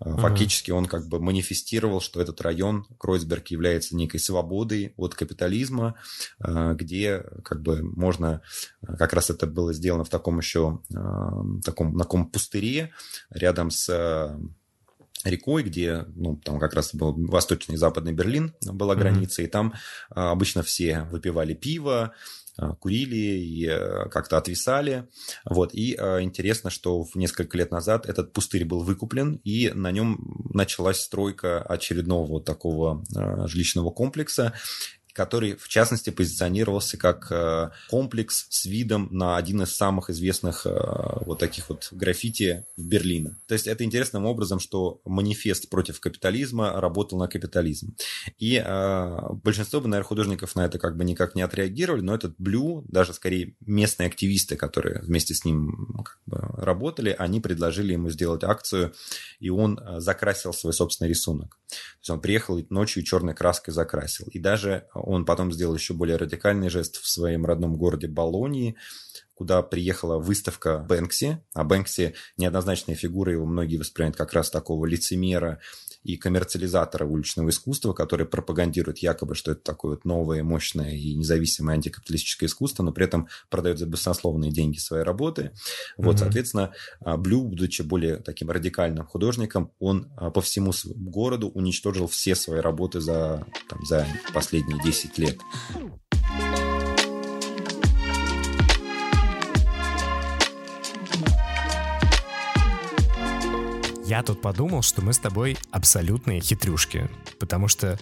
Uh-huh. 0.00 0.20
Фактически 0.20 0.70
он 0.70 0.86
как 0.86 1.06
бы 1.08 1.20
манифестировал, 1.20 2.00
что 2.00 2.20
этот 2.20 2.40
район 2.40 2.86
Кройсберг 2.98 3.48
является 3.48 3.96
некой 3.96 4.20
свободой 4.20 4.94
от 4.96 5.14
капитализма, 5.14 5.94
а, 6.38 6.74
где 6.74 7.24
как 7.44 7.62
бы 7.62 7.82
можно, 7.82 8.42
как 8.98 9.12
раз 9.12 9.30
это 9.30 9.46
было 9.46 9.72
сделано 9.72 10.04
в 10.04 10.10
таком 10.10 10.38
еще, 10.38 10.80
таком, 11.64 11.94
на 11.94 12.04
таком 12.04 12.26
пустыре 12.26 12.92
рядом 13.30 13.70
с 13.70 14.38
рекой, 15.24 15.62
где, 15.62 16.04
ну, 16.14 16.36
там 16.36 16.58
как 16.58 16.74
раз 16.74 16.94
был 16.94 17.14
восточный 17.28 17.74
и 17.74 17.78
западный 17.78 18.12
Берлин 18.12 18.54
была 18.62 18.94
граница, 18.94 19.42
mm-hmm. 19.42 19.46
и 19.46 19.48
там 19.48 19.74
обычно 20.10 20.62
все 20.62 21.02
выпивали 21.10 21.54
пиво, 21.54 22.02
а, 22.02 22.12
курили 22.80 23.16
и 23.16 23.66
э, 23.66 24.08
как-то 24.10 24.38
отвисали. 24.38 25.08
Вот. 25.44 25.74
И 25.74 25.94
а, 25.94 26.22
интересно, 26.22 26.70
что 26.70 27.02
в 27.02 27.14
несколько 27.16 27.56
лет 27.56 27.70
назад 27.70 28.06
этот 28.06 28.32
пустырь 28.32 28.64
был 28.64 28.82
выкуплен, 28.82 29.40
и 29.44 29.70
на 29.74 29.90
нем 29.90 30.18
началась 30.52 31.00
стройка 31.00 31.62
очередного 31.62 32.26
вот 32.26 32.44
такого 32.44 33.04
жилищного 33.46 33.90
комплекса 33.90 34.52
который, 35.12 35.56
в 35.56 35.68
частности, 35.68 36.10
позиционировался 36.10 36.96
как 36.96 37.30
э, 37.30 37.70
комплекс 37.88 38.46
с 38.48 38.64
видом 38.64 39.08
на 39.10 39.36
один 39.36 39.62
из 39.62 39.76
самых 39.76 40.10
известных 40.10 40.66
э, 40.66 40.70
вот 41.26 41.38
таких 41.38 41.68
вот 41.68 41.88
граффити 41.90 42.64
в 42.76 42.86
Берлине. 42.86 43.36
То 43.46 43.54
есть 43.54 43.66
это 43.66 43.84
интересным 43.84 44.24
образом, 44.26 44.58
что 44.58 45.00
манифест 45.04 45.68
против 45.68 46.00
капитализма 46.00 46.80
работал 46.80 47.18
на 47.18 47.28
капитализм. 47.28 47.94
И 48.38 48.56
э, 48.56 49.18
большинство, 49.42 49.80
наверное, 49.80 50.02
художников 50.02 50.54
на 50.54 50.64
это 50.64 50.78
как 50.78 50.96
бы 50.96 51.04
никак 51.04 51.34
не 51.34 51.42
отреагировали, 51.42 52.00
но 52.00 52.14
этот 52.14 52.34
Блю, 52.38 52.84
даже 52.88 53.12
скорее 53.12 53.54
местные 53.60 54.06
активисты, 54.06 54.56
которые 54.56 55.00
вместе 55.02 55.34
с 55.34 55.44
ним 55.44 56.02
как 56.04 56.18
бы 56.26 56.38
работали, 56.38 57.14
они 57.18 57.40
предложили 57.40 57.92
ему 57.92 58.10
сделать 58.10 58.44
акцию, 58.44 58.94
и 59.40 59.50
он 59.50 59.78
закрасил 59.98 60.52
свой 60.52 60.72
собственный 60.72 61.08
рисунок. 61.08 61.58
То 61.68 61.76
есть 62.00 62.10
он 62.10 62.20
приехал 62.20 62.58
и 62.58 62.66
ночью 62.70 63.02
черной 63.02 63.34
краской 63.34 63.72
закрасил. 63.72 64.26
И 64.26 64.38
даже 64.38 64.86
он 65.02 65.24
потом 65.24 65.52
сделал 65.52 65.74
еще 65.74 65.94
более 65.94 66.16
радикальный 66.16 66.68
жест 66.68 66.96
в 66.96 67.08
своем 67.08 67.44
родном 67.44 67.76
городе 67.76 68.08
Болонии, 68.08 68.76
куда 69.34 69.62
приехала 69.62 70.18
выставка 70.18 70.78
Бэнкси. 70.78 71.42
А 71.54 71.64
Бэнкси 71.64 72.14
неоднозначная 72.36 72.94
фигура, 72.94 73.32
его 73.32 73.46
многие 73.46 73.76
воспринимают 73.76 74.16
как 74.16 74.32
раз 74.32 74.50
такого 74.50 74.86
лицемера 74.86 75.60
и 76.04 76.16
коммерциализатора 76.16 77.04
уличного 77.04 77.50
искусства, 77.50 77.92
который 77.92 78.26
пропагандирует 78.26 78.98
якобы, 78.98 79.34
что 79.34 79.52
это 79.52 79.62
такое 79.62 79.92
вот 79.92 80.04
новое, 80.04 80.42
мощное 80.42 80.92
и 80.92 81.14
независимое 81.14 81.76
антикапиталистическое 81.76 82.48
искусство, 82.48 82.82
но 82.82 82.92
при 82.92 83.04
этом 83.04 83.28
продает 83.50 83.78
за 83.78 83.86
баснословные 83.86 84.50
деньги 84.50 84.78
свои 84.78 85.02
работы. 85.02 85.52
Вот, 85.96 86.16
mm-hmm. 86.16 86.18
соответственно, 86.18 86.72
а, 87.00 87.16
Блю, 87.16 87.42
будучи 87.42 87.82
более 87.82 88.16
таким 88.16 88.50
радикальным 88.50 89.06
художником, 89.06 89.72
он 89.78 90.10
а, 90.16 90.30
по 90.30 90.40
всему 90.40 90.72
городу 90.84 91.48
уничтожил 91.48 92.06
все 92.06 92.34
свои 92.34 92.60
работы 92.60 93.00
за, 93.00 93.46
там, 93.68 93.84
за 93.84 94.06
последние 94.34 94.82
10 94.82 95.18
лет. 95.18 95.38
Я 104.12 104.22
тут 104.22 104.42
подумал, 104.42 104.82
что 104.82 105.00
мы 105.00 105.14
с 105.14 105.18
тобой 105.18 105.56
абсолютные 105.70 106.42
хитрюшки, 106.42 107.08
потому 107.38 107.66
что 107.66 107.98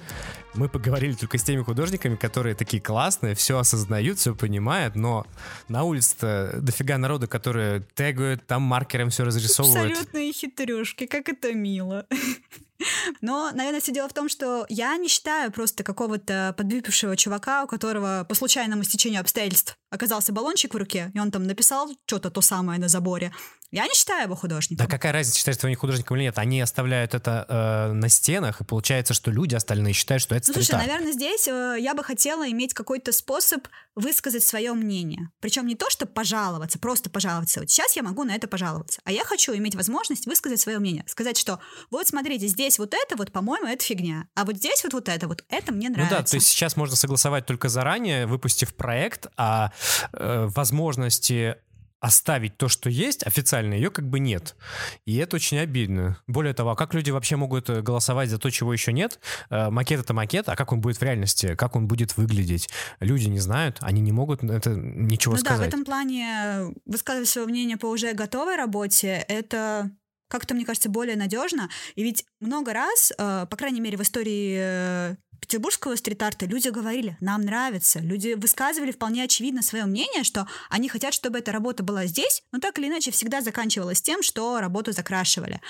мы 0.55 0.69
поговорили 0.69 1.13
только 1.13 1.39
с 1.39 1.45
теми 1.45 1.63
художниками, 1.63 2.17
которые 2.17 2.57
такие 2.57 2.83
классные, 2.83 3.37
все 3.37 3.61
осознают, 3.61 4.19
все 4.19 4.35
понимают, 4.35 4.97
но 4.97 5.25
на 5.69 5.85
улице-то 5.85 6.59
дофига 6.61 6.99
народа, 6.99 7.29
которые 7.29 7.87
тегают, 7.95 8.45
там 8.45 8.63
маркером 8.63 9.11
все 9.11 9.23
разрисовывают. 9.23 9.93
Абсолютные 9.93 10.33
хитрюшки, 10.33 11.07
как 11.07 11.29
это 11.29 11.55
мило. 11.55 12.09
Но, 13.21 13.51
наверное, 13.53 13.81
все 13.81 13.93
дело 13.93 14.09
в 14.09 14.13
том, 14.13 14.29
что 14.29 14.67
я 14.69 14.97
не 14.97 15.07
считаю 15.07 15.53
просто 15.53 15.85
какого-то 15.85 16.55
подвыпившего 16.57 17.17
чувака, 17.17 17.63
у 17.65 17.67
которого 17.67 18.27
по 18.29 18.35
случайному 18.35 18.83
стечению 18.83 19.21
обстоятельств 19.21 19.77
оказался 19.91 20.33
баллончик 20.33 20.75
в 20.75 20.77
руке, 20.77 21.13
и 21.15 21.21
он 21.21 21.31
там 21.31 21.45
написал 21.45 21.91
что-то 22.07 22.31
то 22.31 22.41
самое 22.41 22.81
на 22.81 22.89
заборе. 22.89 23.33
Я 23.71 23.87
не 23.87 23.95
считаю 23.95 24.25
его 24.25 24.35
художником. 24.35 24.85
Да 24.85 24.91
какая 24.91 25.13
разница, 25.13 25.39
считать 25.39 25.63
его 25.63 25.75
художником 25.77 26.17
или 26.17 26.25
нет? 26.25 26.39
Они 26.39 26.61
оставляют 26.61 27.15
это 27.15 27.47
э, 27.49 27.93
на 27.93 28.09
стенах, 28.09 28.61
и 28.61 28.65
получается, 28.65 29.15
что 29.15 29.31
люди 29.31 29.55
остальные 29.55 29.95
считают, 29.95 30.23
что 30.23 30.35
это 30.35 30.49
ну, 30.49 30.55
Слушай, 30.55 30.77
наверное, 30.77 31.13
здесь 31.13 31.47
э, 31.47 31.77
я 31.79 31.95
бы 31.95 32.03
хотела 32.03 32.51
иметь 32.51 32.75
какой-то 32.75 33.13
способ 33.13 33.69
высказать 33.95 34.43
свое 34.43 34.73
мнение. 34.73 35.31
Причем 35.41 35.67
не 35.67 35.77
то, 35.77 35.89
чтобы 35.89 36.13
пожаловаться, 36.13 36.79
просто 36.79 37.11
пожаловаться. 37.11 37.61
Вот 37.61 37.71
сейчас 37.71 37.95
я 37.95 38.03
могу 38.03 38.25
на 38.25 38.35
это 38.35 38.49
пожаловаться. 38.49 39.01
А 39.05 39.13
я 39.13 39.25
хочу 39.25 39.55
иметь 39.55 39.77
возможность 39.77 40.27
высказать 40.27 40.61
свое 40.61 40.79
мнение. 40.79 41.05
Сказать, 41.07 41.37
что 41.37 41.61
вот 41.91 42.09
смотрите, 42.09 42.49
здесь 42.49 42.79
вот 42.79 42.93
это 42.95 43.17
вот, 43.17 43.31
по-моему, 43.31 43.67
это 43.69 43.85
фигня. 43.85 44.27
А 44.35 44.45
вот 44.45 44.57
здесь 44.57 44.83
вот 44.83 44.95
вот 44.95 45.09
это 45.09 45.29
вот, 45.29 45.45
это 45.49 45.73
мне 45.73 45.91
нравится. 45.91 46.15
Ну 46.17 46.21
да, 46.23 46.27
то 46.27 46.35
есть 46.35 46.49
сейчас 46.49 46.77
можно 46.77 46.97
согласовать 46.97 47.47
только 47.47 47.69
заранее, 47.69 48.27
выпустив 48.27 48.75
проект, 48.75 49.29
а 49.37 49.73
э, 50.13 50.49
возможности 50.55 51.57
оставить 52.01 52.57
то, 52.57 52.69
что 52.69 52.89
есть, 52.89 53.27
официально 53.27 53.75
ее 53.75 53.91
как 53.91 54.09
бы 54.09 54.19
нет. 54.19 54.57
И 55.05 55.17
это 55.17 55.37
очень 55.37 55.59
обидно. 55.59 56.19
Более 56.27 56.55
того, 56.55 56.71
а 56.71 56.77
как 56.77 56.95
люди 56.95 57.11
вообще 57.11 57.37
могут 57.37 57.69
э, 57.69 57.83
голосовать 57.83 58.31
за 58.31 58.39
то, 58.39 58.51
чего 58.51 58.73
еще 58.73 58.93
нет? 58.93 59.21
Э, 59.51 59.71
макет 59.71 60.01
это 60.01 60.15
макет, 60.15 60.49
а 60.49 60.57
как 60.57 60.73
он 60.73 60.81
будет 60.81 60.97
в 60.97 61.03
реальности? 61.03 61.55
Как 61.55 61.77
он 61.77 61.87
будет 61.87 62.17
выглядеть? 62.17 62.71
Люди 63.01 63.29
не 63.29 63.39
знают, 63.39 63.79
они 63.81 64.01
не 64.01 64.13
могут 64.13 64.43
это 64.43 64.71
ничего 64.71 65.35
ну 65.35 65.41
сказать. 65.41 65.59
Да, 65.59 65.65
в 65.65 65.69
этом 65.69 65.85
плане 65.85 66.75
высказывать 66.87 67.29
свое 67.29 67.47
мнение 67.47 67.77
по 67.77 67.87
уже 67.87 68.15
готовой 68.15 68.57
работе, 68.57 69.25
это 69.29 69.91
как-то, 70.29 70.55
мне 70.55 70.65
кажется, 70.65 70.89
более 70.89 71.17
надежно. 71.17 71.69
И 71.97 72.03
ведь 72.03 72.25
много 72.41 72.73
раз, 72.73 73.13
э, 73.19 73.47
по 73.51 73.57
крайней 73.57 73.81
мере, 73.81 73.99
в 73.99 74.03
истории 74.03 75.17
петербургского 75.41 75.97
стрит-арта 75.97 76.47
люди 76.47 76.69
говорили, 76.69 77.17
нам 77.21 77.43
нравится. 77.43 78.01
Люди 78.01 78.35
высказывали 78.35 78.93
вполне 78.93 79.25
очевидно 79.25 79.63
свое 79.63 79.85
мнение, 79.85 80.25
что 80.25 80.47
они 80.69 80.89
хотят, 80.89 81.15
чтобы 81.15 81.39
эта 81.39 81.53
работа 81.53 81.83
была 81.83 82.07
здесь, 82.07 82.43
но 82.53 82.59
так 82.59 82.79
или 82.79 82.89
иначе 82.89 83.11
всегда 83.11 83.41
заканчивалась 83.41 84.03
тем, 84.03 84.23
что 84.23 84.61
работу 84.61 84.93
закрашивали. 84.93 85.61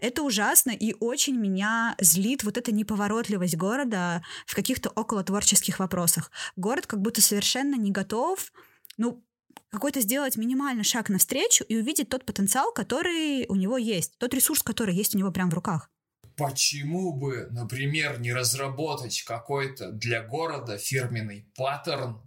Это 0.00 0.22
ужасно 0.22 0.70
и 0.70 0.94
очень 1.00 1.36
меня 1.36 1.96
злит 2.00 2.44
вот 2.44 2.56
эта 2.56 2.72
неповоротливость 2.72 3.56
города 3.56 4.22
в 4.46 4.54
каких-то 4.54 4.90
около 4.90 5.22
творческих 5.24 5.78
вопросах. 5.78 6.30
Город 6.56 6.86
как 6.86 7.00
будто 7.00 7.20
совершенно 7.20 7.74
не 7.74 7.90
готов 7.90 8.52
ну, 8.96 9.22
какой-то 9.70 10.00
сделать 10.00 10.36
минимальный 10.36 10.84
шаг 10.84 11.08
навстречу 11.08 11.64
и 11.64 11.76
увидеть 11.76 12.08
тот 12.08 12.24
потенциал, 12.24 12.72
который 12.72 13.46
у 13.48 13.54
него 13.54 13.76
есть, 13.76 14.16
тот 14.18 14.32
ресурс, 14.34 14.62
который 14.62 14.94
есть 14.94 15.14
у 15.14 15.18
него 15.18 15.30
прямо 15.30 15.50
в 15.50 15.54
руках. 15.54 15.90
Почему 16.36 17.14
бы, 17.14 17.48
например, 17.50 18.20
не 18.20 18.32
разработать 18.32 19.22
какой-то 19.22 19.90
для 19.90 20.22
города 20.22 20.76
фирменный 20.76 21.46
паттерн, 21.56 22.20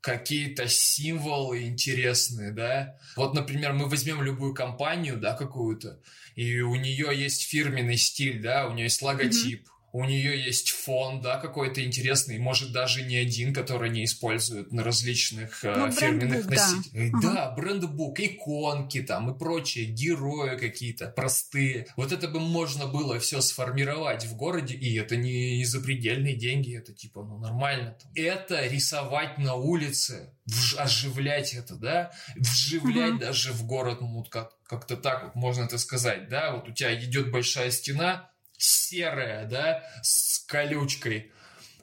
какие-то 0.00 0.68
символы 0.68 1.64
интересные, 1.64 2.52
да? 2.52 2.98
Вот, 3.16 3.34
например, 3.34 3.72
мы 3.72 3.86
возьмем 3.88 4.22
любую 4.22 4.54
компанию, 4.54 5.18
да, 5.18 5.34
какую-то, 5.34 6.00
и 6.34 6.60
у 6.60 6.74
нее 6.74 7.08
есть 7.14 7.42
фирменный 7.42 7.96
стиль, 7.96 8.40
да, 8.40 8.66
у 8.68 8.72
нее 8.72 8.84
есть 8.84 9.00
логотип, 9.02 9.68
у 9.94 10.04
нее 10.04 10.44
есть 10.44 10.70
фон, 10.70 11.20
да, 11.20 11.38
какой-то 11.38 11.84
интересный, 11.84 12.38
может, 12.38 12.72
даже 12.72 13.04
не 13.04 13.14
один, 13.14 13.54
который 13.54 13.90
не 13.90 14.04
используют 14.04 14.72
на 14.72 14.82
различных 14.82 15.62
ну, 15.62 15.92
фирменных 15.92 16.46
носителях. 16.46 17.12
Да, 17.22 17.32
да 17.32 17.46
uh-huh. 17.46 17.54
брендбук, 17.54 18.18
иконки 18.18 19.02
там 19.02 19.30
и 19.30 19.38
прочие, 19.38 19.84
герои 19.84 20.58
какие-то 20.58 21.06
простые. 21.06 21.86
Вот 21.96 22.10
это 22.10 22.26
бы 22.26 22.40
можно 22.40 22.88
было 22.88 23.20
все 23.20 23.40
сформировать 23.40 24.24
в 24.24 24.34
городе, 24.34 24.74
и 24.74 24.98
это 24.98 25.14
не 25.14 25.64
запредельные 25.64 26.34
деньги, 26.34 26.76
это 26.76 26.92
типа, 26.92 27.22
ну, 27.22 27.38
нормально. 27.38 27.96
Это 28.16 28.66
рисовать 28.66 29.38
на 29.38 29.54
улице, 29.54 30.34
вж- 30.50 30.76
оживлять 30.76 31.54
это, 31.54 31.76
да, 31.76 32.10
вживлять 32.34 33.14
uh-huh. 33.14 33.26
даже 33.26 33.52
в 33.52 33.64
город, 33.64 34.00
ну, 34.00 34.24
как- 34.24 34.56
как-то 34.64 34.96
так 34.96 35.22
вот 35.22 35.34
можно 35.36 35.62
это 35.62 35.78
сказать, 35.78 36.28
да, 36.28 36.56
вот 36.56 36.68
у 36.68 36.72
тебя 36.72 36.92
идет 36.96 37.30
большая 37.30 37.70
стена, 37.70 38.28
серая, 38.64 39.46
да, 39.46 39.82
с 40.02 40.38
колючкой, 40.40 41.30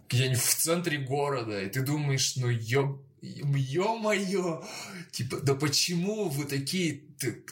где-нибудь 0.09 0.41
в 0.41 0.55
центре 0.55 0.97
города, 0.97 1.61
и 1.61 1.69
ты 1.69 1.81
думаешь, 1.81 2.35
ну 2.37 2.49
ё, 2.49 3.01
ё-моё, 3.21 4.63
типа, 5.11 5.37
да 5.41 5.55
почему 5.55 6.29
вы 6.29 6.45
такие 6.45 7.01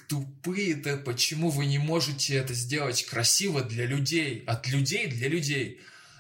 тупые-то, 0.08 0.98
почему 0.98 1.50
вы 1.50 1.66
не 1.68 1.78
можете 1.78 2.36
это 2.36 2.54
сделать 2.54 3.06
красиво 3.06 3.62
для 3.64 3.86
людей, 3.86 4.44
от 4.48 4.68
людей 4.68 5.08
для 5.08 5.30
людей? 5.30 5.80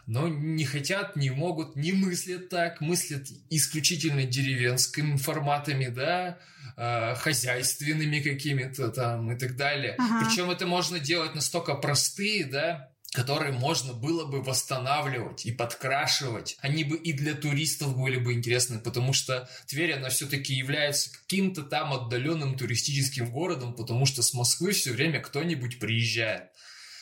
но 0.09 0.27
не 0.27 0.65
хотят, 0.65 1.15
не 1.15 1.29
могут, 1.29 1.75
не 1.75 1.91
мыслят 1.91 2.49
так, 2.49 2.81
мыслят 2.81 3.27
исключительно 3.51 4.23
деревенскими 4.23 5.17
форматами, 5.17 5.85
да, 5.85 6.39
э, 6.77 7.13
хозяйственными 7.15 8.19
какими-то 8.19 8.89
там 8.89 9.31
и 9.31 9.37
так 9.37 9.55
далее. 9.55 9.95
Ага. 9.99 10.25
Причем 10.25 10.49
это 10.49 10.65
можно 10.65 10.99
делать 10.99 11.35
настолько 11.35 11.75
простые, 11.75 12.45
да, 12.45 12.88
которые 13.11 13.51
можно 13.51 13.93
было 13.93 14.25
бы 14.25 14.41
восстанавливать 14.41 15.45
и 15.45 15.51
подкрашивать. 15.51 16.57
Они 16.59 16.83
бы 16.83 16.95
и 16.95 17.11
для 17.11 17.33
туристов 17.33 17.97
были 17.97 18.17
бы 18.17 18.33
интересны, 18.33 18.79
потому 18.79 19.13
что 19.13 19.49
Тверь, 19.65 19.93
она 19.93 20.09
все-таки 20.09 20.53
является 20.53 21.11
каким-то 21.11 21.63
там 21.63 21.93
отдаленным 21.93 22.57
туристическим 22.57 23.31
городом, 23.31 23.75
потому 23.75 24.05
что 24.05 24.21
с 24.21 24.33
Москвы 24.33 24.71
все 24.71 24.91
время 24.91 25.21
кто-нибудь 25.21 25.79
приезжает. 25.79 26.49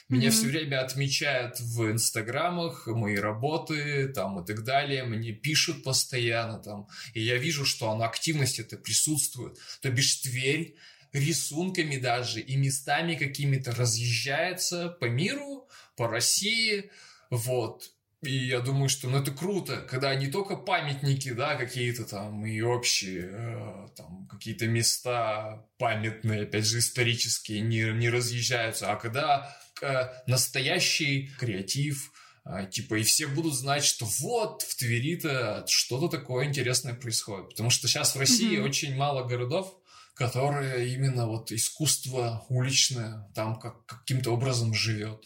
Меня 0.09 0.29
mm-hmm. 0.29 0.31
все 0.31 0.47
время 0.47 0.81
отмечают 0.85 1.59
в 1.59 1.91
инстаграмах 1.91 2.87
мои 2.87 3.17
работы 3.17 4.07
там 4.07 4.41
и 4.41 4.45
так 4.45 4.63
далее. 4.63 5.03
Мне 5.03 5.33
пишут 5.33 5.83
постоянно 5.83 6.59
там. 6.59 6.87
И 7.13 7.21
я 7.21 7.35
вижу, 7.35 7.65
что 7.65 7.91
она 7.91 8.05
активность 8.05 8.59
это 8.59 8.77
присутствует. 8.77 9.57
То 9.81 9.89
бишь 9.89 10.15
Тверь 10.21 10.77
рисунками 11.11 11.97
даже 11.97 12.39
и 12.39 12.55
местами 12.55 13.15
какими-то 13.15 13.73
разъезжается 13.75 14.89
по 14.89 15.05
миру, 15.05 15.66
по 15.97 16.07
России, 16.07 16.89
вот. 17.29 17.91
И 18.23 18.35
я 18.47 18.61
думаю, 18.61 18.89
что 18.89 19.07
ну, 19.09 19.19
это 19.19 19.31
круто, 19.31 19.77
когда 19.77 20.15
не 20.15 20.27
только 20.27 20.55
памятники, 20.55 21.33
да, 21.33 21.55
какие-то 21.55 22.03
там 22.03 22.45
и 22.45 22.61
общие, 22.61 23.29
э, 23.31 23.87
там 23.95 24.27
какие-то 24.27 24.67
места 24.67 25.63
памятные, 25.77 26.43
опять 26.43 26.65
же, 26.65 26.79
исторические, 26.79 27.61
не, 27.61 27.83
не 27.93 28.09
разъезжаются, 28.09 28.91
а 28.91 28.95
когда 28.95 29.55
э, 29.81 30.07
настоящий 30.25 31.29
креатив, 31.37 32.11
э, 32.43 32.67
типа, 32.71 32.95
и 32.95 33.03
все 33.03 33.27
будут 33.27 33.53
знать, 33.53 33.83
что 33.83 34.05
вот 34.19 34.63
в 34.63 34.75
Твери-то 34.77 35.63
что-то 35.67 36.07
такое 36.17 36.45
интересное 36.45 36.95
происходит. 36.95 37.49
Потому 37.49 37.69
что 37.69 37.87
сейчас 37.87 38.15
в 38.15 38.19
России 38.19 38.57
mm-hmm. 38.57 38.67
очень 38.67 38.95
мало 38.95 39.27
городов, 39.27 39.77
которые 40.15 40.91
именно 40.91 41.27
вот 41.27 41.51
искусство 41.51 42.43
уличное 42.49 43.29
там 43.35 43.59
как, 43.59 43.85
каким-то 43.85 44.31
образом 44.31 44.73
живет. 44.73 45.23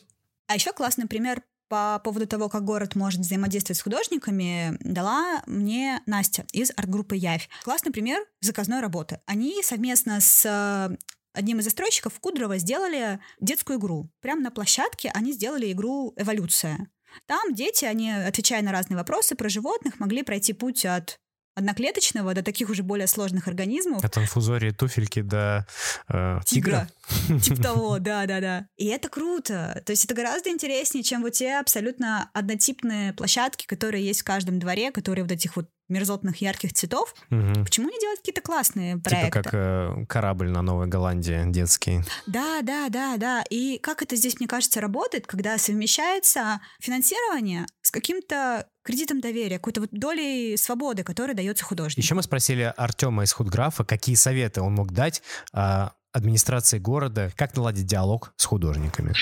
А 0.52 0.56
еще 0.56 0.74
классный 0.74 1.08
пример 1.08 1.44
по 1.70 2.02
поводу 2.04 2.28
того, 2.28 2.50
как 2.50 2.66
город 2.66 2.96
может 2.96 3.22
взаимодействовать 3.22 3.78
с 3.78 3.82
художниками, 3.82 4.76
дала 4.82 5.42
мне 5.48 6.02
Настя 6.06 6.46
из 6.52 6.72
арт-группы 6.76 7.16
Явь. 7.16 7.48
Классный 7.64 7.94
пример 7.94 8.22
заказной 8.42 8.82
работы. 8.82 9.22
Они 9.26 9.64
совместно 9.64 10.20
с 10.20 10.46
э, 10.46 10.98
одним 11.32 11.60
из 11.60 11.64
застройщиков 11.64 12.20
Кудрова 12.20 12.58
сделали 12.58 13.22
детскую 13.40 13.80
игру. 13.80 14.10
Прямо 14.20 14.42
на 14.42 14.52
площадке 14.52 15.10
они 15.14 15.32
сделали 15.32 15.72
игру 15.72 16.14
«Эволюция». 16.18 16.90
Там 17.28 17.56
дети, 17.56 17.86
они, 17.86 18.12
отвечая 18.12 18.62
на 18.62 18.74
разные 18.74 18.98
вопросы 18.98 19.36
про 19.36 19.48
животных, 19.48 20.02
могли 20.02 20.24
пройти 20.24 20.52
путь 20.52 20.86
от 20.86 21.18
одноклеточного 21.56 22.34
до 22.34 22.44
таких 22.44 22.70
уже 22.70 22.84
более 22.84 23.08
сложных 23.08 23.48
организмов. 23.48 24.04
От 24.04 24.18
инфузории 24.18 24.72
туфельки 24.72 25.22
до 25.22 25.68
э, 26.08 26.40
тигра. 26.46 26.88
тигра. 27.28 27.40
Типа 27.42 27.62
того, 27.62 28.00
да-да-да. 28.00 28.68
И 28.78 28.88
это 28.88 29.10
круто. 29.10 29.82
То 29.86 29.92
есть 29.92 30.06
это 30.06 30.14
гораздо 30.14 30.50
интереснее, 30.50 31.04
чем 31.04 31.22
вот 31.22 31.32
те 31.32 31.60
абсолютно 31.60 32.30
однотипные 32.34 33.14
площадки, 33.14 33.66
которые 33.66 34.06
есть 34.06 34.22
в 34.22 34.26
каждом 34.26 34.60
дворе, 34.60 34.92
которые 34.92 35.24
вот 35.24 35.32
этих 35.32 35.56
вот 35.56 35.70
мерзотных 35.92 36.42
ярких 36.42 36.74
цветов. 36.74 37.14
Угу. 37.30 37.66
Почему 37.66 37.90
не 37.90 38.00
делать 38.00 38.20
какие-то 38.20 38.42
классные 38.42 38.96
типа 38.96 39.10
проекты? 39.10 39.40
Типа 39.40 39.44
как 39.44 39.54
э, 39.54 40.06
корабль 40.08 40.50
на 40.50 40.62
Новой 40.62 40.88
Голландии 40.88 41.44
детский. 41.52 42.02
Да, 42.26 42.62
да, 42.62 42.90
да, 42.90 43.18
да. 43.18 43.44
И 43.50 43.78
как 43.78 44.02
это 44.02 44.16
здесь, 44.16 44.40
мне 44.40 44.48
кажется, 44.48 44.82
работает, 44.82 45.28
когда 45.28 45.58
совмещается 45.58 46.62
финансирование 46.80 47.66
с 47.82 47.92
каким-то 47.92 48.68
кредитом 48.84 49.22
доверия, 49.22 49.58
какой-то 49.58 49.82
вот 49.82 49.90
долей 49.92 50.58
свободы, 50.58 51.04
которая 51.04 51.36
дается 51.36 51.64
художнику. 51.64 52.02
Еще 52.02 52.16
мы 52.16 52.24
спросили 52.24 52.74
Артема 52.78 53.24
из 53.24 53.32
Худграфа, 53.34 53.84
какие 53.84 54.16
советы 54.16 54.62
он 54.62 54.74
мог 54.74 54.92
дать 54.92 55.22
а, 55.54 55.94
администрации 56.12 56.80
города, 56.80 57.32
как 57.36 57.56
наладить 57.56 57.86
диалог 57.86 58.34
с 58.38 58.46
художниками. 58.46 59.14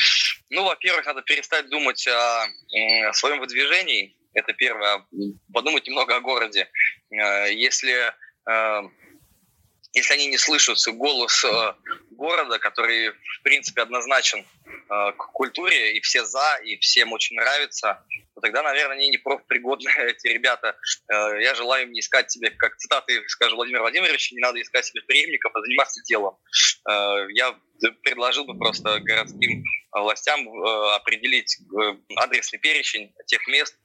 Ну, 0.49 0.65
во-первых, 0.65 1.05
надо 1.05 1.21
перестать 1.21 1.69
думать 1.69 2.07
о, 2.07 2.45
о 3.09 3.13
своем 3.13 3.39
выдвижении. 3.39 4.15
Это 4.33 4.53
первое. 4.53 5.05
Подумать 5.53 5.87
немного 5.87 6.15
о 6.15 6.21
городе. 6.21 6.69
Э, 7.11 7.51
если 7.53 8.13
э, 8.47 8.89
если 9.93 10.13
они 10.13 10.27
не 10.27 10.37
слышат 10.37 10.77
голос 10.93 11.43
э, 11.43 11.73
города, 12.11 12.59
который, 12.59 13.11
в 13.11 13.41
принципе, 13.43 13.81
однозначен 13.81 14.45
к 14.87 15.31
культуре, 15.33 15.97
и 15.97 16.01
все 16.01 16.25
за, 16.25 16.59
и 16.63 16.77
всем 16.77 17.11
очень 17.11 17.35
нравится, 17.35 18.03
то 18.39 18.47
тогда, 18.47 18.63
наверное, 18.63 18.95
они 18.95 19.09
не 19.09 19.17
профпригодны, 19.17 19.89
эти 19.97 20.27
ребята. 20.27 20.77
Я 21.09 21.55
желаю 21.55 21.83
им 21.83 21.91
не 21.91 21.99
искать 21.99 22.31
себе, 22.31 22.49
как 22.51 22.77
цитаты 22.77 23.21
скажу 23.27 23.55
Владимир 23.55 23.81
Владимирович, 23.81 24.31
не 24.31 24.39
надо 24.39 24.61
искать 24.61 24.85
себе 24.85 25.01
преемников, 25.01 25.51
а 25.53 25.61
заниматься 25.61 26.01
делом. 26.03 26.37
Я 27.33 27.55
предложил 28.03 28.45
бы 28.45 28.57
просто 28.57 28.99
городским 28.99 29.63
властям 29.91 30.41
э, 30.41 30.95
определить 30.95 31.57
э, 31.59 31.95
адресный 32.17 32.59
перечень 32.59 33.13
тех 33.25 33.47
мест, 33.47 33.75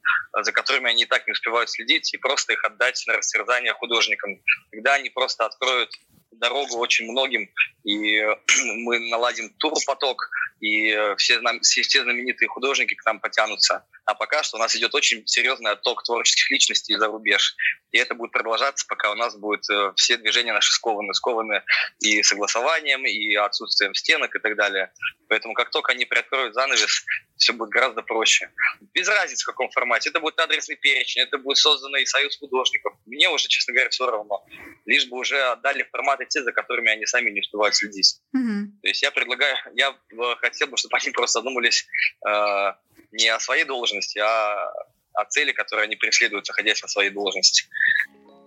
за 0.43 0.53
которыми 0.53 0.91
они 0.91 1.05
и 1.05 1.07
так 1.07 1.27
не 1.27 1.33
успевают 1.33 1.71
следить, 1.71 2.13
и 2.13 2.19
просто 2.19 2.53
их 2.53 2.65
отдать 2.65 3.03
на 3.07 3.17
растерзание 3.17 3.73
художникам. 3.73 4.43
Тогда 4.73 4.95
они 4.95 5.11
просто 5.11 5.47
откроют 5.47 5.91
дорогу 6.33 6.79
очень 6.79 7.11
многим, 7.11 7.49
и 7.85 8.21
мы 8.85 8.99
наладим 9.11 9.51
турпоток, 9.59 10.29
и 10.61 10.91
все, 11.17 11.41
все 11.61 12.03
знаменитые 12.03 12.49
художники 12.49 12.95
к 12.95 13.05
нам 13.07 13.21
потянутся. 13.21 13.87
А 14.05 14.15
пока 14.15 14.43
что 14.43 14.57
у 14.57 14.61
нас 14.61 14.77
идет 14.77 14.95
очень 14.95 15.27
серьезный 15.27 15.73
отток 15.73 16.03
творческих 16.03 16.51
личностей 16.51 16.97
за 16.97 17.07
рубеж. 17.07 17.57
И 17.91 17.99
это 17.99 18.15
будет 18.15 18.33
продолжаться, 18.33 18.85
пока 18.89 19.11
у 19.13 19.15
нас 19.15 19.37
будут 19.37 19.69
э, 19.71 19.93
все 19.97 20.17
движения 20.17 20.53
наши 20.53 20.73
скованы, 20.73 21.15
скованы 21.15 21.63
и 22.01 22.23
согласованием, 22.23 23.07
и 23.07 23.35
отсутствием 23.37 23.95
стенок 23.95 24.35
и 24.35 24.39
так 24.41 24.57
далее. 24.57 24.93
Поэтому 25.29 25.55
как 25.55 25.71
только 25.71 25.93
они 25.93 26.05
приоткроют 26.05 26.55
занавес, 26.55 27.05
все 27.37 27.53
будет 27.53 27.71
гораздо 27.71 28.03
проще. 28.03 28.51
Без 28.93 29.09
разницы 29.09 29.45
в 29.45 29.47
каком 29.47 29.71
формате. 29.71 30.11
Это 30.11 30.21
будет 30.21 30.39
адресный 30.39 30.77
перечень, 30.77 31.23
это 31.23 31.39
будет 31.39 31.57
созданный 31.59 32.07
союз 32.07 32.37
художников. 32.39 32.95
Мне 33.07 33.29
уже, 33.29 33.49
честно 33.49 33.73
говоря, 33.73 33.91
все 33.91 34.11
равно. 34.11 34.45
Лишь 34.87 35.07
бы 35.07 35.19
уже 35.19 35.41
отдали 35.43 35.89
форматы 35.91 36.27
те, 36.27 36.43
за 36.43 36.53
которыми 36.53 36.91
они 36.91 37.07
сами 37.07 37.31
не 37.31 37.41
успевают 37.41 37.75
следить. 37.75 38.21
Mm-hmm. 38.37 38.65
То 38.83 38.89
есть 38.89 39.03
я 39.03 39.11
предлагаю, 39.11 39.57
я 39.75 39.97
хотел 40.39 40.69
бы, 40.69 40.77
чтобы 40.77 40.97
они 40.97 41.11
просто 41.11 41.41
задумались 41.41 41.87
э, 42.27 42.73
не 43.13 43.29
о 43.29 43.41
своей 43.41 43.65
должности, 43.65 43.94
а 44.19 44.73
о 45.15 45.25
цели, 45.27 45.53
которые 45.53 45.85
они 45.85 45.97
преследуют, 45.97 46.49
находясь 46.49 46.83
на 46.83 46.89
своей 46.89 47.11
должности. 47.11 47.65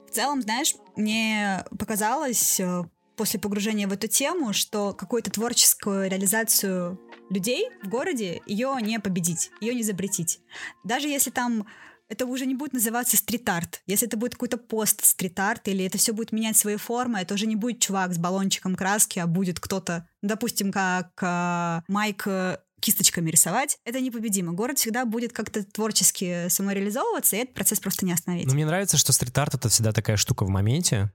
В 0.07 0.11
целом, 0.11 0.41
знаешь, 0.41 0.73
мне 0.95 1.63
показалось 1.77 2.59
э, 2.59 2.83
после 3.15 3.39
погружения 3.39 3.87
в 3.87 3.93
эту 3.93 4.07
тему, 4.07 4.53
что 4.53 4.93
какую-то 4.93 5.31
творческую 5.31 6.09
реализацию 6.09 6.99
людей 7.29 7.69
в 7.83 7.89
городе 7.89 8.41
ее 8.45 8.75
не 8.81 8.99
победить, 8.99 9.49
ее 9.59 9.73
не 9.73 9.83
запретить. 9.83 10.39
Даже 10.83 11.07
если 11.07 11.31
там 11.31 11.67
это 12.09 12.25
уже 12.25 12.45
не 12.45 12.55
будет 12.55 12.73
называться 12.73 13.17
стрит-арт. 13.17 13.81
Если 13.85 14.07
это 14.07 14.15
будет 14.15 14.33
какой-то 14.33 14.57
пост 14.57 15.03
стрит-арт, 15.03 15.67
или 15.67 15.85
это 15.85 15.97
все 15.97 16.13
будет 16.13 16.31
менять 16.31 16.55
свои 16.55 16.77
формы, 16.77 17.19
это 17.19 17.33
уже 17.33 17.47
не 17.47 17.57
будет 17.57 17.81
чувак 17.81 18.13
с 18.13 18.17
баллончиком 18.17 18.75
краски, 18.75 19.19
а 19.19 19.27
будет 19.27 19.59
кто-то, 19.59 20.07
допустим, 20.21 20.71
как 20.71 21.11
э, 21.21 21.81
Майк 21.89 22.23
э, 22.27 22.59
кисточками 22.81 23.29
рисовать, 23.29 23.77
это 23.85 23.99
непобедимо. 23.99 24.53
Город 24.53 24.77
всегда 24.77 25.05
будет 25.05 25.33
как-то 25.33 25.63
творчески 25.63 26.47
самореализовываться, 26.49 27.35
и 27.35 27.39
этот 27.39 27.53
процесс 27.53 27.79
просто 27.79 28.05
не 28.05 28.13
остановить. 28.13 28.47
Но 28.47 28.53
мне 28.53 28.65
нравится, 28.65 28.97
что 28.97 29.13
стрит-арт— 29.13 29.53
это 29.55 29.69
всегда 29.69 29.91
такая 29.91 30.17
штука 30.17 30.45
в 30.45 30.49
моменте, 30.49 31.11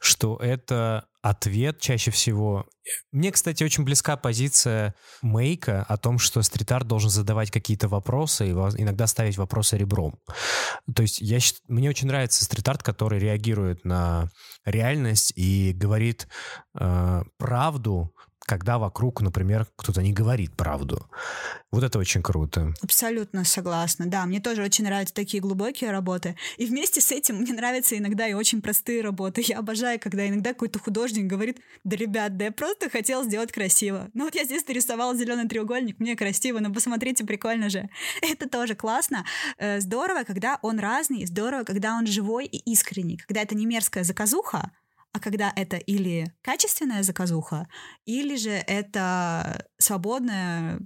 что 0.00 0.36
это 0.36 1.06
ответ 1.22 1.80
чаще 1.80 2.10
всего. 2.10 2.66
Мне, 3.12 3.30
кстати, 3.30 3.62
очень 3.62 3.84
близка 3.84 4.16
позиция 4.16 4.94
Мейка 5.20 5.82
о 5.82 5.98
том, 5.98 6.18
что 6.18 6.40
стрит-арт 6.40 6.86
должен 6.86 7.10
задавать 7.10 7.50
какие-то 7.50 7.88
вопросы 7.88 8.48
и 8.48 8.52
иногда 8.52 9.06
ставить 9.06 9.36
вопросы 9.36 9.76
ребром. 9.76 10.18
То 10.94 11.02
есть 11.02 11.20
я, 11.20 11.38
мне 11.68 11.90
очень 11.90 12.06
нравится 12.06 12.44
стрит-арт, 12.44 12.82
который 12.82 13.18
реагирует 13.18 13.84
на 13.84 14.30
реальность 14.64 15.32
и 15.36 15.72
говорит 15.74 16.28
э, 16.78 17.22
правду, 17.36 18.14
когда 18.50 18.78
вокруг, 18.78 19.20
например, 19.20 19.64
кто-то 19.76 20.02
не 20.02 20.12
говорит 20.12 20.56
правду. 20.56 21.08
Вот 21.70 21.84
это 21.84 22.00
очень 22.00 22.20
круто. 22.20 22.74
Абсолютно 22.82 23.44
согласна. 23.44 24.06
Да, 24.06 24.26
мне 24.26 24.40
тоже 24.40 24.64
очень 24.64 24.84
нравятся 24.84 25.14
такие 25.14 25.40
глубокие 25.40 25.92
работы. 25.92 26.34
И 26.56 26.66
вместе 26.66 27.00
с 27.00 27.12
этим 27.12 27.36
мне 27.36 27.52
нравятся 27.52 27.96
иногда 27.96 28.26
и 28.26 28.32
очень 28.32 28.60
простые 28.60 29.02
работы. 29.02 29.44
Я 29.46 29.60
обожаю, 29.60 30.00
когда 30.00 30.28
иногда 30.28 30.52
какой-то 30.52 30.80
художник 30.80 31.28
говорит, 31.28 31.60
да, 31.84 31.96
ребят, 31.96 32.36
да 32.38 32.46
я 32.46 32.50
просто 32.50 32.90
хотел 32.90 33.22
сделать 33.22 33.52
красиво. 33.52 34.10
Ну 34.14 34.24
вот 34.24 34.34
я 34.34 34.42
здесь 34.42 34.66
нарисовал 34.66 35.14
зеленый 35.14 35.48
треугольник, 35.48 36.00
мне 36.00 36.16
красиво, 36.16 36.58
но 36.58 36.72
посмотрите, 36.72 37.24
прикольно 37.24 37.70
же. 37.70 37.88
Это 38.20 38.48
тоже 38.48 38.74
классно. 38.74 39.24
Э, 39.58 39.78
здорово, 39.78 40.24
когда 40.24 40.58
он 40.62 40.80
разный, 40.80 41.24
здорово, 41.24 41.62
когда 41.62 41.94
он 41.94 42.04
живой 42.08 42.46
и 42.46 42.58
искренний, 42.72 43.16
когда 43.16 43.42
это 43.42 43.54
не 43.54 43.66
мерзкая 43.66 44.02
заказуха, 44.02 44.72
а 45.12 45.20
когда 45.20 45.52
это 45.54 45.76
или 45.76 46.32
качественная 46.42 47.02
заказуха, 47.02 47.68
или 48.04 48.36
же 48.36 48.50
это 48.50 49.66
свободное 49.78 50.80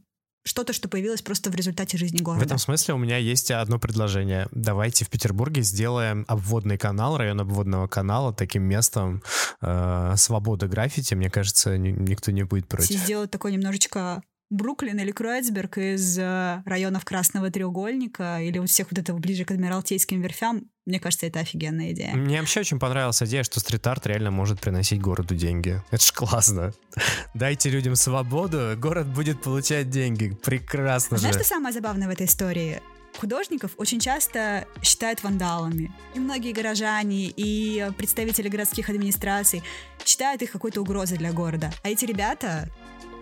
что-то, 0.45 0.73
что 0.73 0.89
появилось 0.89 1.23
просто 1.23 1.51
в 1.51 1.55
результате 1.55 1.97
жизни 1.97 2.19
города. 2.19 2.43
В 2.43 2.47
этом 2.47 2.59
смысле 2.59 2.95
у 2.95 2.99
меня 2.99 3.17
есть 3.17 3.51
одно 3.51 3.79
предложение. 3.79 4.47
Давайте 4.51 5.05
в 5.05 5.09
Петербурге 5.09 5.63
сделаем 5.63 6.25
обводный 6.29 6.77
канал, 6.77 7.17
район 7.17 7.41
обводного 7.41 7.89
канала 7.89 8.33
таким 8.33 8.63
местом 8.65 9.23
э, 9.63 10.15
свободы 10.17 10.69
граффити. 10.69 11.15
Мне 11.15 11.31
кажется, 11.31 11.79
никто 11.79 12.31
не 12.31 12.43
будет 12.43 12.69
против. 12.69 12.95
Сделать 12.95 13.31
такой 13.31 13.53
немножечко 13.53 14.23
Бруклин 14.51 14.99
или 14.99 15.11
Кроэцберг 15.11 15.79
из 15.79 16.19
э, 16.19 16.63
районов 16.67 17.05
Красного 17.05 17.51
треугольника 17.51 18.41
или 18.41 18.59
вот 18.59 18.69
всех 18.69 18.91
вот 18.91 18.99
этого 18.99 19.19
ближе 19.19 19.45
к 19.45 19.51
Адмиралтейским 19.51 20.21
верфям, 20.21 20.71
мне 20.87 21.01
кажется, 21.01 21.27
это 21.27 21.41
офигенная 21.41 21.93
идея. 21.93 22.15
Мне 22.15 22.41
вообще 22.41 22.61
очень 22.61 22.79
понравилась 22.79 23.23
идея, 23.23 23.43
что 23.43 23.59
стрит-арт 23.59 24.07
реально 24.07 24.31
может 24.31 24.61
приносить 24.61 25.01
городу 25.01 25.35
деньги. 25.35 25.83
Это 25.91 26.05
ж 26.05 26.13
классно. 26.13 26.73
Дайте 27.35 27.71
людям 27.71 27.97
свободу, 27.97 28.75
город 28.77 29.07
будет 29.07 29.43
получать 29.43 29.89
деньги. 29.89 30.37
Прекрасно 30.45 31.17
а 31.17 31.19
же. 31.19 31.23
Знаешь, 31.23 31.37
что 31.37 31.45
самое 31.45 31.73
забавное 31.73 32.07
в 32.07 32.11
этой 32.11 32.27
истории? 32.27 32.81
художников 33.19 33.73
очень 33.77 34.01
часто 34.01 34.67
считают 34.83 35.23
вандалами. 35.23 35.93
И 36.15 36.19
многие 36.19 36.53
горожане, 36.53 37.33
и 37.37 37.91
представители 37.97 38.49
городских 38.49 38.89
администраций 38.89 39.63
считают 40.05 40.43
их 40.43 40.51
какой-то 40.51 40.81
угрозой 40.81 41.19
для 41.19 41.33
города. 41.33 41.73
А 41.83 41.89
эти 41.89 42.05
ребята 42.05 42.69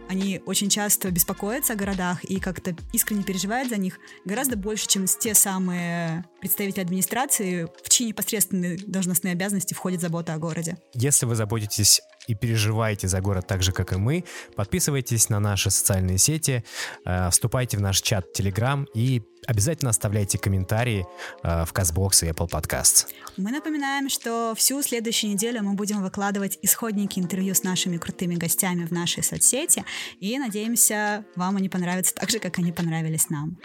они 0.08 0.40
очень 0.46 0.68
часто 0.68 1.10
беспокоятся 1.10 1.72
о 1.72 1.76
городах 1.76 2.24
и 2.24 2.38
как-то 2.40 2.74
искренне 2.92 3.22
переживают 3.22 3.68
за 3.68 3.76
них 3.76 3.98
гораздо 4.24 4.56
больше, 4.56 4.86
чем 4.86 5.06
те 5.06 5.34
самые 5.34 6.24
представители 6.40 6.80
администрации, 6.80 7.66
в 7.82 7.88
чьи 7.88 8.06
непосредственные 8.06 8.78
должностные 8.86 9.32
обязанности 9.32 9.74
входит 9.74 10.00
забота 10.00 10.34
о 10.34 10.38
городе. 10.38 10.76
Если 10.94 11.26
вы 11.26 11.34
заботитесь 11.34 12.00
и 12.26 12.34
переживаете 12.34 13.08
за 13.08 13.20
город 13.20 13.46
так 13.46 13.62
же, 13.62 13.72
как 13.72 13.92
и 13.92 13.96
мы, 13.96 14.24
подписывайтесь 14.56 15.28
на 15.28 15.40
наши 15.40 15.70
социальные 15.70 16.18
сети, 16.18 16.64
э, 17.04 17.30
вступайте 17.30 17.76
в 17.76 17.80
наш 17.80 18.00
чат 18.00 18.26
Telegram 18.38 18.86
и 18.94 19.22
обязательно 19.46 19.90
оставляйте 19.90 20.38
комментарии 20.38 21.06
э, 21.42 21.64
в 21.64 21.72
Казбокс 21.72 22.22
и 22.22 22.28
Apple 22.28 22.48
Podcasts. 22.48 23.06
Мы 23.36 23.50
напоминаем, 23.50 24.08
что 24.08 24.54
всю 24.56 24.82
следующую 24.82 25.32
неделю 25.32 25.62
мы 25.62 25.74
будем 25.74 26.02
выкладывать 26.02 26.58
исходники 26.62 27.18
интервью 27.18 27.54
с 27.54 27.62
нашими 27.62 27.96
крутыми 27.96 28.36
гостями 28.36 28.84
в 28.84 28.92
нашей 28.92 29.22
соцсети, 29.22 29.84
и 30.20 30.38
надеемся, 30.38 31.24
вам 31.36 31.56
они 31.56 31.68
понравятся 31.68 32.14
так 32.14 32.30
же, 32.30 32.38
как 32.38 32.58
они 32.58 32.72
понравились 32.72 33.30
нам. 33.30 33.58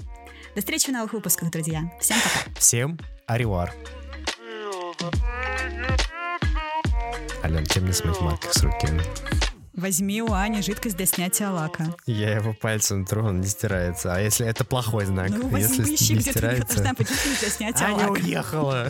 До 0.55 0.62
встречи 0.62 0.89
в 0.89 0.93
новых 0.93 1.14
выпусках, 1.14 1.51
друзья. 1.51 1.91
Всем 1.99 2.18
пока. 2.22 2.60
Всем 2.60 2.99
аривар. 3.28 3.74
Ален, 7.47 7.65
чем 7.65 7.83
мне 7.83 7.93
смыть 7.93 8.19
маркер 8.19 8.51
с 8.51 8.61
руки? 8.61 8.89
Возьми 9.73 10.21
у 10.21 10.33
Ани 10.33 10.61
жидкость 10.61 10.97
для 10.97 11.05
снятия 11.05 11.49
лака. 11.49 11.95
Я 12.05 12.35
его 12.35 12.53
пальцем 12.53 13.05
тру, 13.05 13.23
он 13.25 13.39
не 13.39 13.47
стирается. 13.47 14.13
А 14.13 14.19
если 14.19 14.45
это 14.45 14.65
плохой 14.65 15.05
знак? 15.05 15.29
Ну, 15.29 15.55
если 15.55 15.81
поищи, 15.83 16.15
не 16.15 16.19
где 16.19 16.31
стирается... 16.31 16.67
ты 16.67 16.73
должна 16.73 16.93
быть 16.93 17.07
для 17.39 17.49
снятия 17.49 17.87
Аня 17.87 17.95
лака. 18.09 18.11
уехала. 18.11 18.89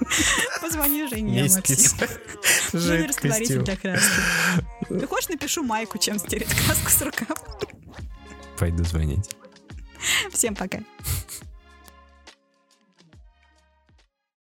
Позвони 0.60 1.08
Жене, 1.08 1.48
Максим. 1.54 2.08
Номер 2.74 3.08
растворитель 3.08 3.62
для 3.62 3.76
краски. 3.76 4.20
Ты 4.90 5.06
хочешь, 5.06 5.28
напишу 5.30 5.62
майку, 5.62 5.96
чем 5.96 6.18
стереть 6.18 6.52
краску 6.66 6.90
с 6.90 7.00
рукав? 7.00 7.38
Пойду 8.58 8.84
звонить. 8.84 9.30
Всем 10.30 10.54
пока. 10.54 10.80